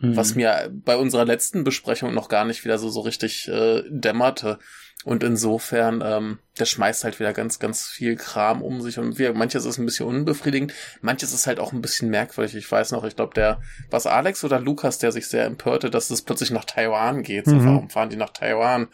Mhm. 0.00 0.16
Was 0.16 0.34
mir 0.34 0.70
bei 0.72 0.96
unserer 0.96 1.24
letzten 1.24 1.64
Besprechung 1.64 2.12
noch 2.12 2.28
gar 2.28 2.44
nicht 2.44 2.64
wieder 2.64 2.78
so, 2.78 2.90
so 2.90 3.00
richtig 3.00 3.48
äh, 3.48 3.82
dämmerte. 3.88 4.58
Und 5.04 5.24
insofern, 5.24 6.00
ähm, 6.04 6.38
der 6.60 6.64
schmeißt 6.64 7.02
halt 7.02 7.18
wieder 7.18 7.32
ganz, 7.32 7.58
ganz 7.58 7.88
viel 7.88 8.14
Kram 8.14 8.62
um 8.62 8.80
sich 8.80 9.00
und 9.00 9.18
wir, 9.18 9.32
manches 9.32 9.64
ist 9.64 9.78
ein 9.78 9.84
bisschen 9.84 10.06
unbefriedigend, 10.06 10.72
manches 11.00 11.32
ist 11.32 11.48
halt 11.48 11.58
auch 11.58 11.72
ein 11.72 11.82
bisschen 11.82 12.08
merkwürdig. 12.08 12.54
Ich 12.54 12.70
weiß 12.70 12.92
noch, 12.92 13.02
ich 13.02 13.16
glaube, 13.16 13.34
der, 13.34 13.60
was 13.90 14.06
Alex 14.06 14.44
oder 14.44 14.60
Lukas, 14.60 14.98
der 14.98 15.10
sich 15.10 15.26
sehr 15.26 15.44
empörte, 15.44 15.90
dass 15.90 16.10
es 16.10 16.22
plötzlich 16.22 16.52
nach 16.52 16.64
Taiwan 16.64 17.24
geht. 17.24 17.46
So, 17.46 17.56
mhm. 17.56 17.66
warum 17.66 17.90
fahren 17.90 18.10
die 18.10 18.16
nach 18.16 18.30
Taiwan? 18.30 18.88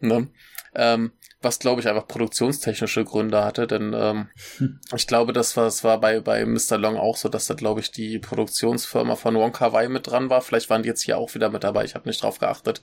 Ne? 0.00 0.28
Ähm, 0.74 1.12
was 1.44 1.58
glaube 1.58 1.80
ich 1.80 1.88
einfach 1.88 2.08
produktionstechnische 2.08 3.04
Gründe 3.04 3.44
hatte, 3.44 3.66
denn 3.66 3.94
ähm, 3.94 4.28
hm. 4.58 4.80
ich 4.96 5.06
glaube, 5.06 5.32
das 5.32 5.56
war, 5.56 5.64
das 5.64 5.84
war 5.84 6.00
bei, 6.00 6.20
bei 6.20 6.44
Mr. 6.44 6.78
Long 6.78 6.96
auch 6.96 7.16
so, 7.16 7.28
dass 7.28 7.46
da 7.46 7.54
glaube 7.54 7.80
ich 7.80 7.90
die 7.90 8.18
Produktionsfirma 8.18 9.16
von 9.16 9.34
Wonka 9.36 9.72
Wai 9.72 9.88
mit 9.88 10.06
dran 10.06 10.30
war. 10.30 10.40
Vielleicht 10.40 10.70
waren 10.70 10.82
die 10.82 10.88
jetzt 10.88 11.02
hier 11.02 11.18
auch 11.18 11.34
wieder 11.34 11.50
mit 11.50 11.64
dabei, 11.64 11.84
ich 11.84 11.94
habe 11.94 12.08
nicht 12.08 12.22
drauf 12.22 12.38
geachtet. 12.38 12.82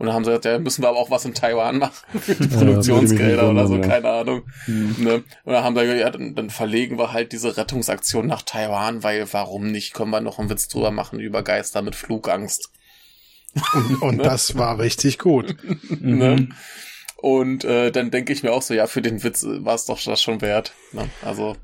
Und 0.00 0.06
dann 0.06 0.14
haben 0.14 0.24
sie 0.24 0.30
gesagt, 0.30 0.46
ja, 0.46 0.58
müssen 0.58 0.82
wir 0.82 0.88
aber 0.88 0.98
auch 0.98 1.10
was 1.10 1.26
in 1.26 1.34
Taiwan 1.34 1.76
machen 1.76 2.20
für 2.20 2.34
die 2.34 2.48
Produktionsgelder 2.48 3.42
ja, 3.42 3.50
oder 3.50 3.66
so, 3.66 3.76
ja. 3.76 3.86
keine 3.86 4.08
Ahnung. 4.08 4.42
Mhm. 4.66 4.96
Ne? 4.98 5.14
Und 5.44 5.52
dann 5.52 5.62
haben 5.62 5.76
wir 5.76 5.82
gesagt, 5.82 6.00
ja, 6.00 6.10
dann, 6.10 6.34
dann 6.34 6.48
verlegen 6.48 6.98
wir 6.98 7.12
halt 7.12 7.32
diese 7.32 7.58
Rettungsaktion 7.58 8.26
nach 8.26 8.40
Taiwan, 8.40 9.02
weil 9.02 9.30
warum 9.32 9.70
nicht, 9.70 9.92
können 9.92 10.10
wir 10.10 10.22
noch 10.22 10.38
einen 10.38 10.48
Witz 10.48 10.68
drüber 10.68 10.90
machen 10.90 11.20
über 11.20 11.42
Geister 11.42 11.82
mit 11.82 11.94
Flugangst. 11.94 12.70
Und, 13.74 14.02
und 14.02 14.16
ne? 14.18 14.22
das 14.22 14.56
war 14.56 14.78
richtig 14.78 15.18
gut. 15.18 15.56
ne? 16.00 16.48
Und 17.20 17.64
äh, 17.64 17.90
dann 17.90 18.10
denke 18.10 18.32
ich 18.32 18.42
mir 18.42 18.52
auch 18.52 18.62
so, 18.62 18.72
ja, 18.72 18.86
für 18.86 19.02
den 19.02 19.22
Witz 19.22 19.44
war 19.46 19.74
es 19.74 19.84
doch 19.84 20.02
das 20.02 20.22
schon 20.22 20.40
wert. 20.40 20.72
Ne? 20.92 21.08
Also 21.22 21.56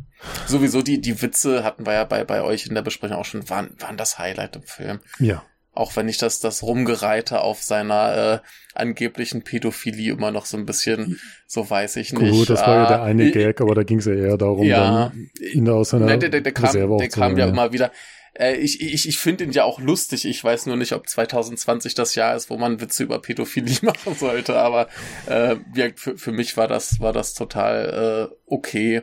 sowieso 0.47 0.83
die, 0.83 1.01
die 1.01 1.23
Witze 1.23 1.65
hatten 1.65 1.87
wir 1.87 1.95
ja 1.95 2.05
bei, 2.05 2.25
bei 2.25 2.43
euch 2.43 2.67
in 2.67 2.75
der 2.75 2.83
Besprechung 2.83 3.17
auch 3.17 3.25
schon, 3.25 3.49
waren, 3.49 3.71
waren 3.79 3.97
das 3.97 4.19
Highlight 4.19 4.57
im 4.57 4.63
Film. 4.65 5.01
Ja. 5.19 5.43
Auch 5.73 5.97
wenn 5.97 6.09
ich 6.09 6.19
das, 6.19 6.41
das 6.41 6.63
Rumgereite 6.63 7.41
auf 7.41 7.63
seiner 7.63 8.43
äh, 8.43 8.49
angeblichen 8.75 9.43
Pädophilie 9.43 10.13
immer 10.13 10.31
noch 10.31 10.47
so 10.47 10.57
ein 10.57 10.67
bisschen, 10.67 11.19
so 11.47 11.69
weiß 11.69 11.97
ich 11.97 12.13
nicht. 12.13 12.33
Gut, 12.33 12.51
das 12.51 12.61
war 12.61 12.77
ja 12.77 12.89
der 12.89 13.03
eine 13.03 13.25
äh, 13.25 13.31
Gag, 13.31 13.61
aber 13.61 13.75
da 13.75 13.83
ging 13.83 13.99
es 13.99 14.07
ja 14.07 14.15
eher 14.15 14.39
darum, 14.39 14.67
ja, 14.67 15.11
dann 15.11 15.31
ihn 15.39 15.69
aus 15.69 15.91
seiner 15.91 16.07
ne, 16.07 16.19
der, 16.19 16.29
der, 16.31 16.41
der 16.43 16.53
kam, 16.53 16.99
der 16.99 17.09
kam 17.09 17.37
ja 17.37 17.47
immer 17.47 17.73
wieder. 17.73 17.93
Äh, 18.39 18.57
ich 18.57 18.81
ich, 18.81 19.09
ich 19.09 19.19
finde 19.19 19.45
ihn 19.45 19.53
ja 19.53 19.65
auch 19.65 19.81
lustig. 19.81 20.25
Ich 20.25 20.43
weiß 20.43 20.67
nur 20.67 20.77
nicht, 20.77 20.93
ob 20.93 21.09
2020 21.09 21.95
das 21.95 22.15
Jahr 22.15 22.37
ist, 22.37 22.51
wo 22.51 22.57
man 22.57 22.81
Witze 22.81 23.05
über 23.05 23.21
Pädophilie 23.21 23.79
machen 23.83 24.15
sollte. 24.15 24.57
Aber 24.57 24.89
äh, 25.27 25.57
für, 25.97 26.17
für 26.19 26.33
mich 26.33 26.57
war 26.57 26.69
das, 26.69 27.01
war 27.01 27.13
das 27.13 27.35
total 27.35 28.31
äh, 28.31 28.37
okay. 28.47 29.03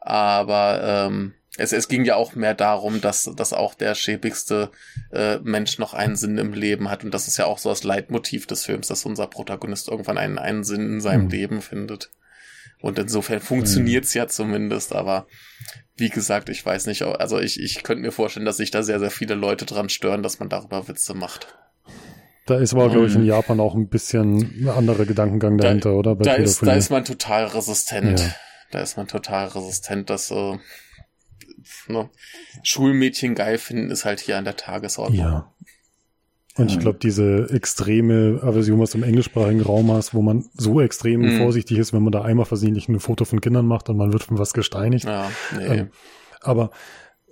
Aber 0.00 0.80
ähm, 1.08 1.34
es, 1.58 1.72
es 1.72 1.88
ging 1.88 2.04
ja 2.04 2.16
auch 2.16 2.34
mehr 2.34 2.54
darum, 2.54 3.00
dass, 3.00 3.30
dass 3.34 3.52
auch 3.52 3.74
der 3.74 3.94
schäbigste 3.94 4.70
äh, 5.10 5.38
Mensch 5.38 5.78
noch 5.78 5.94
einen 5.94 6.16
Sinn 6.16 6.38
im 6.38 6.52
Leben 6.52 6.90
hat. 6.90 7.02
Und 7.02 7.12
das 7.12 7.28
ist 7.28 7.38
ja 7.38 7.46
auch 7.46 7.58
so 7.58 7.70
das 7.70 7.84
Leitmotiv 7.84 8.46
des 8.46 8.64
Films, 8.64 8.88
dass 8.88 9.06
unser 9.06 9.26
Protagonist 9.26 9.88
irgendwann 9.88 10.18
einen, 10.18 10.38
einen 10.38 10.64
Sinn 10.64 10.86
in 10.86 11.00
seinem 11.00 11.24
mhm. 11.24 11.30
Leben 11.30 11.62
findet. 11.62 12.10
Und 12.80 12.98
insofern 12.98 13.40
funktioniert's 13.40 14.14
mhm. 14.14 14.18
ja 14.18 14.28
zumindest, 14.28 14.94
aber 14.94 15.26
wie 15.96 16.10
gesagt, 16.10 16.48
ich 16.50 16.64
weiß 16.64 16.86
nicht, 16.86 17.02
also 17.02 17.40
ich, 17.40 17.60
ich 17.60 17.82
könnte 17.82 18.02
mir 18.02 18.12
vorstellen, 18.12 18.46
dass 18.46 18.58
sich 18.58 18.70
da 18.70 18.82
sehr, 18.82 18.98
sehr 18.98 19.10
viele 19.10 19.34
Leute 19.34 19.64
dran 19.64 19.88
stören, 19.88 20.22
dass 20.22 20.38
man 20.40 20.48
darüber 20.48 20.86
Witze 20.88 21.14
macht. 21.14 21.56
Da 22.46 22.58
ist 22.58 22.74
aber, 22.74 22.90
glaube 22.90 23.06
ich, 23.06 23.14
in 23.14 23.22
ähm. 23.22 23.26
Japan 23.26 23.58
auch 23.60 23.74
ein 23.74 23.88
bisschen 23.88 24.36
ein 24.62 24.68
anderer 24.68 25.04
Gedankengang 25.04 25.58
dahinter, 25.58 25.90
da, 25.90 25.96
oder? 25.96 26.14
da, 26.14 26.34
ist, 26.34 26.62
da 26.62 26.74
ist 26.74 26.90
man 26.90 27.04
total 27.04 27.46
resistent. 27.46 28.20
Ja. 28.20 28.34
Da 28.70 28.80
ist 28.80 28.96
man 28.96 29.08
total 29.08 29.48
resistent, 29.48 30.10
dass 30.10 30.30
äh, 30.30 30.58
ne, 31.88 32.10
Schulmädchen 32.62 33.34
geil 33.34 33.58
finden, 33.58 33.90
ist 33.90 34.04
halt 34.04 34.20
hier 34.20 34.38
an 34.38 34.44
der 34.44 34.56
Tagesordnung. 34.56 35.18
Ja. 35.18 35.52
Und 36.56 36.70
ich 36.70 36.78
glaube, 36.78 36.98
diese 37.00 37.50
extreme 37.50 38.40
Aversion, 38.42 38.80
was 38.80 38.92
du 38.92 38.98
im 38.98 39.04
englischsprachigen 39.04 39.60
Raum 39.60 39.92
hast, 39.92 40.14
wo 40.14 40.22
man 40.22 40.46
so 40.54 40.80
extrem 40.80 41.20
mhm. 41.20 41.38
vorsichtig 41.38 41.78
ist, 41.78 41.92
wenn 41.92 42.02
man 42.02 42.12
da 42.12 42.22
einmal 42.22 42.46
versehentlich 42.46 42.88
ein 42.88 42.98
Foto 42.98 43.26
von 43.26 43.42
Kindern 43.42 43.66
macht 43.66 43.90
und 43.90 43.98
man 43.98 44.12
wird 44.12 44.22
von 44.22 44.38
was 44.38 44.54
gesteinigt. 44.54 45.04
Ja, 45.04 45.30
nee. 45.56 45.64
Ähm, 45.64 45.88
aber 46.40 46.70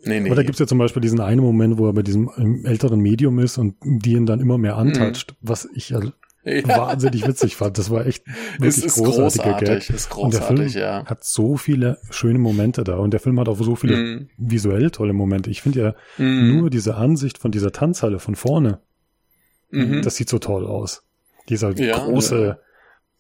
Nee, 0.07 0.21
nee. 0.21 0.29
Aber 0.29 0.37
da 0.37 0.43
gibt's 0.43 0.59
ja 0.59 0.67
zum 0.67 0.77
Beispiel 0.77 1.01
diesen 1.01 1.21
einen 1.21 1.41
Moment, 1.41 1.79
wo 1.79 1.87
er 1.87 1.95
bei 1.95 2.03
diesem 2.03 2.29
älteren 2.65 3.01
Medium 3.01 3.39
ist 3.39 3.57
und 3.57 3.77
die 3.83 4.13
ihn 4.13 4.27
dann 4.27 4.39
immer 4.39 4.59
mehr 4.59 4.77
antatscht, 4.77 5.33
mhm. 5.33 5.37
was 5.41 5.67
ich 5.75 5.89
ja, 5.89 6.01
ja, 6.45 6.69
wahnsinnig 6.69 7.27
witzig 7.27 7.57
fand. 7.57 7.79
Das 7.79 7.91
war 7.91 8.07
echt 8.07 8.27
wirklich 8.59 8.85
ist 8.85 8.97
großartiger 8.97 9.45
großartig, 9.45 9.87
Gag. 9.87 9.97
Ist 9.97 10.11
großartig, 10.11 10.51
und 10.51 10.59
der 10.59 10.69
Film 10.73 10.83
ja. 10.83 11.07
hat 11.07 11.25
so 11.25 11.57
viele 11.57 11.99
schöne 12.11 12.39
Momente 12.39 12.85
da 12.85 12.97
und 12.97 13.13
der 13.13 13.21
Film 13.21 13.41
hat 13.41 13.49
auch 13.49 13.57
so 13.57 13.77
viele 13.77 13.97
mhm. 13.97 14.29
visuell 14.37 14.91
tolle 14.91 15.15
Momente. 15.15 15.51
Ich 15.51 15.63
finde 15.63 15.81
ja 15.81 15.95
mhm. 16.19 16.59
nur 16.59 16.71
diese 16.71 16.97
Ansicht 16.97 17.39
von 17.39 17.51
dieser 17.51 17.73
Tanzhalle 17.73 18.19
von 18.19 18.35
vorne, 18.35 18.81
mhm. 19.71 20.03
das 20.03 20.17
sieht 20.17 20.29
so 20.29 20.39
toll 20.39 20.67
aus. 20.67 21.03
Dieser 21.49 21.73
ja, 21.73 21.99
große 21.99 22.59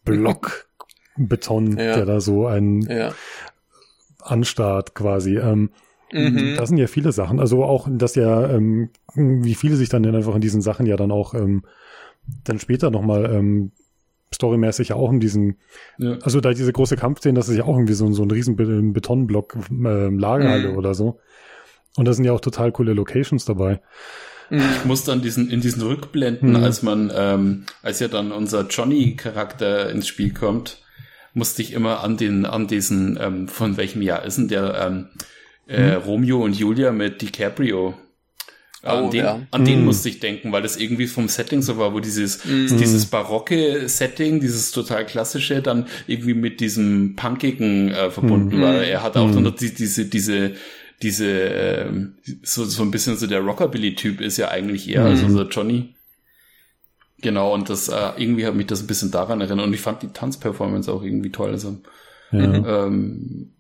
Block 0.05 0.69
Beton, 1.17 1.77
der 1.77 2.07
da 2.07 2.21
so 2.21 2.47
ein 2.47 2.89
anstarrt 4.21 4.95
quasi. 4.95 5.37
Ähm, 5.37 5.71
Mhm. 6.15 6.55
Da 6.57 6.65
sind 6.65 6.79
ja 6.79 6.87
viele 6.87 7.11
Sachen. 7.11 7.41
Also 7.41 7.65
auch, 7.65 7.89
dass 7.91 8.15
ja, 8.15 8.49
ähm, 8.49 8.91
wie 9.15 9.55
viele 9.55 9.75
sich 9.75 9.89
dann 9.89 10.07
einfach 10.07 10.35
in 10.37 10.41
diesen 10.41 10.63
Sachen 10.63 10.87
ja 10.87 10.97
dann 10.97 11.11
auch 11.11 11.35
ähm, 11.35 11.65
dann 12.45 12.61
später 12.61 12.91
nochmal 12.91 13.25
ähm, 13.33 13.73
storymäßig 14.33 14.91
ja 14.91 14.97
auch 14.97 15.11
in 15.11 15.19
diesen, 15.21 15.57
ja. 15.99 16.19
also 16.23 16.41
da 16.41 16.53
diese 16.53 16.73
große 16.73 16.97
Kampfszene, 16.97 17.35
das 17.35 17.49
ist 17.49 17.57
ja 17.57 17.65
auch 17.65 17.77
irgendwie 17.77 17.95
so, 17.95 18.11
so 18.13 18.23
ein 18.23 18.31
riesen 18.31 18.57
Betonblock, 18.93 19.57
äh, 19.71 20.09
Lagerhalle 20.09 20.71
mhm. 20.71 20.77
oder 20.77 20.95
so. 20.95 21.19
Und 21.97 22.07
da 22.07 22.13
sind 22.13 22.25
ja 22.25 22.33
auch 22.33 22.41
total 22.41 22.71
coole 22.71 22.93
Locations 22.93 23.45
dabei. 23.45 23.81
Mhm. 24.51 24.63
Ich 24.77 24.85
muss 24.85 25.05
dann 25.05 25.23
diesen, 25.23 25.51
in 25.51 25.61
diesen 25.61 25.83
Rückblenden, 25.83 26.51
mhm. 26.51 26.57
als 26.57 26.83
man, 26.83 27.13
ähm, 27.15 27.65
als 27.83 28.01
ja 28.01 28.09
dann 28.09 28.33
unser 28.33 28.67
Johnny-Charakter 28.69 29.91
ins 29.91 30.09
Spiel 30.09 30.33
kommt, 30.33 30.79
musste 31.33 31.63
ich 31.63 31.73
immer 31.73 32.03
an 32.03 32.17
den, 32.17 32.47
an 32.47 32.67
diesen, 32.67 33.19
ähm, 33.21 33.49
von 33.49 33.77
welchem 33.77 34.03
Jahr 34.03 34.25
ist 34.25 34.39
denn 34.39 34.49
der, 34.49 34.87
ähm, 34.87 35.09
äh, 35.67 35.95
hm? 35.95 36.03
Romeo 36.03 36.45
und 36.45 36.57
Julia 36.57 36.93
mit 36.93 37.23
DiCaprio. 37.23 37.95
Oh, 38.87 38.89
an 38.89 39.11
den, 39.11 39.25
ja. 39.25 39.41
an 39.51 39.65
den 39.65 39.79
hm. 39.79 39.85
musste 39.87 40.11
ich 40.11 40.21
denken, 40.21 40.53
weil 40.53 40.61
das 40.61 40.77
irgendwie 40.77 41.07
vom 41.07 41.29
Setting 41.29 41.63
so 41.63 41.79
war, 41.79 41.95
wo 41.95 42.01
dieses, 42.01 42.45
mm. 42.45 42.77
dieses 42.77 43.07
barocke 43.07 43.89
Setting, 43.89 44.41
dieses 44.41 44.73
total 44.73 45.07
klassische, 45.07 45.63
dann 45.63 45.87
irgendwie 46.07 46.35
mit 46.35 46.61
diesem 46.61 47.17
punkigen 47.17 47.93
äh, 47.93 48.11
verbunden 48.11 48.59
mm. 48.59 48.61
war. 48.61 48.85
Er 48.85 49.03
hat 49.03 49.17
auch 49.17 49.27
mm. 49.27 49.43
dann 49.43 49.55
die, 49.59 49.73
diese, 49.73 50.05
diese, 50.05 50.53
diese, 51.03 51.27
äh, 51.29 51.93
so, 52.43 52.65
so 52.65 52.83
ein 52.83 52.91
bisschen 52.91 53.17
so 53.17 53.27
der 53.27 53.41
Rockabilly-Typ 53.41 54.21
ist 54.21 54.37
ja 54.37 54.49
eigentlich 54.49 54.89
eher, 54.89 55.05
also 55.05 55.29
so 55.29 55.43
Johnny. 55.43 55.95
Genau, 57.21 57.55
und 57.55 57.71
das, 57.71 57.89
äh, 57.89 58.11
irgendwie 58.17 58.47
hat 58.47 58.55
mich 58.55 58.67
das 58.67 58.83
ein 58.83 58.87
bisschen 58.87 59.11
daran 59.11 59.41
erinnert 59.41 59.67
und 59.67 59.73
ich 59.73 59.81
fand 59.81 60.03
die 60.03 60.09
Tanzperformance 60.09 60.93
auch 60.93 61.03
irgendwie 61.03 61.31
toll. 61.31 61.51
Also, 61.51 61.79
ja. 62.33 62.87
ähm, 62.87 63.53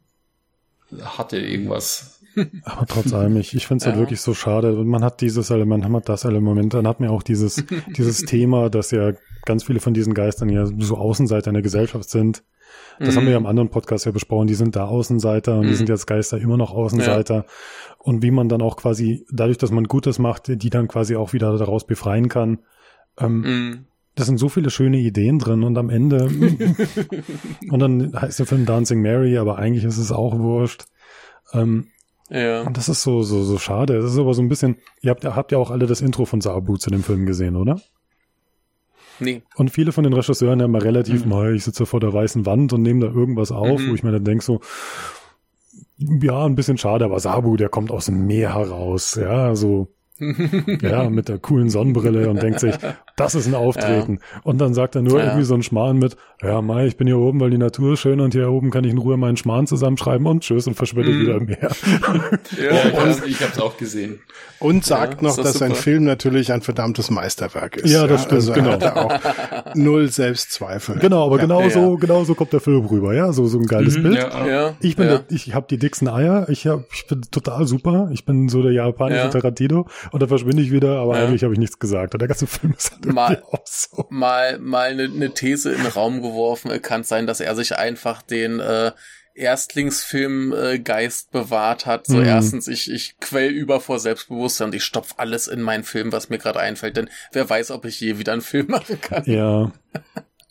hatte 1.02 1.38
irgendwas. 1.38 2.20
Aber 2.64 2.86
trotz 2.86 3.12
allem, 3.12 3.36
ich, 3.36 3.54
ich 3.54 3.66
finde 3.66 3.82
es 3.82 3.86
halt 3.86 3.94
ja. 3.94 3.98
halt 4.00 4.08
wirklich 4.08 4.20
so 4.20 4.34
schade. 4.34 4.72
Man 4.72 5.04
hat 5.04 5.20
dieses 5.20 5.50
Element, 5.50 5.84
man 5.84 5.96
hat 5.96 6.08
das 6.08 6.24
Element, 6.24 6.74
dann 6.74 6.86
hat 6.86 7.00
man 7.00 7.10
auch 7.10 7.22
dieses, 7.22 7.64
dieses 7.96 8.22
Thema, 8.22 8.70
dass 8.70 8.90
ja 8.90 9.12
ganz 9.44 9.64
viele 9.64 9.80
von 9.80 9.94
diesen 9.94 10.14
Geistern 10.14 10.48
ja 10.48 10.66
so 10.66 10.96
Außenseiter 10.96 11.48
in 11.48 11.54
der 11.54 11.62
Gesellschaft 11.62 12.10
sind. 12.10 12.42
Das 12.98 13.14
mm. 13.14 13.18
haben 13.18 13.24
wir 13.24 13.32
ja 13.32 13.38
im 13.38 13.46
anderen 13.46 13.70
Podcast 13.70 14.06
ja 14.06 14.12
besprochen. 14.12 14.46
Die 14.46 14.54
sind 14.54 14.76
da 14.76 14.86
Außenseiter 14.86 15.58
und 15.58 15.66
mm. 15.66 15.68
die 15.68 15.74
sind 15.74 15.88
jetzt 15.88 16.06
Geister 16.06 16.38
immer 16.38 16.56
noch 16.56 16.72
Außenseiter. 16.72 17.34
Ja. 17.34 17.44
Und 17.98 18.22
wie 18.22 18.30
man 18.30 18.48
dann 18.48 18.62
auch 18.62 18.76
quasi, 18.76 19.26
dadurch, 19.30 19.58
dass 19.58 19.70
man 19.70 19.84
Gutes 19.84 20.18
macht, 20.18 20.48
die 20.48 20.70
dann 20.70 20.88
quasi 20.88 21.16
auch 21.16 21.32
wieder 21.32 21.56
daraus 21.56 21.86
befreien 21.86 22.28
kann. 22.28 22.58
Ähm, 23.18 23.40
mm. 23.40 23.86
Das 24.14 24.26
sind 24.26 24.38
so 24.38 24.48
viele 24.48 24.70
schöne 24.70 24.98
Ideen 24.98 25.38
drin 25.38 25.64
und 25.64 25.76
am 25.76 25.90
Ende 25.90 26.26
und 27.70 27.78
dann 27.80 28.12
heißt 28.14 28.38
der 28.38 28.46
Film 28.46 28.64
Dancing 28.64 29.02
Mary, 29.02 29.38
aber 29.38 29.58
eigentlich 29.58 29.84
ist 29.84 29.98
es 29.98 30.12
auch 30.12 30.38
wurscht. 30.38 30.84
Ähm, 31.52 31.88
ja. 32.30 32.62
Und 32.62 32.76
das 32.76 32.88
ist 32.88 33.02
so 33.02 33.22
so 33.22 33.42
so 33.42 33.58
schade. 33.58 34.00
Das 34.00 34.12
ist 34.12 34.18
aber 34.18 34.32
so 34.34 34.42
ein 34.42 34.48
bisschen. 34.48 34.76
Ihr 35.02 35.10
habt 35.10 35.24
habt 35.24 35.52
ja 35.52 35.58
auch 35.58 35.70
alle 35.70 35.86
das 35.86 36.00
Intro 36.00 36.26
von 36.26 36.40
Sabu 36.40 36.76
zu 36.76 36.90
dem 36.90 37.02
Film 37.02 37.26
gesehen, 37.26 37.56
oder? 37.56 37.80
Nee. 39.20 39.42
Und 39.56 39.70
viele 39.70 39.92
von 39.92 40.04
den 40.04 40.12
Regisseuren 40.12 40.62
haben 40.62 40.74
ja 40.74 40.80
relativ 40.80 41.24
mhm. 41.24 41.30
mal, 41.30 41.54
ich 41.54 41.64
sitze 41.64 41.86
vor 41.86 42.00
der 42.00 42.12
weißen 42.12 42.46
Wand 42.46 42.72
und 42.72 42.82
nehme 42.82 43.06
da 43.06 43.12
irgendwas 43.12 43.52
auf, 43.52 43.80
mhm. 43.80 43.90
wo 43.90 43.94
ich 43.94 44.02
mir 44.02 44.12
dann 44.12 44.24
denke 44.24 44.44
so, 44.44 44.60
ja, 45.98 46.44
ein 46.44 46.54
bisschen 46.54 46.78
schade, 46.78 47.04
aber 47.04 47.20
Sabu, 47.20 47.56
der 47.56 47.68
kommt 47.68 47.90
aus 47.90 48.06
dem 48.06 48.26
Meer 48.26 48.54
heraus, 48.54 49.14
ja, 49.14 49.54
so 49.54 49.88
ja, 50.80 51.10
mit 51.10 51.28
der 51.28 51.38
coolen 51.38 51.70
Sonnenbrille 51.70 52.30
und 52.30 52.40
denkt 52.40 52.60
sich, 52.60 52.76
das 53.16 53.34
ist 53.34 53.48
ein 53.48 53.54
Auftreten. 53.54 54.20
Ja. 54.20 54.40
Und 54.44 54.58
dann 54.60 54.72
sagt 54.72 54.94
er 54.94 55.02
nur 55.02 55.18
ja. 55.18 55.26
irgendwie 55.26 55.44
so 55.44 55.54
ein 55.54 55.64
Schmarrn 55.64 55.98
mit, 55.98 56.16
ja, 56.40 56.62
Mai, 56.62 56.86
ich 56.86 56.96
bin 56.96 57.08
hier 57.08 57.18
oben, 57.18 57.40
weil 57.40 57.50
die 57.50 57.58
Natur 57.58 57.94
ist 57.94 58.00
schön 58.00 58.20
und 58.20 58.32
hier 58.32 58.48
oben 58.48 58.70
kann 58.70 58.84
ich 58.84 58.92
in 58.92 58.98
Ruhe 58.98 59.16
meinen 59.16 59.36
Schmarrn 59.36 59.66
zusammenschreiben 59.66 60.24
und 60.26 60.44
tschüss 60.44 60.68
und 60.68 60.74
verschwindet 60.74 61.16
mm. 61.16 61.20
wieder 61.20 61.36
im 61.36 61.46
Meer. 61.46 61.70
Ja, 62.56 63.02
und, 63.02 63.26
ich 63.26 63.42
hab's 63.42 63.58
auch 63.58 63.76
gesehen. 63.76 64.20
Und 64.60 64.84
sagt 64.84 65.22
noch, 65.22 65.34
das 65.34 65.44
dass 65.44 65.58
sein 65.58 65.74
Film 65.74 66.04
natürlich 66.04 66.52
ein 66.52 66.62
verdammtes 66.62 67.10
Meisterwerk 67.10 67.76
ist. 67.76 67.90
Ja, 67.90 68.06
das 68.06 68.22
stimmt, 68.22 68.34
also 68.34 68.52
genau. 68.52 68.72
Hat 68.72 68.96
auch 68.96 69.74
null 69.74 70.08
Selbstzweifel. 70.08 70.98
Genau, 70.98 71.26
aber 71.26 71.38
genau 71.38 71.68
so, 71.68 71.96
genau 71.96 72.24
so 72.24 72.34
kommt 72.34 72.52
der 72.52 72.60
Film 72.60 72.86
rüber, 72.86 73.14
ja, 73.14 73.32
so, 73.32 73.46
so 73.46 73.58
ein 73.58 73.66
geiles 73.66 73.96
mhm, 73.98 74.02
Bild. 74.04 74.16
Ja, 74.18 74.74
Ich 74.80 74.96
bin, 74.96 75.08
der, 75.08 75.24
ich 75.28 75.54
habe 75.54 75.66
die 75.68 75.78
dicksten 75.78 76.08
Eier, 76.08 76.48
ich 76.48 76.66
hab, 76.66 76.84
ich 76.92 77.06
bin 77.06 77.22
total 77.30 77.66
super, 77.66 78.08
ich 78.12 78.24
bin 78.24 78.48
so 78.48 78.62
der 78.62 78.72
japanische 78.72 79.30
Tarantino 79.30 79.86
und 80.12 80.20
dann 80.20 80.28
verschwinde 80.28 80.62
ich 80.62 80.70
wieder, 80.70 80.98
aber 80.98 81.16
eigentlich 81.16 81.44
habe 81.44 81.52
ich 81.52 81.58
nichts 81.58 81.78
gesagt 81.78 82.14
und 82.14 82.20
der 82.20 82.28
ganze 82.28 82.46
Film 82.46 82.74
ist 82.76 82.92
halt 82.92 83.06
mal, 83.06 83.42
auch 83.50 83.66
so. 83.66 84.06
Mal, 84.10 84.58
mal 84.58 84.90
eine, 84.90 85.04
eine 85.04 85.34
These 85.34 85.72
in 85.72 85.82
den 85.82 85.92
Raum 85.92 86.22
geworfen, 86.22 86.70
kann 86.82 87.02
es 87.02 87.08
sein, 87.08 87.26
dass 87.26 87.40
er 87.40 87.54
sich 87.54 87.76
einfach 87.76 88.22
den, 88.22 88.60
äh, 88.60 88.92
Erstlingsfilmgeist 89.34 91.28
äh, 91.28 91.32
bewahrt 91.32 91.86
hat. 91.86 92.06
So 92.06 92.18
mhm. 92.18 92.24
erstens, 92.24 92.68
ich, 92.68 92.90
ich 92.90 93.18
quell 93.18 93.50
über 93.50 93.80
vor 93.80 93.98
Selbstbewusstsein 93.98 94.68
und 94.68 94.74
ich 94.74 94.84
stopf 94.84 95.14
alles 95.16 95.48
in 95.48 95.60
meinen 95.60 95.84
Film, 95.84 96.12
was 96.12 96.30
mir 96.30 96.38
gerade 96.38 96.60
einfällt, 96.60 96.96
denn 96.96 97.10
wer 97.32 97.48
weiß, 97.48 97.72
ob 97.72 97.84
ich 97.84 98.00
je 98.00 98.18
wieder 98.18 98.32
einen 98.32 98.42
Film 98.42 98.66
machen 98.70 99.00
kann. 99.00 99.24
Ja. 99.26 99.72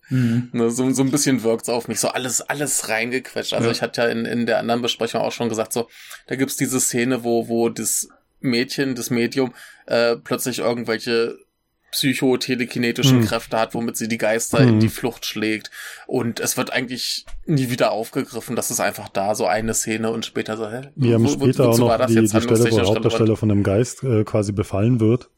Mhm. 0.09 0.49
Ne, 0.51 0.69
so, 0.69 0.91
so 0.91 1.01
ein 1.01 1.09
bisschen 1.09 1.41
wirkt's 1.43 1.69
auf 1.69 1.87
mich, 1.87 1.99
so 1.99 2.09
alles, 2.09 2.41
alles 2.41 2.89
reingequetscht. 2.89 3.53
Also 3.53 3.67
ja. 3.67 3.71
ich 3.71 3.81
hatte 3.81 4.01
ja 4.01 4.09
in, 4.09 4.25
in 4.25 4.45
der 4.45 4.59
anderen 4.59 4.81
Besprechung 4.81 5.21
auch 5.21 5.31
schon 5.31 5.49
gesagt, 5.49 5.73
so, 5.73 5.87
da 6.27 6.35
gibt's 6.35 6.57
diese 6.57 6.79
Szene, 6.79 7.23
wo, 7.23 7.47
wo 7.47 7.69
das 7.69 8.09
Mädchen, 8.43 8.95
das 8.95 9.09
Medium, 9.09 9.53
äh, 9.85 10.15
plötzlich 10.15 10.59
irgendwelche 10.59 11.37
psychotelekinetischen 11.91 13.19
hm. 13.19 13.25
Kräfte 13.25 13.59
hat, 13.59 13.75
womit 13.75 13.97
sie 13.97 14.07
die 14.07 14.17
Geister 14.17 14.59
hm. 14.59 14.67
in 14.67 14.79
die 14.79 14.89
Flucht 14.89 15.25
schlägt. 15.25 15.69
Und 16.07 16.39
es 16.39 16.57
wird 16.57 16.73
eigentlich 16.73 17.25
nie 17.45 17.69
wieder 17.69 17.91
aufgegriffen. 17.91 18.55
Das 18.55 18.71
ist 18.71 18.79
einfach 18.79 19.09
da, 19.09 19.35
so 19.35 19.45
eine 19.45 19.73
Szene 19.75 20.09
und 20.09 20.25
später 20.25 20.57
so, 20.57 20.69
hä? 20.69 20.89
Wir 20.95 21.15
haben 21.15 21.27
später 21.27 21.69
auch 21.69 21.77
noch 21.77 22.05
die, 22.07 22.15
die 22.15 22.27
Stelle, 22.27 22.49
wo 22.49 22.75
der 22.75 22.85
Hauptdarsteller 22.85 23.37
von 23.37 23.51
einem 23.51 23.63
Geist 23.63 24.03
äh, 24.03 24.23
quasi 24.23 24.51
befallen 24.51 24.99
wird. 24.99 25.29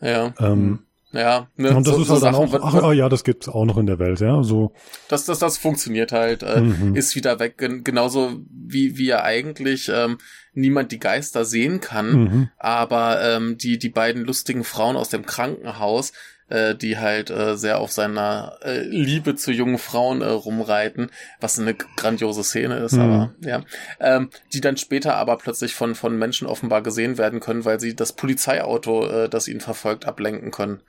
Ja. 0.00 0.34
Ähm, 0.40 0.80
ja, 1.12 1.48
ne, 1.56 1.76
und 1.76 1.86
das 1.86 1.94
so, 1.94 2.02
ist 2.02 2.08
halt 2.10 2.20
so 2.20 2.24
dann 2.24 2.34
auch, 2.36 2.54
ach, 2.62 2.74
ach, 2.74 2.92
ja, 2.92 3.08
das 3.08 3.24
gibt's 3.24 3.48
auch 3.48 3.64
noch 3.64 3.78
in 3.78 3.86
der 3.86 3.98
Welt, 3.98 4.20
ja, 4.20 4.42
so. 4.42 4.72
Das, 5.08 5.24
das, 5.24 5.40
das 5.40 5.58
funktioniert 5.58 6.12
halt, 6.12 6.42
äh, 6.42 6.60
mhm. 6.60 6.94
ist 6.94 7.16
wieder 7.16 7.40
weg, 7.40 7.54
genauso 7.58 8.40
wie, 8.50 8.96
wie 8.96 9.06
ja 9.06 9.22
eigentlich, 9.22 9.90
ähm, 9.92 10.18
niemand 10.52 10.92
die 10.92 11.00
Geister 11.00 11.44
sehen 11.44 11.80
kann, 11.80 12.12
mhm. 12.12 12.48
aber 12.58 13.20
ähm, 13.22 13.58
die, 13.58 13.78
die 13.78 13.88
beiden 13.88 14.24
lustigen 14.24 14.64
Frauen 14.64 14.96
aus 14.96 15.08
dem 15.08 15.26
Krankenhaus, 15.26 16.12
äh, 16.50 16.74
die 16.74 16.98
halt 16.98 17.30
äh, 17.30 17.56
sehr 17.56 17.78
auf 17.78 17.92
seiner 17.92 18.58
äh, 18.62 18.82
Liebe 18.82 19.36
zu 19.36 19.52
jungen 19.52 19.78
Frauen 19.78 20.20
äh, 20.20 20.26
rumreiten, 20.26 21.10
was 21.40 21.58
eine 21.58 21.74
grandiose 21.74 22.44
Szene 22.44 22.78
ist, 22.78 22.92
mhm. 22.92 23.00
aber 23.00 23.34
ja, 23.40 23.64
ähm, 24.00 24.30
die 24.52 24.60
dann 24.60 24.76
später 24.76 25.16
aber 25.16 25.38
plötzlich 25.38 25.74
von, 25.74 25.94
von 25.94 26.18
Menschen 26.18 26.46
offenbar 26.46 26.82
gesehen 26.82 27.18
werden 27.18 27.40
können, 27.40 27.64
weil 27.64 27.80
sie 27.80 27.94
das 27.96 28.12
Polizeiauto, 28.12 29.06
äh, 29.06 29.28
das 29.28 29.48
ihn 29.48 29.60
verfolgt, 29.60 30.04
ablenken 30.06 30.50
können. 30.50 30.80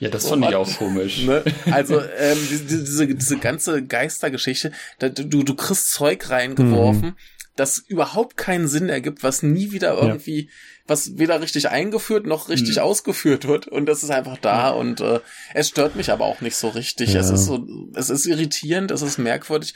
Ja, 0.00 0.08
das 0.08 0.28
fand 0.28 0.44
ich 0.46 0.54
auch 0.54 0.68
komisch. 0.78 1.24
Ne? 1.24 1.44
Also 1.70 2.00
ähm, 2.00 2.38
diese, 2.50 3.06
diese 3.06 3.36
ganze 3.36 3.84
Geistergeschichte, 3.84 4.72
da, 4.98 5.10
du, 5.10 5.42
du 5.42 5.54
kriegst 5.54 5.92
Zeug 5.92 6.30
reingeworfen, 6.30 7.08
mhm 7.08 7.16
das 7.56 7.78
überhaupt 7.78 8.36
keinen 8.36 8.68
Sinn 8.68 8.88
ergibt, 8.88 9.22
was 9.22 9.42
nie 9.42 9.72
wieder 9.72 9.94
irgendwie, 9.94 10.42
ja. 10.42 10.50
Was 10.86 11.18
weder 11.18 11.40
richtig 11.40 11.68
eingeführt 11.68 12.26
noch 12.26 12.48
richtig 12.48 12.76
mhm. 12.76 12.82
ausgeführt 12.82 13.46
wird. 13.46 13.66
Und 13.66 13.86
das 13.86 14.02
ist 14.02 14.10
einfach 14.10 14.38
da 14.38 14.70
und 14.70 15.00
äh, 15.00 15.20
es 15.54 15.68
stört 15.68 15.96
mich 15.96 16.10
aber 16.10 16.24
auch 16.24 16.40
nicht 16.40 16.56
so 16.56 16.68
richtig. 16.68 17.14
Ja. 17.14 17.20
Es 17.20 17.30
ist 17.30 17.46
so, 17.46 17.66
es 17.94 18.10
ist 18.10 18.26
irritierend, 18.26 18.90
es 18.90 19.02
ist 19.02 19.18
merkwürdig. 19.18 19.74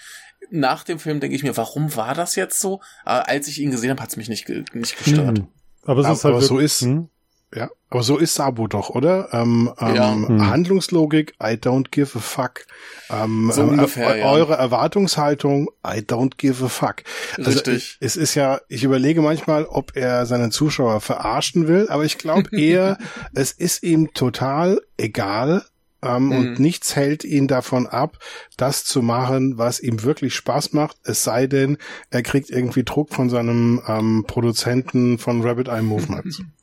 Nach 0.51 0.85
dem 0.85 0.99
Film 0.99 1.21
denke 1.21 1.37
ich 1.37 1.43
mir, 1.43 1.57
warum 1.57 1.95
war 1.97 2.15
das 2.15 2.35
jetzt 2.35 2.61
so? 2.61 2.81
Aber 3.05 3.29
als 3.29 3.47
ich 3.49 3.61
ihn 3.61 3.71
gesehen 3.71 3.91
habe, 3.91 4.03
hat 4.03 4.11
es 4.11 4.17
mich 4.17 4.29
nicht, 4.29 4.49
nicht 4.49 4.99
gestört. 4.99 5.39
Mhm. 5.39 5.49
Aber 5.85 6.01
es 6.01 6.09
ist 6.09 6.25
halt 6.25 6.35
aber 6.35 6.43
so 6.43 6.59
ist. 6.59 6.83
Hm? 6.83 7.09
Ja, 7.55 7.69
aber 7.89 8.05
so 8.05 8.17
ist 8.17 8.37
Sabo 8.37 8.69
doch, 8.69 8.91
oder? 8.91 9.31
Ähm, 9.33 9.73
ähm, 9.81 9.95
ja. 9.95 10.13
Hm. 10.15 10.49
Handlungslogik, 10.49 11.35
I 11.43 11.55
don't 11.55 11.91
give 11.91 12.17
a 12.17 12.21
fuck. 12.21 12.65
Ähm, 13.11 13.51
so 13.53 13.63
ähm, 13.63 13.71
ungefähr, 13.71 14.15
äh, 14.15 14.21
ja. 14.21 14.31
Eure 14.31 14.55
Erwartungshaltung, 14.55 15.69
I 15.85 15.99
don't 15.99 16.35
give 16.37 16.65
a 16.65 16.69
fuck. 16.69 17.03
Also 17.37 17.51
Richtig. 17.51 17.99
es 17.99 18.17
ist 18.17 18.37
ja, 18.37 18.61
ich 18.69 18.85
überlege 18.85 19.21
manchmal, 19.21 19.65
ob 19.65 19.97
er 19.97 20.27
seine 20.27 20.51
Zuschauer 20.51 21.01
verarschen 21.01 21.67
will, 21.67 21.89
aber 21.89 22.05
ich 22.05 22.19
glaube 22.19 22.51
eher, 22.57 22.99
es 23.35 23.51
ist 23.51 23.83
ihm 23.83 24.15
total 24.15 24.81
egal, 24.97 25.65
ähm, 26.03 26.27
mhm. 26.27 26.33
und 26.33 26.61
nichts 26.61 26.95
hält 26.97 27.25
ihn 27.25 27.49
davon 27.49 27.87
ab, 27.87 28.19
das 28.57 28.85
zu 28.85 29.03
machen, 29.03 29.59
was 29.59 29.81
ihm 29.81 30.03
wirklich 30.03 30.35
Spaß 30.35 30.73
macht, 30.73 30.97
es 31.03 31.25
sei 31.25 31.47
denn, 31.47 31.79
er 32.11 32.23
kriegt 32.23 32.49
irgendwie 32.49 32.85
Druck 32.85 33.13
von 33.13 33.29
seinem 33.29 33.83
ähm, 33.87 34.25
Produzenten 34.27 35.19
von 35.19 35.43
Rabbit 35.43 35.69
Eye 35.69 35.83
Movements. 35.83 36.43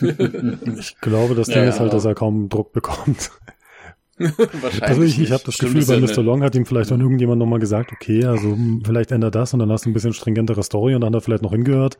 ich 0.78 1.00
glaube, 1.00 1.34
das 1.34 1.48
Ding 1.48 1.62
ja, 1.62 1.68
ist 1.68 1.80
halt, 1.80 1.92
dass 1.92 2.04
er 2.04 2.14
kaum 2.14 2.48
Druck 2.48 2.72
bekommt. 2.72 3.30
Wahrscheinlich. 4.18 4.82
Also 4.82 5.02
ich, 5.02 5.18
ich 5.18 5.32
habe 5.32 5.42
das 5.44 5.58
Gefühl, 5.58 5.84
bei 5.84 5.98
Mr. 5.98 6.22
Long 6.22 6.42
hat 6.42 6.54
ihm 6.54 6.66
vielleicht 6.66 6.92
auch 6.92 6.98
irgendjemand 6.98 7.40
nochmal 7.40 7.58
gesagt, 7.58 7.90
okay, 7.92 8.24
also 8.24 8.52
hm, 8.52 8.82
vielleicht 8.84 9.10
ändert 9.10 9.34
das 9.34 9.52
und 9.52 9.58
dann 9.58 9.72
hast 9.72 9.86
du 9.86 9.90
ein 9.90 9.92
bisschen 9.92 10.12
stringentere 10.12 10.62
Story 10.62 10.94
und 10.94 11.00
dann 11.00 11.08
hat 11.08 11.20
er 11.20 11.24
vielleicht 11.24 11.42
noch 11.42 11.52
hingehört. 11.52 11.98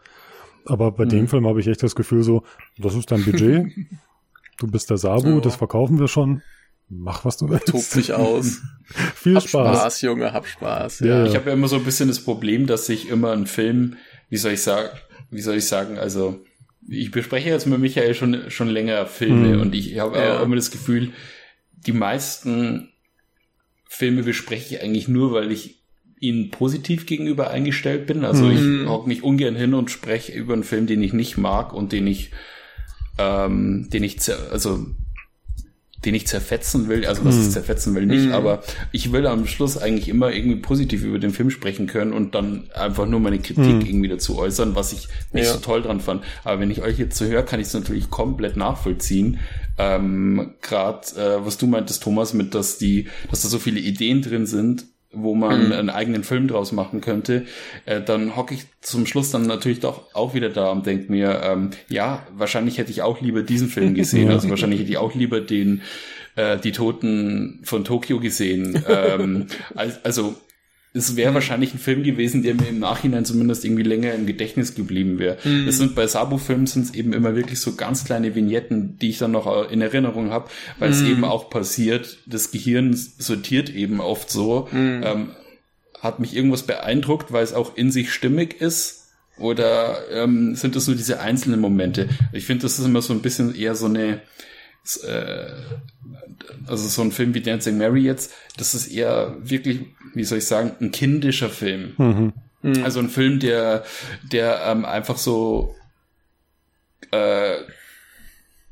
Aber 0.67 0.93
bei 0.93 1.05
mhm. 1.05 1.11
dem 1.11 1.29
Film 1.29 1.47
habe 1.47 1.61
ich 1.61 1.67
echt 1.67 1.83
das 1.83 1.97
Gefühl 1.97 2.23
so, 2.23 2.45
das 2.79 2.95
ist 2.95 3.11
dein 3.11 3.25
Budget, 3.25 3.67
du 4.59 4.67
bist 4.69 4.91
der 4.91 4.97
Sabu, 4.97 5.31
ja. 5.31 5.41
das 5.41 5.57
verkaufen 5.57 5.99
wir 5.99 6.09
schon. 6.09 6.43
Mach, 6.89 7.25
was 7.25 7.39
du 7.39 7.49
willst. 7.49 7.69
Tob 7.69 7.83
dich 7.95 8.13
aus. 8.13 8.61
Viel 9.15 9.37
hab 9.37 9.49
Spaß. 9.49 9.79
Spaß, 9.79 10.01
Junge, 10.03 10.33
hab 10.33 10.47
Spaß. 10.47 11.01
Ja. 11.01 11.07
ja. 11.07 11.27
Ich 11.27 11.35
habe 11.35 11.49
ja 11.49 11.55
immer 11.55 11.67
so 11.67 11.77
ein 11.77 11.85
bisschen 11.85 12.09
das 12.09 12.21
Problem, 12.21 12.67
dass 12.67 12.89
ich 12.89 13.09
immer 13.09 13.33
einen 13.33 13.47
Film, 13.47 13.97
wie 14.29 14.37
soll 14.37 14.53
ich 14.53 14.63
sagen, 14.63 14.91
wie 15.31 15.41
soll 15.41 15.57
ich 15.57 15.67
sagen, 15.67 15.99
also 15.99 16.45
ich 16.89 17.11
bespreche 17.11 17.49
jetzt 17.49 17.67
mit 17.67 17.79
Michael 17.79 18.15
schon, 18.15 18.51
schon 18.51 18.69
länger 18.69 19.07
Filme 19.07 19.57
mhm. 19.57 19.61
und 19.61 19.75
ich 19.75 19.99
habe 19.99 20.19
ja. 20.19 20.43
immer 20.43 20.57
das 20.57 20.71
Gefühl, 20.71 21.13
die 21.73 21.93
meisten 21.93 22.91
Filme 23.87 24.23
bespreche 24.23 24.77
ich 24.77 24.83
eigentlich 24.83 25.09
nur, 25.09 25.33
weil 25.33 25.53
ich 25.53 25.83
ihnen 26.19 26.51
positiv 26.51 27.07
gegenüber 27.07 27.51
eingestellt 27.51 28.07
bin. 28.07 28.25
Also 28.25 28.45
mhm. 28.45 28.83
ich 28.83 28.89
hocke 28.89 29.09
mich 29.09 29.23
ungern 29.23 29.57
hin 29.57 29.75
und 29.75 29.91
spreche 29.91 30.33
über 30.33 30.55
einen 30.55 30.65
Film, 30.65 30.87
den 30.87 31.03
ich 31.03 31.13
nicht 31.13 31.37
mag 31.37 31.73
und 31.73 31.93
den 31.93 32.07
ich, 32.07 32.31
ähm, 33.19 33.89
den 33.93 34.05
ich, 34.05 34.19
also 34.51 34.87
den 36.05 36.15
ich 36.15 36.27
zerfetzen 36.27 36.89
will, 36.89 37.07
also 37.07 37.25
was 37.25 37.37
ich 37.37 37.45
hm. 37.45 37.51
zerfetzen 37.51 37.95
will 37.95 38.07
nicht, 38.07 38.29
mm. 38.29 38.33
aber 38.33 38.63
ich 38.93 39.13
will 39.13 39.27
am 39.27 39.47
Schluss 39.47 39.79
eigentlich 39.79 40.09
immer 40.09 40.33
irgendwie 40.33 40.57
positiv 40.57 41.03
über 41.03 41.19
den 41.19 41.31
Film 41.31 41.51
sprechen 41.51 41.87
können 41.87 42.13
und 42.13 42.35
dann 42.35 42.65
einfach 42.75 43.07
nur 43.07 43.21
meine 43.21 43.39
Kritik 43.39 43.83
mm. 43.83 43.87
irgendwie 43.87 44.09
dazu 44.09 44.39
äußern, 44.39 44.75
was 44.75 44.93
ich 44.93 45.09
nicht 45.33 45.47
ja. 45.47 45.53
so 45.53 45.59
toll 45.61 45.83
dran 45.83 46.01
fand. 46.01 46.23
Aber 46.45 46.61
wenn 46.61 46.71
ich 46.71 46.83
euch 46.83 46.99
jetzt 46.99 47.17
so 47.17 47.25
höre, 47.25 47.43
kann 47.43 47.61
ich 47.61 47.69
es 47.69 47.75
natürlich 47.75 48.11
komplett 48.11 48.57
nachvollziehen. 48.57 49.39
Ähm, 49.79 50.55
Gerade 50.61 51.07
äh, 51.17 51.45
was 51.45 51.59
du 51.59 51.67
meintest, 51.67 52.03
Thomas, 52.03 52.35
mit 52.35 52.55
dass 52.55 52.79
die, 52.79 53.09
dass 53.31 53.43
da 53.43 53.49
so 53.49 53.59
viele 53.59 53.81
Ideen 53.81 54.23
drin 54.23 54.47
sind, 54.47 54.87
wo 55.15 55.35
man 55.35 55.67
mhm. 55.67 55.73
einen 55.73 55.91
eigenen 55.91 56.25
Film 56.25 56.49
draus 56.49 56.73
machen 56.73 57.01
könnte, 57.01 57.47
äh, 57.87 58.01
dann 58.01 58.37
hocke 58.37 58.55
ich 58.55 58.67
zum 58.81 59.07
Schluss 59.07 59.31
dann 59.31 59.43
natürlich 59.43 59.81
doch 59.81 60.15
auch 60.15 60.35
wieder 60.35 60.51
da 60.51 60.71
und 60.71 60.87
denke 60.87 61.11
mir, 61.11 61.41
ähm, 61.43 61.71
ja, 61.89 62.27
wahrscheinlich 62.37 62.79
hätte 62.79 62.91
ich 62.91 63.03
auch 63.03 63.21
lieber 63.21 63.43
diesen 63.43 63.69
Film 63.69 63.95
gesehen. 63.95 64.31
Also 64.31 64.49
wahrscheinlich 64.51 64.81
hätte 64.81 64.91
ich 64.91 64.99
auch 64.99 65.15
lieber 65.15 65.41
den 65.41 65.83
äh, 66.37 66.59
die 66.59 66.73
Toten 66.73 67.61
von 67.65 67.85
Tokio 67.85 68.21
gesehen. 68.21 68.83
ähm, 68.89 69.47
also 70.03 70.35
es 70.97 71.17
wäre 71.17 71.33
mhm. 71.33 71.35
wahrscheinlich 71.35 71.75
ein 71.75 71.81
Film 71.81 72.05
gewesen, 72.05 72.45
der 72.45 72.55
mir 72.55 72.69
im 72.69 72.79
Nachhinein 72.79 73.25
zumindest 73.25 73.65
irgendwie 73.65 73.83
länger 73.83 74.15
im 74.15 74.27
Gedächtnis 74.27 74.77
geblieben 74.77 75.19
wäre. 75.19 75.39
Mhm. 75.43 75.67
Es 75.67 75.77
sind 75.77 75.97
bei 75.97 76.07
Sabu-Filmen 76.07 76.69
sind 76.69 76.87
es 76.87 76.95
eben 76.95 77.13
immer 77.13 77.35
wirklich 77.35 77.61
so 77.61 77.75
ganz 77.75 78.05
kleine 78.05 78.37
Vignetten, 78.37 78.97
die 79.01 79.11
ich 79.11 79.19
dann 79.19 79.33
noch 79.33 79.69
in 79.71 79.83
Erinnerung 79.83 80.31
habe, 80.31 80.49
weil 80.79 80.91
mhm. 80.91 80.95
es 80.95 81.03
eben 81.03 81.25
auch 81.25 81.51
passiert. 81.51 82.19
Das 82.27 82.53
Gehirn 82.53 82.95
sortiert 82.95 83.71
eben 83.71 84.01
oft 84.01 84.31
so. 84.31 84.69
Mhm. 84.71 85.03
Ähm, 85.05 85.29
hat 86.01 86.21
mich 86.21 86.37
irgendwas 86.37 86.63
beeindruckt, 86.63 87.33
weil 87.33 87.43
es 87.43 87.55
auch 87.55 87.77
in 87.77 87.91
sich 87.91 88.13
stimmig 88.13 88.61
ist. 88.61 89.09
Oder 89.37 89.99
ähm, 90.13 90.55
sind 90.55 90.77
es 90.77 90.87
nur 90.87 90.95
diese 90.95 91.19
einzelnen 91.19 91.59
Momente? 91.59 92.09
Ich 92.33 92.47
finde, 92.47 92.63
das 92.63 92.79
ist 92.79 92.85
immer 92.85 93.03
so 93.03 93.13
ein 93.13 93.21
bisschen 93.21 93.53
eher 93.53 93.75
so 93.75 93.87
eine 93.87 94.21
äh, 95.03 95.47
also 96.67 96.89
so 96.89 97.03
ein 97.03 97.13
Film 97.13 97.35
wie 97.35 97.41
Dancing 97.41 97.79
Mary 97.79 98.03
jetzt, 98.03 98.33
das 98.57 98.75
ist 98.75 98.89
eher 98.89 99.37
wirklich, 99.41 99.81
wie 100.15 100.25
soll 100.25 100.39
ich 100.39 100.47
sagen, 100.47 100.73
ein 100.81 100.93
kindischer 100.93 101.51
Film. 101.51 101.95
Mhm. 101.99 102.33
mhm. 102.63 102.85
Also 102.85 103.01
ein 103.01 103.09
Film, 103.09 103.41
der, 103.41 103.85
der 104.31 104.63
ähm, 104.67 104.85
einfach 104.85 105.19
so 105.19 105.75
äh, 107.11 107.57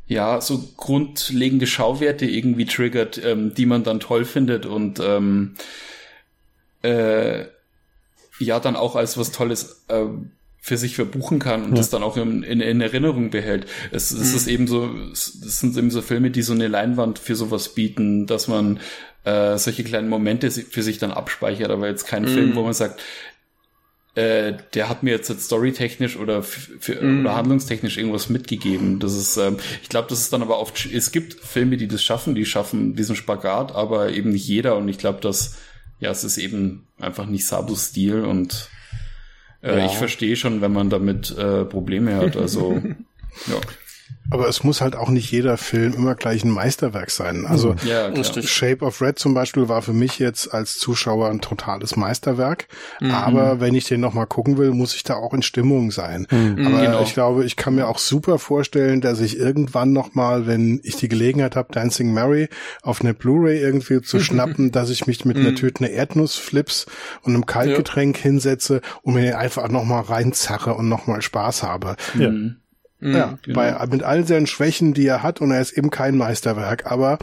ja, 0.07 0.41
so 0.41 0.63
grundlegende 0.77 1.67
Schauwerte 1.67 2.27
irgendwie 2.27 2.67
triggert, 2.67 3.21
ähm, 3.25 3.55
die 3.55 3.67
man 3.67 3.83
dann 3.83 4.01
toll 4.01 4.25
findet 4.25 4.67
und 4.67 5.01
ähm, 5.01 5.55
äh, 6.83 7.45
ja, 8.39 8.61
dann 8.61 8.77
auch 8.77 8.97
als 8.97 9.17
was 9.17 9.33
Tolles 9.33 9.85
äh, 9.89 10.05
für 10.59 10.77
sich 10.77 10.95
verbuchen 10.95 11.39
kann 11.39 11.65
und 11.65 11.71
ja. 11.71 11.77
das 11.77 11.91
dann 11.91 12.03
auch 12.03 12.17
in, 12.17 12.43
in, 12.43 12.61
in 12.61 12.81
Erinnerung 12.81 13.31
behält. 13.31 13.67
Es, 13.91 14.11
es 14.11 14.31
mhm. 14.31 14.37
ist 14.37 14.47
eben 14.47 14.67
so, 14.67 14.91
es 15.13 15.33
sind 15.33 15.77
eben 15.77 15.91
so 15.91 16.03
Filme, 16.03 16.31
die 16.31 16.43
so 16.43 16.53
eine 16.53 16.69
Leinwand 16.69 17.19
für 17.19 17.35
sowas 17.35 17.75
bieten, 17.75 18.27
dass 18.27 18.49
man 18.49 18.81
äh, 19.25 19.57
solche 19.59 19.85
kleinen 19.85 20.09
Momente 20.09 20.51
für 20.51 20.83
sich 20.83 20.99
dann 20.99 21.13
abspeichert, 21.13 21.71
aber 21.71 21.89
jetzt 21.89 22.07
kein 22.07 22.23
mhm. 22.23 22.29
Film, 22.29 22.55
wo 22.55 22.63
man 22.63 22.75
sagt, 22.75 23.01
äh, 24.15 24.55
der 24.75 24.89
hat 24.89 25.03
mir 25.03 25.13
jetzt, 25.13 25.31
jetzt 25.31 25.47
storytechnisch 25.47 26.19
oder 26.19 26.43
für, 26.43 27.03
mm. 27.03 27.21
oder 27.21 27.35
handlungstechnisch 27.35 27.97
irgendwas 27.97 28.29
mitgegeben. 28.29 28.99
Das 28.99 29.15
ist, 29.15 29.39
ähm, 29.39 29.57
ich 29.83 29.89
glaube, 29.89 30.09
das 30.11 30.21
ist 30.21 30.35
dann 30.35 30.43
aber 30.43 30.59
oft, 30.59 30.85
es 30.85 31.13
gibt 31.13 31.33
Filme, 31.33 31.79
die 31.79 31.89
das 31.89 32.05
schaffen, 32.05 32.35
die 32.35 32.45
schaffen 32.45 32.95
diesen 32.95 33.17
Spagat, 33.17 33.75
aber 33.75 34.11
eben 34.11 34.29
nicht 34.33 34.47
jeder 34.47 34.77
und 34.77 34.87
ich 34.89 34.99
glaube, 34.99 35.23
dass, 35.23 35.57
ja, 35.99 36.11
es 36.11 36.25
ist 36.25 36.37
eben 36.37 36.87
einfach 37.01 37.25
nicht 37.25 37.47
Sabus 37.47 37.87
Stil 37.87 38.27
und 38.27 38.69
äh, 39.63 39.79
ja. 39.79 39.87
Ich 39.87 39.93
verstehe 39.93 40.37
schon, 40.37 40.61
wenn 40.61 40.73
man 40.73 40.91
damit 40.91 41.37
äh, 41.37 41.65
Probleme 41.65 42.17
hat. 42.17 42.37
Also 42.37 42.83
ja. 43.47 43.61
Aber 44.31 44.49
es 44.49 44.65
muss 44.65 44.81
halt 44.81 44.97
auch 44.97 45.11
nicht 45.11 45.31
jeder 45.31 45.59
Film 45.59 45.93
immer 45.93 46.15
gleich 46.15 46.43
ein 46.43 46.51
Meisterwerk 46.51 47.11
sein. 47.11 47.45
Also 47.47 47.75
ja, 47.85 48.11
Shape 48.25 48.83
of 48.83 49.03
Red 49.03 49.19
zum 49.19 49.35
Beispiel 49.35 49.69
war 49.69 49.83
für 49.83 49.93
mich 49.93 50.19
jetzt 50.19 50.55
als 50.55 50.79
Zuschauer 50.79 51.29
ein 51.29 51.41
totales 51.41 51.97
Meisterwerk. 51.97 52.67
Mhm. 53.01 53.11
Aber 53.11 53.61
wenn 53.61 53.75
ich 53.75 53.85
den 53.85 54.01
nochmal 54.01 54.27
gucken 54.27 54.57
will, 54.57 54.71
muss 54.71 54.95
ich 54.95 55.03
da 55.03 55.17
auch 55.17 55.35
in 55.35 55.43
Stimmung 55.43 55.91
sein. 55.91 56.27
Mhm, 56.31 56.67
Aber 56.67 56.81
genau. 56.81 57.03
ich 57.03 57.13
glaube, 57.13 57.45
ich 57.45 57.57
kann 57.57 57.75
mir 57.75 57.89
auch 57.89 57.99
super 57.99 58.39
vorstellen, 58.39 59.01
dass 59.03 59.21
ich 59.21 59.39
irgendwann 59.39 59.93
nochmal, 59.93 60.47
wenn 60.47 60.81
ich 60.83 60.97
die 60.97 61.09
Gelegenheit 61.09 61.55
habe, 61.55 61.73
Dancing 61.73 62.13
Mary 62.13 62.49
auf 62.83 63.03
eine 63.03 63.13
Blu-ray 63.13 63.61
irgendwie 63.61 64.01
zu 64.01 64.19
schnappen, 64.21 64.73
dass 64.73 64.89
ich 64.89 65.07
mich 65.07 65.25
mit 65.25 65.37
einer 65.37 65.51
mhm. 65.51 65.57
Tüte 65.57 65.87
Erdnussflips 65.87 66.87
und 67.23 67.35
einem 67.35 67.45
Kaltgetränk 67.45 68.17
ja. 68.17 68.23
hinsetze 68.23 68.81
und 69.03 69.15
mir 69.15 69.23
den 69.23 69.35
einfach 69.35 69.69
nochmal 69.69 70.03
reinzerre 70.03 70.75
und 70.75 70.89
nochmal 70.89 71.21
Spaß 71.21 71.63
habe. 71.63 71.97
Ja. 72.19 72.31
Mhm. 73.03 73.17
Ja, 73.17 73.39
genau. 73.43 73.57
bei, 73.57 73.87
mit 73.89 74.05
all 74.05 74.25
seinen 74.27 74.47
Schwächen, 74.47 74.95
die 74.95 75.07
er 75.07 75.25
hat, 75.25 75.41
und 75.41 75.51
er 75.51 75.61
ist 75.61 75.77
eben 75.77 75.91
kein 75.91 76.17
Meisterwerk, 76.17 76.91
aber 76.91 77.19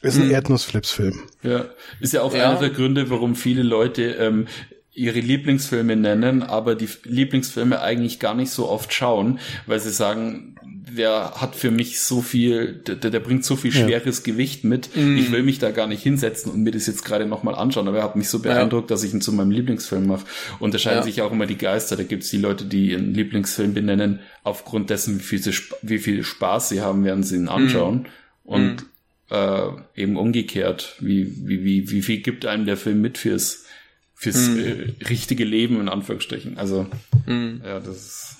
ist 0.00 0.16
ein 0.16 0.26
mhm. 0.26 0.32
Erdnussflips-Film. 0.32 1.20
Ja, 1.42 1.66
ist 2.00 2.14
ja 2.14 2.22
auch 2.22 2.34
ja. 2.34 2.48
einer 2.48 2.58
der 2.58 2.70
Gründe, 2.70 3.10
warum 3.10 3.34
viele 3.34 3.62
Leute 3.62 4.12
ähm, 4.12 4.46
ihre 4.94 5.20
Lieblingsfilme 5.20 5.96
nennen, 5.96 6.42
aber 6.42 6.74
die 6.74 6.88
Lieblingsfilme 7.04 7.80
eigentlich 7.80 8.18
gar 8.18 8.34
nicht 8.34 8.50
so 8.50 8.68
oft 8.68 8.92
schauen, 8.92 9.38
weil 9.66 9.80
sie 9.80 9.92
sagen, 9.92 10.56
der 10.96 11.32
hat 11.36 11.56
für 11.56 11.70
mich 11.70 12.00
so 12.00 12.22
viel, 12.22 12.74
der, 12.74 12.96
der 12.96 13.20
bringt 13.20 13.44
so 13.44 13.56
viel 13.56 13.72
schweres 13.72 14.18
ja. 14.18 14.32
Gewicht 14.32 14.64
mit. 14.64 14.94
Mm. 14.96 15.16
Ich 15.16 15.30
will 15.32 15.42
mich 15.42 15.58
da 15.58 15.70
gar 15.70 15.86
nicht 15.86 16.02
hinsetzen 16.02 16.52
und 16.52 16.62
mir 16.62 16.70
das 16.70 16.86
jetzt 16.86 17.04
gerade 17.04 17.26
nochmal 17.26 17.54
anschauen, 17.54 17.88
aber 17.88 17.98
er 17.98 18.04
hat 18.04 18.16
mich 18.16 18.28
so 18.28 18.40
beeindruckt, 18.40 18.90
ja. 18.90 18.94
dass 18.94 19.02
ich 19.02 19.12
ihn 19.12 19.20
zu 19.20 19.32
meinem 19.32 19.50
Lieblingsfilm 19.50 20.06
mache. 20.06 20.24
Und 20.58 20.74
da 20.74 20.78
scheinen 20.78 20.98
ja. 20.98 21.02
sich 21.02 21.22
auch 21.22 21.32
immer 21.32 21.46
die 21.46 21.58
Geister. 21.58 21.96
Da 21.96 22.02
gibt's 22.02 22.30
die 22.30 22.38
Leute, 22.38 22.64
die 22.64 22.90
ihren 22.90 23.14
Lieblingsfilm 23.14 23.74
benennen, 23.74 24.20
aufgrund 24.42 24.90
dessen, 24.90 25.18
wie 25.18 25.22
viel, 25.22 25.38
sie, 25.38 25.52
wie 25.82 25.98
viel 25.98 26.24
Spaß 26.24 26.68
sie 26.70 26.80
haben, 26.80 27.04
während 27.04 27.26
sie 27.26 27.36
ihn 27.36 27.48
anschauen. 27.48 28.02
Mm. 28.44 28.48
Und 28.48 28.82
mm. 28.82 28.86
Äh, 29.30 29.72
eben 29.94 30.16
umgekehrt, 30.16 30.96
wie, 31.00 31.30
wie, 31.46 31.62
wie, 31.62 31.90
wie 31.90 32.00
viel 32.00 32.22
gibt 32.22 32.46
einem 32.46 32.64
der 32.64 32.78
Film 32.78 33.02
mit 33.02 33.18
fürs, 33.18 33.66
fürs 34.14 34.48
mm. 34.48 34.58
äh, 34.58 35.04
richtige 35.10 35.44
Leben, 35.44 35.78
in 35.82 35.90
Anführungsstrichen. 35.90 36.56
Also, 36.56 36.86
mm. 37.26 37.60
ja, 37.62 37.78
das 37.78 37.96
ist 37.96 38.37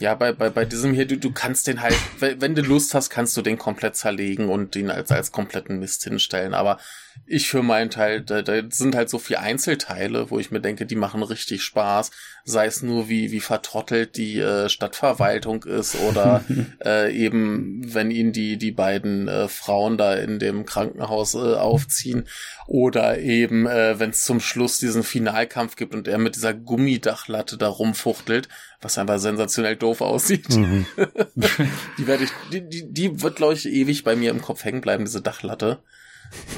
ja, 0.00 0.14
bei, 0.14 0.32
bei, 0.32 0.50
bei 0.50 0.64
diesem 0.64 0.92
hier, 0.92 1.06
du, 1.06 1.16
du 1.16 1.32
kannst 1.32 1.66
den 1.66 1.80
halt, 1.80 1.96
wenn 2.20 2.54
du 2.54 2.62
Lust 2.62 2.94
hast, 2.94 3.10
kannst 3.10 3.36
du 3.36 3.42
den 3.42 3.58
komplett 3.58 3.96
zerlegen 3.96 4.48
und 4.48 4.76
ihn 4.76 4.90
als, 4.90 5.10
als 5.10 5.32
kompletten 5.32 5.78
Mist 5.78 6.04
hinstellen. 6.04 6.54
Aber 6.54 6.78
ich 7.26 7.48
für 7.48 7.62
meinen 7.62 7.90
Teil, 7.90 8.20
da, 8.20 8.42
da 8.42 8.62
sind 8.70 8.94
halt 8.94 9.08
so 9.10 9.18
viele 9.18 9.40
Einzelteile, 9.40 10.30
wo 10.30 10.38
ich 10.38 10.50
mir 10.50 10.60
denke, 10.60 10.86
die 10.86 10.96
machen 10.96 11.22
richtig 11.22 11.62
Spaß. 11.62 12.10
Sei 12.44 12.66
es 12.66 12.82
nur, 12.82 13.08
wie, 13.08 13.30
wie 13.30 13.40
vertrottelt 13.40 14.16
die 14.16 14.38
äh, 14.38 14.68
Stadtverwaltung 14.68 15.64
ist 15.64 15.96
oder 16.08 16.44
äh, 16.84 17.14
eben, 17.14 17.82
wenn 17.92 18.10
ihn 18.10 18.32
die, 18.32 18.56
die 18.56 18.72
beiden 18.72 19.28
äh, 19.28 19.48
Frauen 19.48 19.98
da 19.98 20.14
in 20.14 20.38
dem 20.38 20.64
Krankenhaus 20.64 21.34
äh, 21.34 21.54
aufziehen 21.54 22.26
oder 22.66 23.18
eben, 23.18 23.66
äh, 23.66 23.98
wenn 23.98 24.10
es 24.10 24.24
zum 24.24 24.40
Schluss 24.40 24.78
diesen 24.78 25.02
Finalkampf 25.02 25.76
gibt 25.76 25.94
und 25.94 26.08
er 26.08 26.18
mit 26.18 26.36
dieser 26.36 26.54
Gummidachlatte 26.54 27.58
da 27.58 27.68
rumfuchtelt 27.68 28.48
was 28.80 28.98
einfach 28.98 29.18
sensationell 29.18 29.76
doof 29.76 30.00
aussieht. 30.00 30.48
Mhm. 30.50 30.86
die 31.98 32.06
werde 32.06 32.24
ich, 32.24 32.30
die, 32.52 32.60
die, 32.60 32.92
die 32.92 33.22
wird, 33.22 33.36
glaube 33.36 33.54
ich, 33.54 33.66
ewig 33.66 34.04
bei 34.04 34.14
mir 34.14 34.30
im 34.30 34.40
Kopf 34.40 34.64
hängen 34.64 34.80
bleiben, 34.80 35.04
diese 35.04 35.20
Dachlatte. 35.20 35.82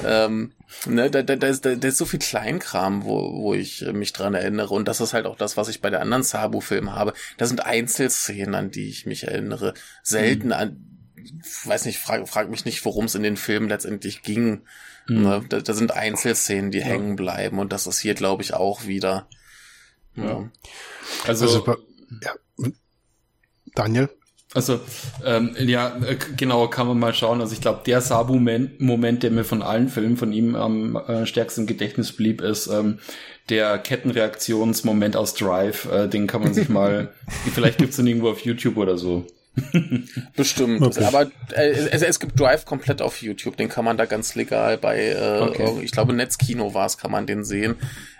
Ähm, 0.05 0.53
ne, 0.85 1.09
da, 1.09 1.23
da, 1.23 1.35
da, 1.35 1.47
ist, 1.47 1.65
da, 1.65 1.75
da 1.75 1.87
ist 1.87 1.97
so 1.97 2.05
viel 2.05 2.19
Kleinkram, 2.19 3.03
wo, 3.03 3.41
wo 3.41 3.53
ich 3.53 3.81
mich 3.93 4.13
dran 4.13 4.33
erinnere. 4.33 4.73
Und 4.73 4.87
das 4.87 5.01
ist 5.01 5.13
halt 5.13 5.25
auch 5.25 5.37
das, 5.37 5.57
was 5.57 5.69
ich 5.69 5.81
bei 5.81 5.89
der 5.89 6.01
anderen 6.01 6.23
Sabu-Filmen 6.23 6.93
habe. 6.93 7.13
Da 7.37 7.45
sind 7.45 7.65
Einzelszenen, 7.65 8.55
an 8.55 8.71
die 8.71 8.89
ich 8.89 9.05
mich 9.05 9.27
erinnere. 9.27 9.73
Selten 10.03 10.47
mhm. 10.47 10.53
an, 10.53 10.91
weiß 11.65 11.85
nicht, 11.85 11.99
frag, 11.99 12.27
frag 12.27 12.49
mich 12.49 12.65
nicht, 12.65 12.83
worum 12.85 13.05
es 13.05 13.15
in 13.15 13.23
den 13.23 13.37
Filmen 13.37 13.69
letztendlich 13.69 14.21
ging. 14.21 14.61
Mhm. 15.07 15.21
Ne, 15.21 15.45
da, 15.49 15.59
da 15.59 15.73
sind 15.73 15.91
Einzelszenen, 15.91 16.71
die 16.71 16.79
ja. 16.79 16.85
hängen 16.85 17.15
bleiben. 17.15 17.59
Und 17.59 17.71
das 17.71 17.87
ist 17.87 17.99
hier, 17.99 18.13
glaube 18.13 18.43
ich, 18.43 18.53
auch 18.53 18.85
wieder. 18.85 19.27
Ja. 20.15 20.23
ja. 20.23 20.51
Also, 21.27 21.45
also 21.45 21.77
ja. 22.21 22.33
Daniel? 23.73 24.09
Also, 24.53 24.81
ähm, 25.25 25.55
ja, 25.59 25.95
genau, 26.35 26.67
kann 26.67 26.87
man 26.87 26.99
mal 26.99 27.13
schauen. 27.13 27.39
Also 27.39 27.53
ich 27.53 27.61
glaube, 27.61 27.81
der 27.85 28.01
Sabu-Moment, 28.01 29.23
der 29.23 29.31
mir 29.31 29.45
von 29.45 29.61
allen 29.61 29.87
Filmen 29.87 30.17
von 30.17 30.33
ihm 30.33 30.55
am 30.55 30.97
äh, 30.97 31.25
stärksten 31.25 31.67
Gedächtnis 31.67 32.11
blieb, 32.11 32.41
ist 32.41 32.67
ähm, 32.67 32.99
der 33.49 33.77
Kettenreaktionsmoment 33.77 35.15
aus 35.15 35.35
Drive. 35.35 35.89
Äh, 35.89 36.09
den 36.09 36.27
kann 36.27 36.41
man 36.41 36.53
sich 36.53 36.67
mal, 36.69 37.13
vielleicht 37.53 37.77
gibt's 37.77 37.95
den 37.95 38.07
irgendwo 38.07 38.29
auf 38.29 38.41
YouTube 38.41 38.75
oder 38.75 38.97
so. 38.97 39.25
Bestimmt. 40.35 40.81
Okay. 40.81 41.03
Aber 41.03 41.31
äh, 41.53 41.69
es, 41.69 42.01
es, 42.01 42.19
gibt 42.19 42.39
Drive 42.39 42.65
komplett 42.65 43.01
auf 43.01 43.21
YouTube. 43.21 43.55
Den 43.57 43.69
kann 43.69 43.85
man 43.85 43.97
da 43.97 44.05
ganz 44.05 44.35
legal 44.35 44.77
bei, 44.77 45.09
äh, 45.09 45.41
okay. 45.41 45.81
ich 45.81 45.91
glaube, 45.91 46.13
Netzkino 46.13 46.73
war 46.73 46.85
es, 46.85 46.97
kann 46.97 47.11
man 47.11 47.25
den 47.25 47.43
sehen. 47.43 47.75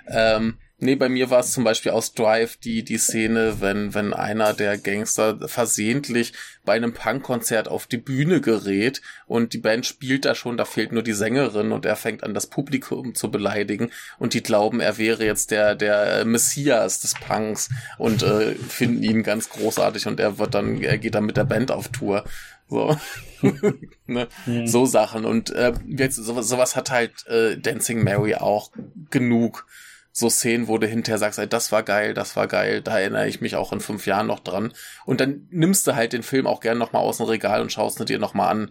Ähm, 0.08 0.56
Nee, 0.84 0.96
bei 0.96 1.10
mir 1.10 1.30
war 1.30 1.42
es 1.42 1.52
zum 1.52 1.64
Beispiel 1.64 1.92
aus 1.92 2.16
Drive 2.16 2.58
die, 2.58 2.84
die 2.84 2.98
Szene, 2.98 3.58
wenn, 3.62 3.94
wenn 3.94 4.16
einer 4.16 4.54
der 4.54 4.80
Gangster 4.80 5.48
versehentlich 5.48 6.34
bei 6.66 6.74
einem 6.74 6.92
Punkkonzert 6.92 7.68
auf 7.68 7.86
die 7.86 7.98
Bühne 7.98 8.42
gerät 8.42 9.04
und 9.28 9.54
die 9.54 9.60
Band 9.60 9.86
spielt 9.86 10.26
da 10.26 10.34
schon, 10.34 10.58
da 10.58 10.66
fehlt 10.66 10.92
nur 10.92 11.04
die 11.04 11.14
Sängerin 11.14 11.72
und 11.72 11.86
er 11.86 11.96
fängt 11.96 12.24
an, 12.24 12.34
das 12.34 12.48
Publikum 12.48 13.14
zu 13.14 13.30
beleidigen 13.30 13.92
und 14.18 14.34
die 14.34 14.42
glauben, 14.42 14.80
er 14.80 14.98
wäre 14.98 15.24
jetzt 15.24 15.52
der, 15.52 15.76
der 15.76 16.26
Messias 16.26 17.00
des 17.00 17.14
Punks 17.14 17.70
und 18.00 18.24
äh, 18.24 18.56
finden 18.56 19.04
ihn 19.04 19.22
ganz 19.22 19.50
großartig 19.50 20.08
und 20.08 20.20
er 20.20 20.40
wird 20.40 20.56
dann, 20.56 20.82
er 20.82 20.98
geht 20.98 21.14
dann 21.14 21.28
mit 21.28 21.38
der 21.38 21.46
Band 21.46 21.70
auf 21.70 21.90
Tour. 21.90 22.26
So, 22.68 22.98
ne? 24.08 24.28
Mhm. 24.48 24.66
so 24.66 24.88
Sachen. 24.88 25.26
Und 25.26 25.52
äh, 25.52 25.74
jetzt, 25.86 26.16
sowas, 26.16 26.48
sowas 26.48 26.76
hat 26.76 26.90
halt 26.90 27.28
äh, 27.28 27.56
Dancing 27.60 28.04
Mary 28.04 28.34
auch 28.34 28.72
genug 29.12 29.68
so 30.12 30.30
Szenen, 30.30 30.68
wo 30.68 30.78
du 30.78 30.88
hinterher 30.88 31.18
sagst, 31.18 31.40
ey, 31.40 31.48
das 31.48 31.72
war 31.72 31.84
geil, 31.84 32.14
das 32.14 32.36
war 32.36 32.48
geil, 32.48 32.82
da 32.82 33.00
erinnere 33.00 33.28
ich 33.28 33.42
mich 33.42 33.56
auch 33.56 33.72
in 33.72 33.80
fünf 33.80 34.06
Jahren 34.06 34.28
noch 34.28 34.40
dran. 34.40 34.74
Und 35.06 35.22
dann 35.22 35.48
nimmst 35.52 35.88
du 35.88 35.96
halt 35.96 36.14
den 36.14 36.24
Film 36.24 36.48
auch 36.48 36.60
gern 36.60 36.78
nochmal 36.78 37.02
aus 37.02 37.18
dem 37.18 37.28
Regal 37.28 37.62
und 37.62 37.72
schaust 37.72 38.00
ihn 38.00 38.06
dir 38.06 38.20
nochmal 38.20 38.50
an. 38.50 38.62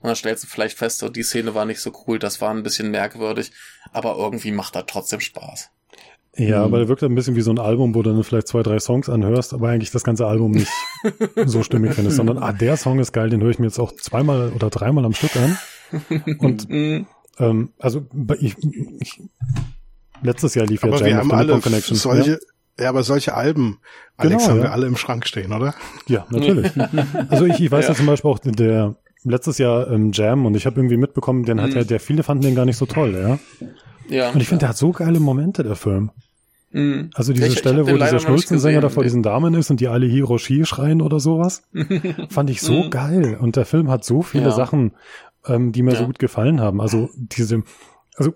Und 0.00 0.06
dann 0.06 0.16
stellst 0.16 0.44
du 0.44 0.48
vielleicht 0.48 0.78
fest, 0.78 1.00
so, 1.00 1.08
die 1.08 1.22
Szene 1.22 1.54
war 1.54 1.64
nicht 1.64 1.80
so 1.80 1.92
cool, 2.06 2.18
das 2.18 2.40
war 2.40 2.54
ein 2.54 2.62
bisschen 2.62 2.90
merkwürdig, 2.90 3.52
aber 3.92 4.16
irgendwie 4.16 4.52
macht 4.52 4.76
er 4.76 4.86
trotzdem 4.86 5.20
Spaß. 5.20 5.70
Ja, 6.36 6.58
mhm. 6.58 6.64
aber 6.64 6.78
er 6.78 6.88
wirkt 6.88 7.02
ein 7.02 7.14
bisschen 7.14 7.34
wie 7.34 7.40
so 7.40 7.50
ein 7.50 7.58
Album, 7.58 7.94
wo 7.94 8.02
du 8.02 8.12
dann 8.12 8.22
vielleicht 8.22 8.46
zwei, 8.46 8.62
drei 8.62 8.78
Songs 8.78 9.08
anhörst, 9.08 9.52
aber 9.52 9.70
eigentlich 9.70 9.90
das 9.90 10.04
ganze 10.04 10.26
Album 10.26 10.52
nicht 10.52 10.70
so 11.46 11.64
stimmig 11.64 11.94
findest, 11.94 12.16
sondern, 12.16 12.38
ah, 12.38 12.52
der 12.52 12.76
Song 12.76 13.00
ist 13.00 13.12
geil, 13.12 13.28
den 13.28 13.42
höre 13.42 13.50
ich 13.50 13.58
mir 13.58 13.66
jetzt 13.66 13.80
auch 13.80 13.92
zweimal 13.92 14.52
oder 14.54 14.70
dreimal 14.70 15.04
am 15.04 15.14
Stück 15.14 15.34
an. 15.36 15.58
Und 16.38 16.68
mhm. 16.68 17.06
ähm, 17.38 17.72
also 17.78 18.06
ich, 18.40 18.56
ich 19.00 19.20
Letztes 20.22 20.54
Jahr 20.54 20.66
lief 20.66 20.82
aber 20.84 20.98
ja 20.98 20.98
Jam 20.98 21.06
wir 21.06 21.16
haben 21.16 21.32
alle 21.32 21.60
Connection. 21.60 21.96
Solche, 21.96 22.32
ja? 22.32 22.84
ja? 22.84 22.88
aber 22.88 23.02
solche 23.02 23.34
Alben, 23.34 23.78
Alex, 24.16 24.44
genau, 24.44 24.50
haben 24.50 24.58
ja. 24.58 24.62
wir 24.64 24.72
alle 24.72 24.86
im 24.86 24.96
Schrank 24.96 25.26
stehen, 25.26 25.52
oder? 25.52 25.74
Ja, 26.06 26.26
natürlich. 26.30 26.72
also 27.28 27.44
ich, 27.46 27.60
ich 27.60 27.70
weiß 27.70 27.84
ja. 27.84 27.90
ja 27.92 27.96
zum 27.96 28.06
Beispiel 28.06 28.30
auch 28.30 28.38
der 28.38 28.96
letztes 29.24 29.58
Jahr 29.58 29.90
ähm, 29.90 30.12
Jam 30.12 30.46
und 30.46 30.56
ich 30.56 30.66
habe 30.66 30.76
irgendwie 30.78 30.96
mitbekommen, 30.96 31.44
den 31.44 31.60
hat 31.60 31.70
mhm. 31.70 31.76
ja, 31.76 31.84
der 31.84 32.00
viele 32.00 32.22
fanden 32.22 32.44
den 32.44 32.54
gar 32.54 32.64
nicht 32.64 32.76
so 32.76 32.86
toll, 32.86 33.14
ja. 33.14 33.38
Ja. 34.08 34.30
Und 34.30 34.40
ich 34.40 34.48
finde, 34.48 34.60
der 34.60 34.70
hat 34.70 34.76
so 34.76 34.92
geile 34.92 35.20
Momente, 35.20 35.62
der 35.62 35.76
Film. 35.76 36.10
Mhm. 36.70 37.10
Also 37.14 37.32
diese 37.32 37.48
ich, 37.48 37.58
Stelle, 37.58 37.82
ich 37.82 37.88
wo 37.88 37.96
dieser 37.96 38.18
Schnulzensänger 38.18 38.80
da 38.80 38.88
vor 38.88 39.02
diesen 39.02 39.22
Damen 39.22 39.54
ist 39.54 39.70
und 39.70 39.80
die 39.80 39.88
alle 39.88 40.06
Hiroshi 40.06 40.64
schreien 40.64 41.02
oder 41.02 41.20
sowas, 41.20 41.62
fand 42.30 42.50
ich 42.50 42.60
so 42.60 42.84
mhm. 42.84 42.90
geil. 42.90 43.38
Und 43.40 43.56
der 43.56 43.64
Film 43.64 43.90
hat 43.90 44.04
so 44.04 44.22
viele 44.22 44.50
Sachen, 44.50 44.92
ähm, 45.46 45.72
die 45.72 45.82
mir 45.82 45.96
so 45.96 46.06
gut 46.06 46.18
gefallen 46.18 46.60
haben. 46.60 46.80
Also 46.80 47.10
diese, 47.14 47.62
also 48.16 48.34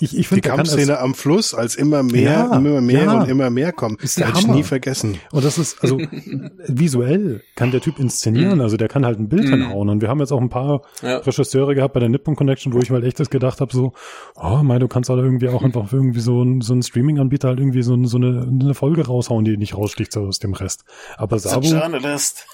ich, 0.00 0.18
ich 0.18 0.28
finde 0.28 0.42
die 0.42 0.48
Kampfszene 0.48 0.98
am 0.98 1.14
Fluss, 1.14 1.54
als 1.54 1.76
immer 1.76 2.02
mehr, 2.02 2.22
ja, 2.22 2.56
immer 2.56 2.80
mehr 2.80 3.04
ja, 3.04 3.20
und 3.20 3.28
immer 3.28 3.50
mehr 3.50 3.72
kommen, 3.72 3.96
ist 4.02 4.18
der 4.18 4.28
ich 4.28 4.46
nie 4.46 4.62
vergessen. 4.62 5.18
Und 5.32 5.44
das 5.44 5.58
ist, 5.58 5.82
also 5.82 5.98
visuell 6.66 7.42
kann 7.54 7.70
der 7.70 7.80
Typ 7.80 7.98
inszenieren, 7.98 8.56
mhm. 8.56 8.60
also 8.60 8.76
der 8.76 8.88
kann 8.88 9.06
halt 9.06 9.18
ein 9.18 9.28
Bild 9.28 9.44
mm. 9.44 9.52
hinhauen. 9.52 9.88
Und 9.88 10.02
wir 10.02 10.08
haben 10.08 10.18
jetzt 10.20 10.32
auch 10.32 10.40
ein 10.40 10.48
paar 10.48 10.82
ja. 11.02 11.18
Regisseure 11.18 11.74
gehabt 11.74 11.94
bei 11.94 12.00
der 12.00 12.08
Nippon 12.08 12.36
Connection, 12.36 12.72
wo 12.72 12.78
ich 12.78 12.90
mal 12.90 13.04
echtes 13.04 13.30
gedacht 13.30 13.60
habe, 13.60 13.72
so, 13.72 13.92
oh 14.34 14.60
mein, 14.62 14.80
du 14.80 14.88
kannst 14.88 15.08
halt 15.08 15.20
irgendwie 15.20 15.48
auch 15.48 15.62
einfach 15.62 15.90
irgendwie 15.92 16.20
so 16.20 16.42
ein, 16.42 16.60
so 16.60 16.74
ein 16.74 16.82
Streaming-Anbieter 16.82 17.48
halt 17.48 17.60
irgendwie 17.60 17.82
so, 17.82 17.96
so 18.04 18.18
eine, 18.18 18.42
eine 18.42 18.74
Folge 18.74 19.06
raushauen, 19.06 19.44
die 19.44 19.56
nicht 19.56 19.76
raussticht 19.76 20.12
so 20.12 20.26
aus 20.26 20.40
dem 20.40 20.52
Rest. 20.52 20.84
Aber 21.16 21.38
Sabu, 21.38 21.68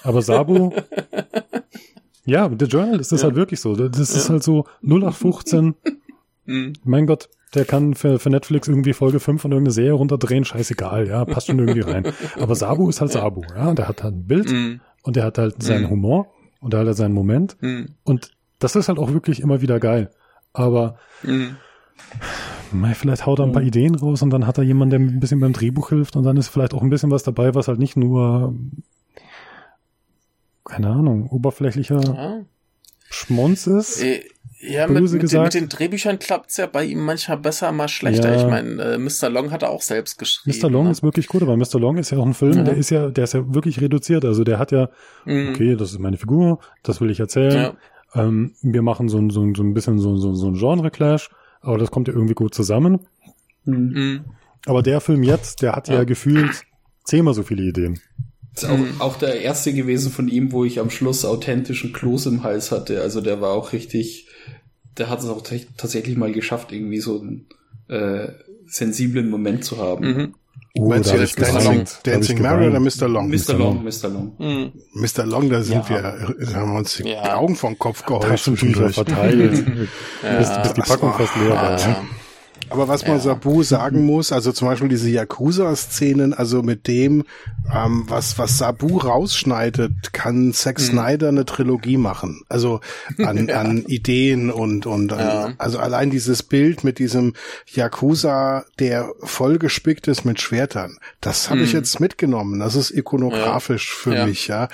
aber 0.03 0.21
Sabu, 0.21 0.71
ja, 2.25 2.47
der 2.47 2.67
Journalist 2.67 3.11
ist 3.11 3.21
ja. 3.21 3.27
halt 3.27 3.35
wirklich 3.35 3.59
so. 3.59 3.75
Das 3.75 3.99
ist 3.99 4.29
halt 4.29 4.43
so 4.43 4.65
0815 4.83 5.75
Mhm. 6.45 6.73
Mein 6.83 7.07
Gott, 7.07 7.29
der 7.53 7.65
kann 7.65 7.93
für, 7.93 8.19
für 8.19 8.29
Netflix 8.29 8.67
irgendwie 8.67 8.93
Folge 8.93 9.19
5 9.19 9.41
von 9.41 9.51
irgendeiner 9.51 9.73
Serie 9.73 9.93
runterdrehen, 9.93 10.45
scheißegal, 10.45 11.07
ja, 11.07 11.23
passt 11.25 11.47
schon 11.47 11.59
irgendwie 11.59 11.81
rein. 11.81 12.11
Aber 12.39 12.55
Sabu 12.55 12.89
ist 12.89 13.01
halt 13.01 13.11
Sabu, 13.11 13.43
ja, 13.55 13.73
der 13.73 13.87
hat 13.87 14.03
halt 14.03 14.15
ein 14.15 14.27
Bild 14.27 14.51
mhm. 14.51 14.81
und 15.03 15.15
der 15.15 15.25
hat 15.25 15.37
halt 15.37 15.61
seinen 15.61 15.83
mhm. 15.83 15.89
Humor 15.91 16.33
und 16.59 16.73
der 16.73 16.81
hat 16.81 16.87
halt 16.87 16.97
seinen 16.97 17.13
Moment 17.13 17.57
mhm. 17.61 17.89
und 18.03 18.31
das 18.59 18.75
ist 18.75 18.87
halt 18.87 18.99
auch 18.99 19.11
wirklich 19.11 19.41
immer 19.41 19.61
wieder 19.61 19.79
geil. 19.79 20.09
Aber 20.53 20.97
mhm. 21.23 21.57
vielleicht 22.93 23.25
haut 23.25 23.39
er 23.39 23.45
ein 23.45 23.51
paar 23.51 23.61
mhm. 23.61 23.67
Ideen 23.67 23.95
raus 23.95 24.21
und 24.21 24.29
dann 24.29 24.47
hat 24.47 24.57
er 24.57 24.63
jemanden, 24.63 24.91
der 24.91 24.99
ein 24.99 25.19
bisschen 25.19 25.39
beim 25.39 25.53
Drehbuch 25.53 25.89
hilft 25.89 26.15
und 26.15 26.23
dann 26.23 26.37
ist 26.37 26.47
vielleicht 26.47 26.73
auch 26.73 26.81
ein 26.81 26.89
bisschen 26.89 27.11
was 27.11 27.23
dabei, 27.23 27.53
was 27.55 27.67
halt 27.67 27.79
nicht 27.79 27.97
nur 27.97 28.55
keine 30.63 30.89
Ahnung, 30.89 31.27
oberflächlicher 31.29 32.01
ja. 32.01 32.45
Schmonz 33.09 33.67
ist. 33.67 34.01
Äh, 34.01 34.23
ja, 34.65 34.87
mit, 34.87 35.11
mit, 35.11 35.31
den, 35.31 35.41
mit, 35.43 35.53
den, 35.53 35.69
Drehbüchern 35.69 36.19
klappt's 36.19 36.57
ja 36.57 36.67
bei 36.67 36.85
ihm 36.85 37.01
manchmal 37.01 37.37
besser, 37.37 37.71
mal 37.71 37.87
schlechter. 37.87 38.33
Ja. 38.33 38.41
Ich 38.41 38.47
meine, 38.47 38.81
äh, 38.81 38.97
Mr. 38.97 39.29
Long 39.29 39.51
hat 39.51 39.63
er 39.63 39.69
auch 39.69 39.81
selbst 39.81 40.17
geschrieben. 40.17 40.57
Mr. 40.57 40.69
Long 40.69 40.85
ne? 40.85 40.91
ist 40.91 41.03
wirklich 41.03 41.27
gut, 41.27 41.41
aber 41.41 41.57
Mr. 41.57 41.79
Long 41.79 41.97
ist 41.97 42.11
ja 42.11 42.17
auch 42.17 42.25
ein 42.25 42.33
Film, 42.33 42.59
mhm. 42.59 42.65
der 42.65 42.77
ist 42.77 42.89
ja, 42.89 43.09
der 43.09 43.25
ist 43.25 43.33
ja 43.33 43.53
wirklich 43.53 43.81
reduziert. 43.81 44.23
Also 44.23 44.43
der 44.43 44.59
hat 44.59 44.71
ja, 44.71 44.89
mhm. 45.25 45.49
okay, 45.49 45.75
das 45.75 45.91
ist 45.91 45.99
meine 45.99 46.17
Figur, 46.17 46.59
das 46.81 47.01
will 47.01 47.09
ich 47.09 47.19
erzählen. 47.19 47.73
Ja. 48.15 48.23
Ähm, 48.23 48.55
wir 48.61 48.81
machen 48.81 49.09
so, 49.09 49.17
so, 49.29 49.53
so 49.53 49.63
ein 49.63 49.73
bisschen 49.73 49.99
so, 49.99 50.15
so, 50.17 50.33
so 50.33 50.47
ein 50.47 50.55
Genre-Clash, 50.55 51.29
aber 51.61 51.77
das 51.77 51.91
kommt 51.91 52.07
ja 52.07 52.13
irgendwie 52.13 52.35
gut 52.35 52.53
zusammen. 52.53 53.01
Mhm. 53.65 53.91
mhm. 53.93 54.21
Aber 54.65 54.81
der 54.81 55.01
Film 55.01 55.23
jetzt, 55.23 55.61
der 55.61 55.73
hat 55.73 55.89
ja, 55.89 55.95
ja 55.95 56.03
gefühlt 56.05 56.63
zehnmal 57.03 57.33
so 57.33 57.43
viele 57.43 57.63
Ideen. 57.63 57.99
Das 58.53 58.63
ist 58.63 58.69
auch, 58.69 58.77
mhm. 58.77 58.95
auch 58.99 59.17
der 59.17 59.41
erste 59.41 59.73
gewesen 59.73 60.11
von 60.11 60.27
ihm, 60.27 60.51
wo 60.51 60.63
ich 60.63 60.79
am 60.79 60.89
Schluss 60.89 61.25
authentischen 61.25 61.91
Kloß 61.91 62.27
im 62.27 62.43
Hals 62.43 62.71
hatte. 62.71 63.01
Also 63.01 63.19
der 63.19 63.41
war 63.41 63.51
auch 63.51 63.73
richtig, 63.73 64.27
der 64.97 65.09
hat 65.09 65.19
es 65.19 65.25
auch 65.27 65.41
tatsächlich 65.77 66.17
mal 66.17 66.31
geschafft, 66.31 66.71
irgendwie 66.71 66.99
so 66.99 67.19
einen 67.19 67.47
äh, 67.87 68.29
sensiblen 68.67 69.29
Moment 69.29 69.63
zu 69.63 69.77
haben. 69.77 70.05
Mhm. 70.05 70.35
Uh, 70.75 70.89
Meinst 70.89 71.13
du 71.13 71.17
jetzt 71.17 71.39
Dancing, 71.39 71.85
Dancing 72.03 72.41
Mary 72.41 72.67
oder 72.67 72.79
Mr. 72.79 73.07
Long? 73.07 73.29
Mr. 73.29 73.53
Long, 73.53 73.83
Mr. 73.83 74.09
Long. 74.09 74.33
Mhm. 74.39 74.71
Mr. 74.93 75.25
Long, 75.25 75.47
da 75.47 75.61
sind 75.61 75.87
ja. 75.87 75.89
wir, 75.89 76.35
da 76.39 76.53
haben 76.55 76.71
wir 76.71 76.79
uns 76.79 76.95
die 76.95 77.09
ja. 77.09 77.35
Augen 77.35 77.55
vom 77.55 77.77
Kopf 77.77 78.03
geholfen. 78.05 78.29
Taschentücher 78.29 78.89
verteilt, 78.89 79.65
ja. 80.23 80.37
bis, 80.39 80.49
bis 80.49 80.73
die 80.73 80.81
Packung 80.81 81.13
fast 81.13 81.35
leer 81.35 81.51
war. 81.51 82.03
Aber 82.73 82.87
was 82.87 83.03
man 83.03 83.17
ja. 83.17 83.19
Sabu 83.19 83.61
sagen 83.61 84.03
muss, 84.05 84.31
also 84.31 84.51
zum 84.51 84.67
Beispiel 84.67 84.89
diese 84.89 85.09
Yakuza-Szenen, 85.09 86.33
also 86.33 86.63
mit 86.63 86.87
dem, 86.87 87.23
ähm, 87.71 88.05
was, 88.07 88.39
was 88.39 88.57
Sabu 88.57 88.97
rausschneidet, 88.97 90.11
kann 90.11 90.53
Zack 90.53 90.79
mhm. 90.79 90.83
Snyder 90.83 91.27
eine 91.29 91.45
Trilogie 91.45 91.97
machen. 91.97 92.41
Also 92.49 92.79
an, 93.19 93.47
ja. 93.47 93.59
an 93.61 93.83
Ideen 93.85 94.49
und, 94.49 94.87
und 94.87 95.11
ja. 95.11 95.45
an, 95.45 95.55
also 95.59 95.77
allein 95.77 96.09
dieses 96.09 96.41
Bild 96.41 96.83
mit 96.83 96.97
diesem 96.97 97.33
Yakuza, 97.71 98.65
der 98.79 99.11
vollgespickt 99.21 100.07
ist 100.07 100.25
mit 100.25 100.41
Schwertern, 100.41 100.97
das 101.21 101.51
habe 101.51 101.59
mhm. 101.59 101.65
ich 101.65 101.73
jetzt 101.73 101.99
mitgenommen. 101.99 102.59
Das 102.59 102.75
ist 102.75 102.89
ikonografisch 102.89 103.93
für 103.93 104.25
mich, 104.25 104.47
ja. 104.47 104.67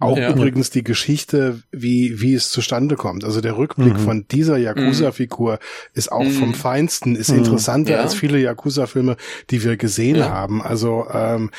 Auch 0.00 0.16
übrigens 0.16 0.70
die 0.70 0.82
Geschichte, 0.82 1.60
wie, 1.70 2.20
wie 2.20 2.34
es 2.34 2.50
zustande 2.50 2.96
kommt. 2.96 3.24
Also 3.24 3.40
der 3.40 3.56
Rückblick 3.56 3.94
mhm. 3.94 3.98
von 3.98 4.26
dieser 4.28 4.56
Yakuza-Figur 4.56 5.58
ist 5.92 6.10
auch 6.10 6.24
vom 6.24 6.48
mhm. 6.48 6.54
Feinsten, 6.54 7.16
ist 7.16 7.28
hm, 7.28 7.33
interessanter 7.36 7.92
ja. 7.92 8.00
als 8.00 8.14
viele 8.14 8.38
Yakuza-Filme, 8.38 9.16
die 9.50 9.62
wir 9.62 9.76
gesehen 9.76 10.16
ja. 10.16 10.30
haben. 10.30 10.62
Also 10.62 11.06
ähm, 11.12 11.50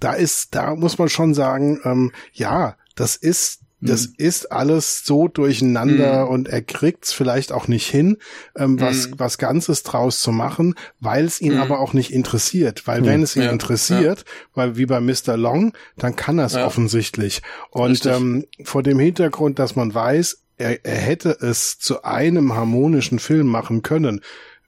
da 0.00 0.12
ist, 0.12 0.54
da 0.54 0.74
muss 0.74 0.98
man 0.98 1.08
schon 1.08 1.34
sagen, 1.34 1.80
ähm, 1.84 2.12
ja, 2.32 2.76
das 2.94 3.16
ist 3.16 3.62
das 3.82 4.08
mhm. 4.08 4.14
ist 4.18 4.52
alles 4.52 5.04
so 5.04 5.26
durcheinander 5.26 6.26
mhm. 6.26 6.30
und 6.30 6.48
er 6.48 6.62
kriegt's 6.62 7.12
vielleicht 7.12 7.50
auch 7.50 7.66
nicht 7.66 7.88
hin, 7.88 8.18
ähm, 8.56 8.80
was, 8.80 9.08
mhm. 9.08 9.14
was 9.18 9.38
Ganzes 9.38 9.82
draus 9.82 10.20
zu 10.20 10.30
machen, 10.30 10.76
weil 11.00 11.24
es 11.24 11.40
ihn 11.40 11.54
mhm. 11.54 11.60
aber 11.60 11.80
auch 11.80 11.92
nicht 11.92 12.12
interessiert. 12.12 12.86
Weil 12.86 13.04
wenn 13.04 13.24
es 13.24 13.34
ihn 13.34 13.42
ja. 13.42 13.50
interessiert, 13.50 14.20
ja. 14.20 14.24
weil 14.54 14.76
wie 14.76 14.86
bei 14.86 15.00
Mr. 15.00 15.36
Long, 15.36 15.72
dann 15.96 16.14
kann 16.14 16.38
er 16.38 16.46
es 16.46 16.52
ja. 16.52 16.64
offensichtlich. 16.64 17.42
Und 17.70 18.06
ähm, 18.06 18.46
vor 18.62 18.84
dem 18.84 19.00
Hintergrund, 19.00 19.58
dass 19.58 19.74
man 19.74 19.92
weiß, 19.92 20.38
er, 20.58 20.84
er 20.84 20.98
hätte 20.98 21.36
es 21.40 21.78
zu 21.80 22.04
einem 22.04 22.54
harmonischen 22.54 23.18
Film 23.18 23.48
machen 23.48 23.82
können, 23.82 24.20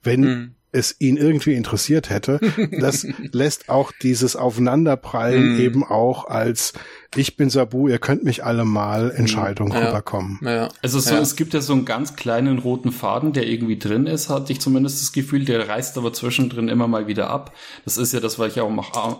wenn 0.05 0.20
mhm 0.20 0.55
es 0.74 0.96
ihn 0.98 1.16
irgendwie 1.16 1.55
interessiert 1.55 2.11
hätte. 2.11 2.40
Das 2.80 3.07
lässt 3.32 3.68
auch 3.68 3.92
dieses 4.02 4.36
Aufeinanderprallen 4.36 5.57
mm. 5.57 5.61
eben 5.61 5.84
auch 5.84 6.26
als 6.26 6.72
ich 7.14 7.36
bin 7.36 7.48
Sabu, 7.48 7.88
ihr 7.88 7.98
könnt 7.98 8.24
mich 8.24 8.44
alle 8.44 8.64
mal 8.64 9.12
Entscheidung 9.12 9.70
ja. 9.70 9.86
rüberkommen. 9.86 10.40
Ja. 10.42 10.68
Also 10.82 10.98
so, 10.98 11.14
ja. 11.14 11.20
es 11.20 11.36
gibt 11.36 11.55
ja 11.55 11.61
so 11.61 11.72
einen 11.72 11.84
ganz 11.84 12.16
kleinen 12.16 12.59
roten 12.59 12.90
Faden, 12.90 13.32
der 13.32 13.46
irgendwie 13.46 13.78
drin 13.78 14.07
ist, 14.07 14.28
hatte 14.28 14.52
ich 14.52 14.61
zumindest 14.61 15.00
das 15.00 15.12
Gefühl, 15.12 15.44
der 15.44 15.68
reißt 15.68 15.96
aber 15.96 16.12
zwischendrin 16.12 16.68
immer 16.68 16.88
mal 16.88 17.07
wieder 17.07 17.30
ab. 17.30 17.55
Das 17.84 17.96
ist 17.96 18.12
ja 18.12 18.20
das, 18.20 18.38
was 18.38 18.52
ich 18.52 18.61
auch, 18.61 18.70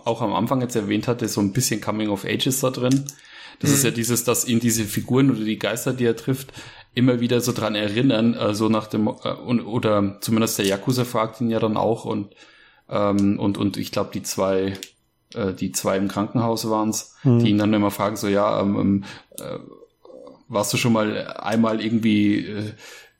auch 0.05 0.23
am 0.23 0.35
Anfang 0.35 0.61
jetzt 0.61 0.75
erwähnt 0.75 1.07
hatte, 1.07 1.29
so 1.29 1.41
ein 1.41 1.53
bisschen 1.53 1.81
Coming 1.81 2.09
of 2.09 2.25
Ages 2.25 2.61
da 2.61 2.71
drin. 2.71 3.05
Das 3.61 3.71
mhm. 3.71 3.77
ist 3.77 3.85
ja 3.85 3.91
dieses, 3.91 4.25
dass 4.25 4.47
ihn 4.47 4.61
diese 4.61 4.85
Figuren 4.85 5.31
oder 5.31 5.45
die 5.45 5.59
Geister, 5.59 5.93
die 5.93 6.05
er 6.05 6.17
trifft, 6.17 6.53
immer 6.95 7.21
wieder 7.21 7.41
so 7.41 7.53
dran 7.53 7.75
erinnern, 7.75 8.35
äh, 8.35 8.55
so 8.55 8.69
nach 8.69 8.87
dem, 8.87 9.09
äh, 9.09 9.33
und, 9.33 9.61
oder 9.61 10.19
zumindest 10.21 10.59
der 10.59 10.67
Yakuza 10.67 11.05
fragt 11.05 11.41
ihn 11.41 11.51
ja 11.51 11.59
dann 11.59 11.77
auch 11.77 12.05
und, 12.05 12.35
ähm, 12.89 13.39
und, 13.39 13.59
und 13.59 13.77
ich 13.77 13.91
glaube, 13.91 14.11
die 14.15 14.23
zwei, 14.23 14.75
äh, 15.35 15.53
die 15.53 15.73
zwei 15.73 15.97
im 15.97 16.09
Krankenhaus 16.09 16.69
waren's, 16.69 17.17
mhm. 17.25 17.41
die 17.41 17.51
ihn 17.51 17.59
dann 17.59 17.75
immer 17.75 17.91
fragen, 17.91 18.17
so, 18.17 18.29
ja, 18.29 18.61
ähm, 18.61 18.79
ähm, 18.79 19.05
äh, 19.39 19.59
warst 20.49 20.73
du 20.73 20.77
schon 20.77 20.93
mal 20.93 21.27
einmal 21.27 21.81
irgendwie, 21.81 22.47
äh, 22.47 22.73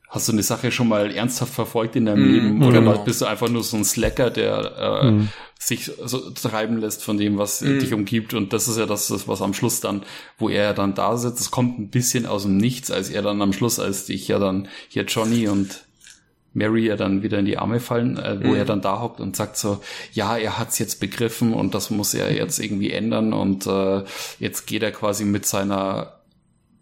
hast 0.09 0.29
du 0.29 0.31
eine 0.31 0.43
Sache 0.43 0.71
schon 0.71 0.87
mal 0.87 1.11
ernsthaft 1.11 1.53
verfolgt 1.53 1.95
in 1.95 2.05
deinem 2.05 2.23
mm, 2.23 2.33
Leben 2.33 2.63
oder 2.63 2.79
genau. 2.79 2.97
bist 2.99 3.21
du 3.21 3.25
einfach 3.25 3.49
nur 3.49 3.63
so 3.63 3.75
ein 3.75 3.83
Slacker, 3.83 4.29
der 4.29 5.01
äh, 5.01 5.11
mm. 5.11 5.29
Sich 5.65 5.91
so 6.03 6.29
treiben 6.29 6.77
lässt 6.77 7.03
von 7.03 7.17
dem, 7.17 7.39
was 7.39 7.61
mm. 7.61 7.79
dich 7.79 7.93
umgibt. 7.93 8.35
Und 8.35 8.53
das 8.53 8.67
ist 8.67 8.77
ja 8.77 8.85
das, 8.85 9.27
was 9.27 9.41
am 9.41 9.53
Schluss 9.55 9.79
dann, 9.79 10.03
wo 10.37 10.47
er 10.47 10.75
dann 10.75 10.93
da 10.93 11.17
sitzt, 11.17 11.41
es 11.41 11.49
kommt 11.49 11.79
ein 11.79 11.89
bisschen 11.89 12.27
aus 12.27 12.43
dem 12.43 12.57
Nichts, 12.57 12.91
als 12.91 13.09
er 13.09 13.23
dann 13.23 13.41
am 13.41 13.51
Schluss, 13.51 13.79
als 13.79 14.07
ich 14.09 14.27
ja 14.27 14.37
dann 14.37 14.67
hier 14.89 15.05
Johnny 15.05 15.47
und 15.47 15.85
Mary 16.53 16.85
ja 16.85 16.95
dann 16.95 17.23
wieder 17.23 17.39
in 17.39 17.45
die 17.45 17.57
Arme 17.57 17.79
fallen, 17.79 18.17
äh, 18.17 18.39
wo 18.43 18.53
er 18.53 18.63
dann 18.63 18.81
da 18.81 19.01
hockt 19.01 19.19
und 19.19 19.35
sagt 19.35 19.57
so, 19.57 19.81
ja, 20.13 20.37
er 20.37 20.59
hat's 20.59 20.77
jetzt 20.77 20.99
begriffen 20.99 21.53
und 21.53 21.73
das 21.73 21.89
muss 21.89 22.13
er 22.13 22.31
jetzt 22.31 22.59
irgendwie 22.59 22.91
ändern. 22.91 23.33
Und 23.33 23.65
äh, 23.65 24.03
jetzt 24.39 24.67
geht 24.67 24.83
er 24.83 24.91
quasi 24.91 25.25
mit 25.25 25.47
seiner 25.47 26.13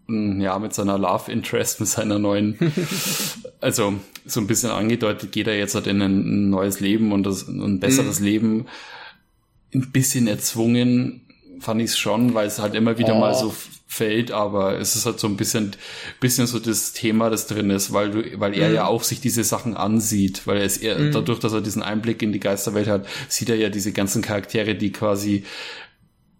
ja, 0.06 0.58
mit 0.58 0.74
seiner 0.74 0.98
Love 0.98 1.32
Interest, 1.32 1.80
mit 1.80 1.88
seiner 1.88 2.18
neuen, 2.18 2.58
also 3.60 3.94
so 4.26 4.40
ein 4.40 4.46
bisschen 4.46 4.70
angedeutet, 4.70 5.32
geht 5.32 5.46
er 5.46 5.56
jetzt 5.56 5.74
halt 5.74 5.86
in 5.86 6.02
ein, 6.02 6.50
neues 6.50 6.80
Leben 6.80 7.12
und 7.12 7.24
das, 7.24 7.48
ein 7.48 7.80
besseres 7.80 8.20
mhm. 8.20 8.26
Leben. 8.26 8.66
Ein 9.74 9.90
bisschen 9.92 10.26
erzwungen 10.26 11.22
fand 11.60 11.80
ich 11.80 11.90
es 11.90 11.98
schon, 11.98 12.34
weil 12.34 12.46
es 12.46 12.58
halt 12.58 12.74
immer 12.74 12.98
wieder 12.98 13.14
oh. 13.14 13.20
mal 13.20 13.34
so 13.34 13.54
fällt, 13.86 14.32
aber 14.32 14.78
es 14.78 14.96
ist 14.96 15.06
halt 15.06 15.20
so 15.20 15.28
ein 15.28 15.36
bisschen, 15.36 15.76
bisschen 16.20 16.46
so 16.46 16.58
das 16.58 16.92
Thema, 16.92 17.30
das 17.30 17.46
drin 17.46 17.70
ist, 17.70 17.92
weil 17.92 18.10
du, 18.10 18.40
weil 18.40 18.54
er 18.54 18.68
mhm. 18.68 18.74
ja 18.74 18.86
auch 18.86 19.04
sich 19.04 19.20
diese 19.20 19.44
Sachen 19.44 19.76
ansieht, 19.76 20.46
weil 20.46 20.58
er 20.58 20.64
ist 20.64 20.78
eher, 20.78 20.98
mhm. 20.98 21.12
dadurch, 21.12 21.38
dass 21.38 21.52
er 21.52 21.60
diesen 21.60 21.82
Einblick 21.82 22.20
in 22.22 22.32
die 22.32 22.40
Geisterwelt 22.40 22.88
hat, 22.88 23.06
sieht 23.28 23.48
er 23.48 23.56
ja 23.56 23.68
diese 23.68 23.92
ganzen 23.92 24.20
Charaktere, 24.20 24.74
die 24.74 24.92
quasi 24.92 25.44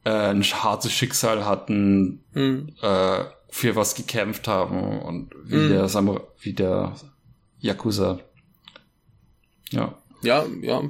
äh, 0.04 0.10
ein 0.10 0.42
hartes 0.42 0.92
Schicksal 0.92 1.44
hatten, 1.44 2.24
mhm. 2.34 2.70
äh, 2.82 3.24
für 3.54 3.76
was 3.76 3.94
gekämpft 3.94 4.48
haben 4.48 5.00
und 5.00 5.30
wie 5.44 5.54
mhm. 5.54 5.68
der 5.68 5.88
Samurai, 5.88 6.22
wie 6.40 6.54
der 6.54 6.96
Yakuza. 7.60 8.18
Ja. 9.70 9.94
Ja, 10.22 10.44
ja. 10.60 10.82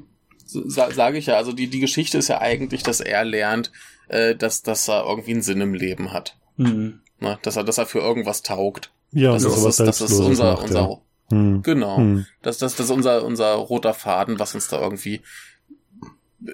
Sa 0.47 0.91
Sage 0.91 1.19
ich 1.19 1.27
ja. 1.27 1.37
Also 1.37 1.53
die, 1.53 1.69
die 1.69 1.81
Geschichte 1.81 2.17
ist 2.17 2.29
ja 2.29 2.41
eigentlich, 2.41 2.83
dass 2.83 3.01
er 3.01 3.23
lernt, 3.27 3.71
äh, 4.09 4.35
dass, 4.35 4.63
dass 4.63 4.89
er 4.89 5.05
irgendwie 5.05 5.33
einen 5.33 5.43
Sinn 5.43 5.61
im 5.61 5.75
Leben 5.75 6.15
hat. 6.15 6.39
Mhm. 6.57 7.01
Na, 7.21 7.39
dass 7.43 7.57
er, 7.57 7.65
dass 7.65 7.77
er 7.77 7.85
für 7.85 7.99
irgendwas 7.99 8.43
taugt. 8.43 8.91
Ja, 9.13 9.35
das, 9.35 9.43
das 9.43 9.63
ist, 9.63 9.81
das 9.81 10.01
ist 10.01 10.19
unser, 10.19 10.53
macht, 10.53 10.63
unser, 10.63 10.81
ja. 10.81 11.01
Hm. 11.33 11.63
genau. 11.63 11.99
Hm. 11.99 12.27
Das, 12.41 12.57
das, 12.57 12.77
das 12.77 12.87
ist 12.87 12.93
unser, 12.93 13.25
unser 13.25 13.53
roter 13.53 13.93
Faden, 13.93 14.39
was 14.39 14.55
uns 14.55 14.69
da 14.69 14.81
irgendwie 14.81 15.21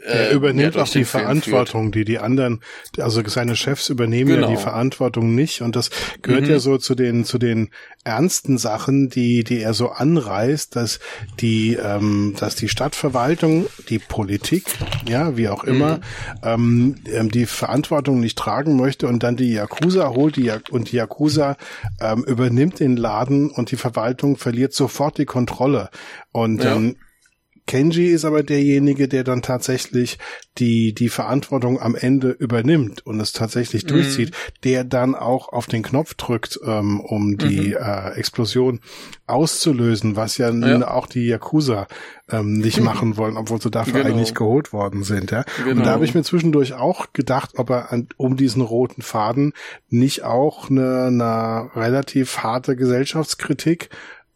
er 0.05 0.31
äh, 0.31 0.35
übernimmt 0.35 0.77
auch 0.77 0.89
die 0.89 1.05
Verantwortung, 1.05 1.93
die 1.93 2.05
die 2.05 2.19
anderen, 2.19 2.61
also 2.99 3.23
seine 3.27 3.57
Chefs 3.57 3.89
übernehmen 3.89 4.31
genau. 4.31 4.43
ja 4.43 4.47
die 4.49 4.55
genau. 4.55 4.63
Verantwortung 4.63 5.35
nicht 5.35 5.63
und 5.63 5.77
das 5.77 5.91
gehört 6.23 6.45
mhm. 6.45 6.51
ja 6.51 6.59
so 6.59 6.79
zu 6.79 6.95
den 6.95 7.25
zu 7.25 7.39
den 7.39 7.71
ernsten 8.05 8.59
Sachen, 8.59 9.09
die 9.09 9.45
die 9.45 9.61
er 9.61 9.75
so 9.75 9.91
anreißt, 9.91 10.77
dass 10.77 11.01
die 11.41 11.75
ähm, 11.75 12.35
dass 12.39 12.55
die 12.57 12.69
Stadtverwaltung, 12.69 13.67
die 13.89 13.99
Politik, 13.99 14.65
ja 15.09 15.37
wie 15.37 15.49
auch 15.49 15.65
immer, 15.65 15.97
mhm. 15.97 16.03
ähm, 16.43 16.95
ähm 17.13 17.31
die 17.31 17.47
Verantwortung 17.47 18.21
nicht 18.21 18.39
tragen 18.39 18.77
möchte 18.77 19.09
und 19.09 19.23
dann 19.23 19.37
die 19.37 19.53
Yakuza 19.53 20.11
holt 20.11 20.37
die 20.37 20.53
und 20.71 20.93
die 20.93 20.97
Yakuza 20.97 21.57
ähm, 22.01 22.25
übernimmt 22.25 22.81
den 22.81 22.97
Laden 22.97 23.51
und 23.51 23.71
die 23.71 23.77
Verwaltung 23.77 24.37
verliert 24.37 24.73
sofort 24.73 25.19
die 25.19 25.27
Kontrolle 25.27 25.91
und 26.33 26.63
ja. 26.63 26.77
ähm, 26.77 26.97
Kenji 27.67 28.07
ist 28.07 28.25
aber 28.25 28.43
derjenige, 28.43 29.09
der 29.09 29.25
dann 29.25 29.43
tatsächlich 29.43 30.19
die, 30.59 30.93
die 30.93 31.09
Verantwortung 31.09 31.81
am 31.81 31.95
Ende 31.95 32.31
übernimmt 32.31 33.07
und 33.07 33.21
es 33.21 33.33
tatsächlich 33.33 33.85
mhm. 33.85 33.89
durchzieht, 33.89 34.33
der 34.65 34.85
dann 34.85 35.15
auch 35.15 35.53
auf 35.53 35.67
den 35.67 35.83
Knopf 35.83 36.15
drückt, 36.15 36.59
ähm, 36.65 37.01
um 37.01 37.39
die 37.39 37.69
mhm. 37.71 37.77
äh, 37.77 38.11
Explosion 38.15 38.81
auszulösen, 39.27 40.17
was 40.17 40.39
ja, 40.39 40.51
ja. 40.51 40.89
auch 40.89 41.07
die 41.07 41.27
Yakuza 41.27 41.87
ähm, 42.29 42.55
nicht 42.55 42.81
machen 42.83 43.17
wollen, 43.17 43.37
obwohl 43.37 43.61
sie 43.61 43.71
dafür 43.71 44.03
genau. 44.03 44.15
eigentlich 44.15 44.35
geholt 44.35 44.73
worden 44.73 45.03
sind. 45.05 45.31
Ja? 45.31 45.45
Genau. 45.59 45.71
Und 45.71 45.87
da 45.87 45.93
habe 45.93 46.05
ich 46.05 46.15
mir 46.15 46.23
zwischendurch 46.23 46.75
auch 46.75 47.13
gedacht, 47.13 47.53
ob 47.57 47.71
er 47.71 47.93
an, 47.93 48.09
um 48.17 48.37
diesen 48.37 48.63
roten 48.63 49.03
Faden 49.03 49.53
nicht 49.89 50.25
auch 50.25 50.71
eine, 50.71 51.07
eine 51.07 51.71
relativ 51.75 52.39
harte 52.39 52.77
Gesellschaftskritik 52.77 53.91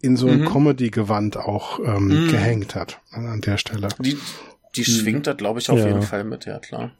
in 0.05 0.17
so 0.17 0.27
ein 0.27 0.41
mhm. 0.41 0.45
Comedy-Gewand 0.45 1.37
auch 1.37 1.79
ähm, 1.79 2.07
mhm. 2.07 2.31
gehängt 2.31 2.75
hat 2.75 3.01
an 3.11 3.41
der 3.41 3.57
Stelle. 3.57 3.89
Die, 3.99 4.17
die 4.75 4.81
mhm. 4.81 4.85
schwingt 4.85 5.27
da, 5.27 5.33
glaube 5.33 5.59
ich, 5.59 5.69
auf 5.69 5.79
ja. 5.79 5.87
jeden 5.87 6.03
Fall 6.03 6.23
mit, 6.23 6.45
ja 6.45 6.59
klar. 6.59 6.91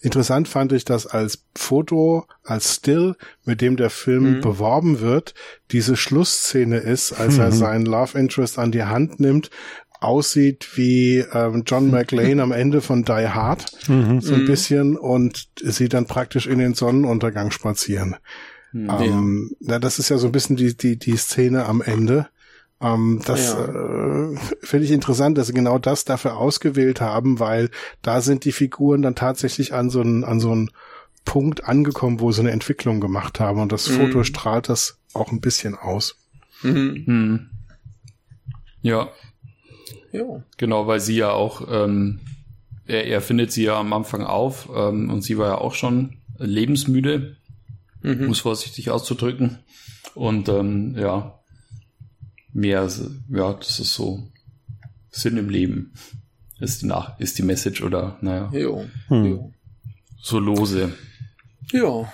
Interessant 0.00 0.48
fand 0.48 0.72
ich, 0.72 0.84
dass 0.84 1.06
als 1.06 1.44
Foto, 1.54 2.26
als 2.42 2.76
Still, 2.76 3.14
mit 3.44 3.60
dem 3.60 3.76
der 3.76 3.90
Film 3.90 4.36
mhm. 4.36 4.40
beworben 4.40 5.00
wird, 5.00 5.34
diese 5.70 5.96
Schlussszene 5.96 6.78
ist, 6.78 7.12
als 7.12 7.38
er 7.38 7.50
mhm. 7.50 7.56
seinen 7.56 7.86
Love 7.86 8.18
Interest 8.18 8.58
an 8.58 8.72
die 8.72 8.84
Hand 8.84 9.20
nimmt, 9.20 9.50
aussieht 10.00 10.76
wie 10.76 11.18
ähm, 11.18 11.62
John 11.66 11.90
McLean 11.90 12.40
am 12.40 12.52
Ende 12.52 12.80
von 12.80 13.04
Die 13.04 13.28
Hard, 13.28 13.66
mhm. 13.88 14.20
so 14.20 14.34
ein 14.34 14.46
bisschen, 14.46 14.96
und 14.96 15.48
sie 15.56 15.88
dann 15.88 16.06
praktisch 16.06 16.46
in 16.46 16.58
den 16.58 16.74
Sonnenuntergang 16.74 17.50
spazieren. 17.50 18.16
Hm. 18.72 18.88
Ähm, 19.00 19.56
ja. 19.60 19.78
das 19.78 19.98
ist 19.98 20.08
ja 20.08 20.18
so 20.18 20.26
ein 20.26 20.32
bisschen 20.32 20.56
die, 20.56 20.76
die, 20.76 20.98
die 20.98 21.16
Szene 21.16 21.66
am 21.66 21.82
Ende. 21.82 22.28
Ähm, 22.80 23.20
das 23.26 23.52
ja. 23.52 23.64
äh, 23.64 24.36
finde 24.62 24.84
ich 24.84 24.90
interessant, 24.90 25.36
dass 25.36 25.48
sie 25.48 25.52
genau 25.52 25.78
das 25.78 26.04
dafür 26.04 26.36
ausgewählt 26.36 27.00
haben, 27.00 27.38
weil 27.38 27.70
da 28.02 28.20
sind 28.20 28.44
die 28.44 28.52
Figuren 28.52 29.02
dann 29.02 29.14
tatsächlich 29.14 29.74
an 29.74 29.90
so 29.90 30.00
einen, 30.00 30.24
an 30.24 30.40
so 30.40 30.52
einen 30.52 30.70
Punkt 31.24 31.64
angekommen, 31.64 32.20
wo 32.20 32.32
sie 32.32 32.40
eine 32.40 32.52
Entwicklung 32.52 33.00
gemacht 33.00 33.40
haben. 33.40 33.60
Und 33.60 33.72
das 33.72 33.88
mhm. 33.88 33.94
Foto 33.96 34.24
strahlt 34.24 34.68
das 34.68 34.98
auch 35.12 35.30
ein 35.30 35.40
bisschen 35.40 35.74
aus. 35.74 36.16
Mhm. 36.62 37.04
Mhm. 37.06 37.50
Ja. 38.82 39.10
Ja. 40.12 40.42
Genau, 40.56 40.86
weil 40.86 41.00
sie 41.00 41.16
ja 41.16 41.30
auch, 41.30 41.62
ähm, 41.70 42.20
er, 42.86 43.06
er 43.06 43.20
findet 43.20 43.52
sie 43.52 43.64
ja 43.64 43.78
am 43.78 43.92
Anfang 43.92 44.24
auf 44.24 44.68
ähm, 44.74 45.10
und 45.10 45.22
sie 45.22 45.38
war 45.38 45.48
ja 45.48 45.58
auch 45.58 45.74
schon 45.74 46.16
lebensmüde 46.38 47.36
mhm. 48.02 48.26
um 48.26 48.30
es 48.30 48.40
vorsichtig 48.40 48.90
auszudrücken. 48.90 49.58
Und 50.14 50.48
ähm, 50.48 50.96
ja, 50.96 51.40
mehr, 52.52 52.88
ja, 53.28 53.52
das 53.52 53.80
ist 53.80 53.94
so 53.94 54.30
Sinn 55.10 55.36
im 55.36 55.48
Leben. 55.48 55.92
Ist 56.58 56.82
die, 56.82 56.86
Nach 56.86 57.18
ist 57.18 57.38
die 57.38 57.42
Message 57.42 57.82
oder, 57.82 58.18
naja. 58.20 58.50
Jo. 58.52 58.84
Hm. 59.08 59.24
jo. 59.24 59.52
So 60.20 60.38
lose. 60.38 60.92
Ja. 61.72 62.12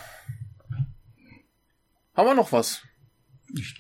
Haben 2.15 2.29
wir 2.29 2.35
noch 2.35 2.53
was? 2.53 2.81
Ich, 3.55 3.79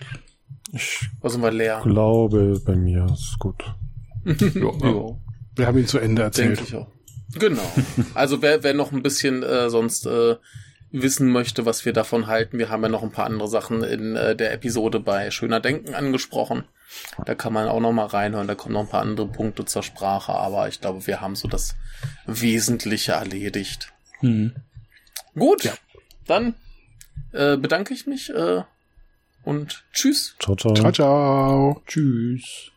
ich 0.72 1.09
was 1.20 1.32
sind 1.32 1.42
wir 1.42 1.52
leer? 1.52 1.80
glaube, 1.84 2.61
bei 2.64 2.74
mir 2.74 3.07
ist 3.07 3.38
gut. 3.38 3.62
jo, 4.24 4.76
jo. 4.82 5.22
Wir 5.54 5.66
haben 5.66 5.78
ihn 5.78 5.86
zu 5.86 5.98
Ende 5.98 6.22
erzählt. 6.22 6.59
Denke 6.59 6.64
ich 6.64 6.74
auch. 6.74 6.90
Genau. 7.38 7.72
Also 8.14 8.42
wer, 8.42 8.62
wer 8.62 8.74
noch 8.74 8.92
ein 8.92 9.02
bisschen 9.02 9.42
äh, 9.42 9.70
sonst 9.70 10.07
äh, 10.07 10.36
wissen 10.93 11.30
möchte, 11.30 11.66
was 11.66 11.84
wir 11.84 11.93
davon 11.93 12.26
halten, 12.26 12.59
wir 12.59 12.68
haben 12.68 12.82
ja 12.82 12.89
noch 12.89 13.03
ein 13.03 13.11
paar 13.11 13.26
andere 13.26 13.49
Sachen 13.49 13.82
in 13.82 14.16
äh, 14.16 14.37
der 14.37 14.53
Episode 14.53 15.01
bei 15.01 15.30
Schöner 15.30 15.61
Denken 15.61 15.95
angesprochen. 15.95 16.64
Da 17.24 17.34
kann 17.34 17.53
man 17.53 17.68
auch 17.68 17.80
noch 17.80 17.93
mal 17.93 18.07
reinhören, 18.07 18.47
da 18.47 18.55
kommen 18.55 18.74
noch 18.74 18.82
ein 18.82 18.89
paar 18.89 19.03
andere 19.03 19.26
Punkte 19.26 19.64
zur 19.64 19.82
Sprache, 19.82 20.32
aber 20.32 20.68
ich 20.68 20.80
glaube, 20.80 21.07
wir 21.07 21.20
haben 21.20 21.37
so 21.37 21.49
das 21.49 21.74
Wesentliche 22.26 23.12
erledigt. 23.12 23.93
Mhm. 24.20 24.55
Gut, 25.34 25.64
ja. 25.64 25.72
dann 26.26 26.55
äh, 27.32 27.57
bedanke 27.57 27.93
ich 27.93 28.07
mich 28.07 28.30
äh, 28.30 28.62
und 29.45 29.84
tschüss. 29.93 30.37
Ciao, 30.39 30.57
ciao. 30.57 30.74
Ciao, 30.74 30.93
ciao. 30.93 31.82
Tschüss. 31.87 32.72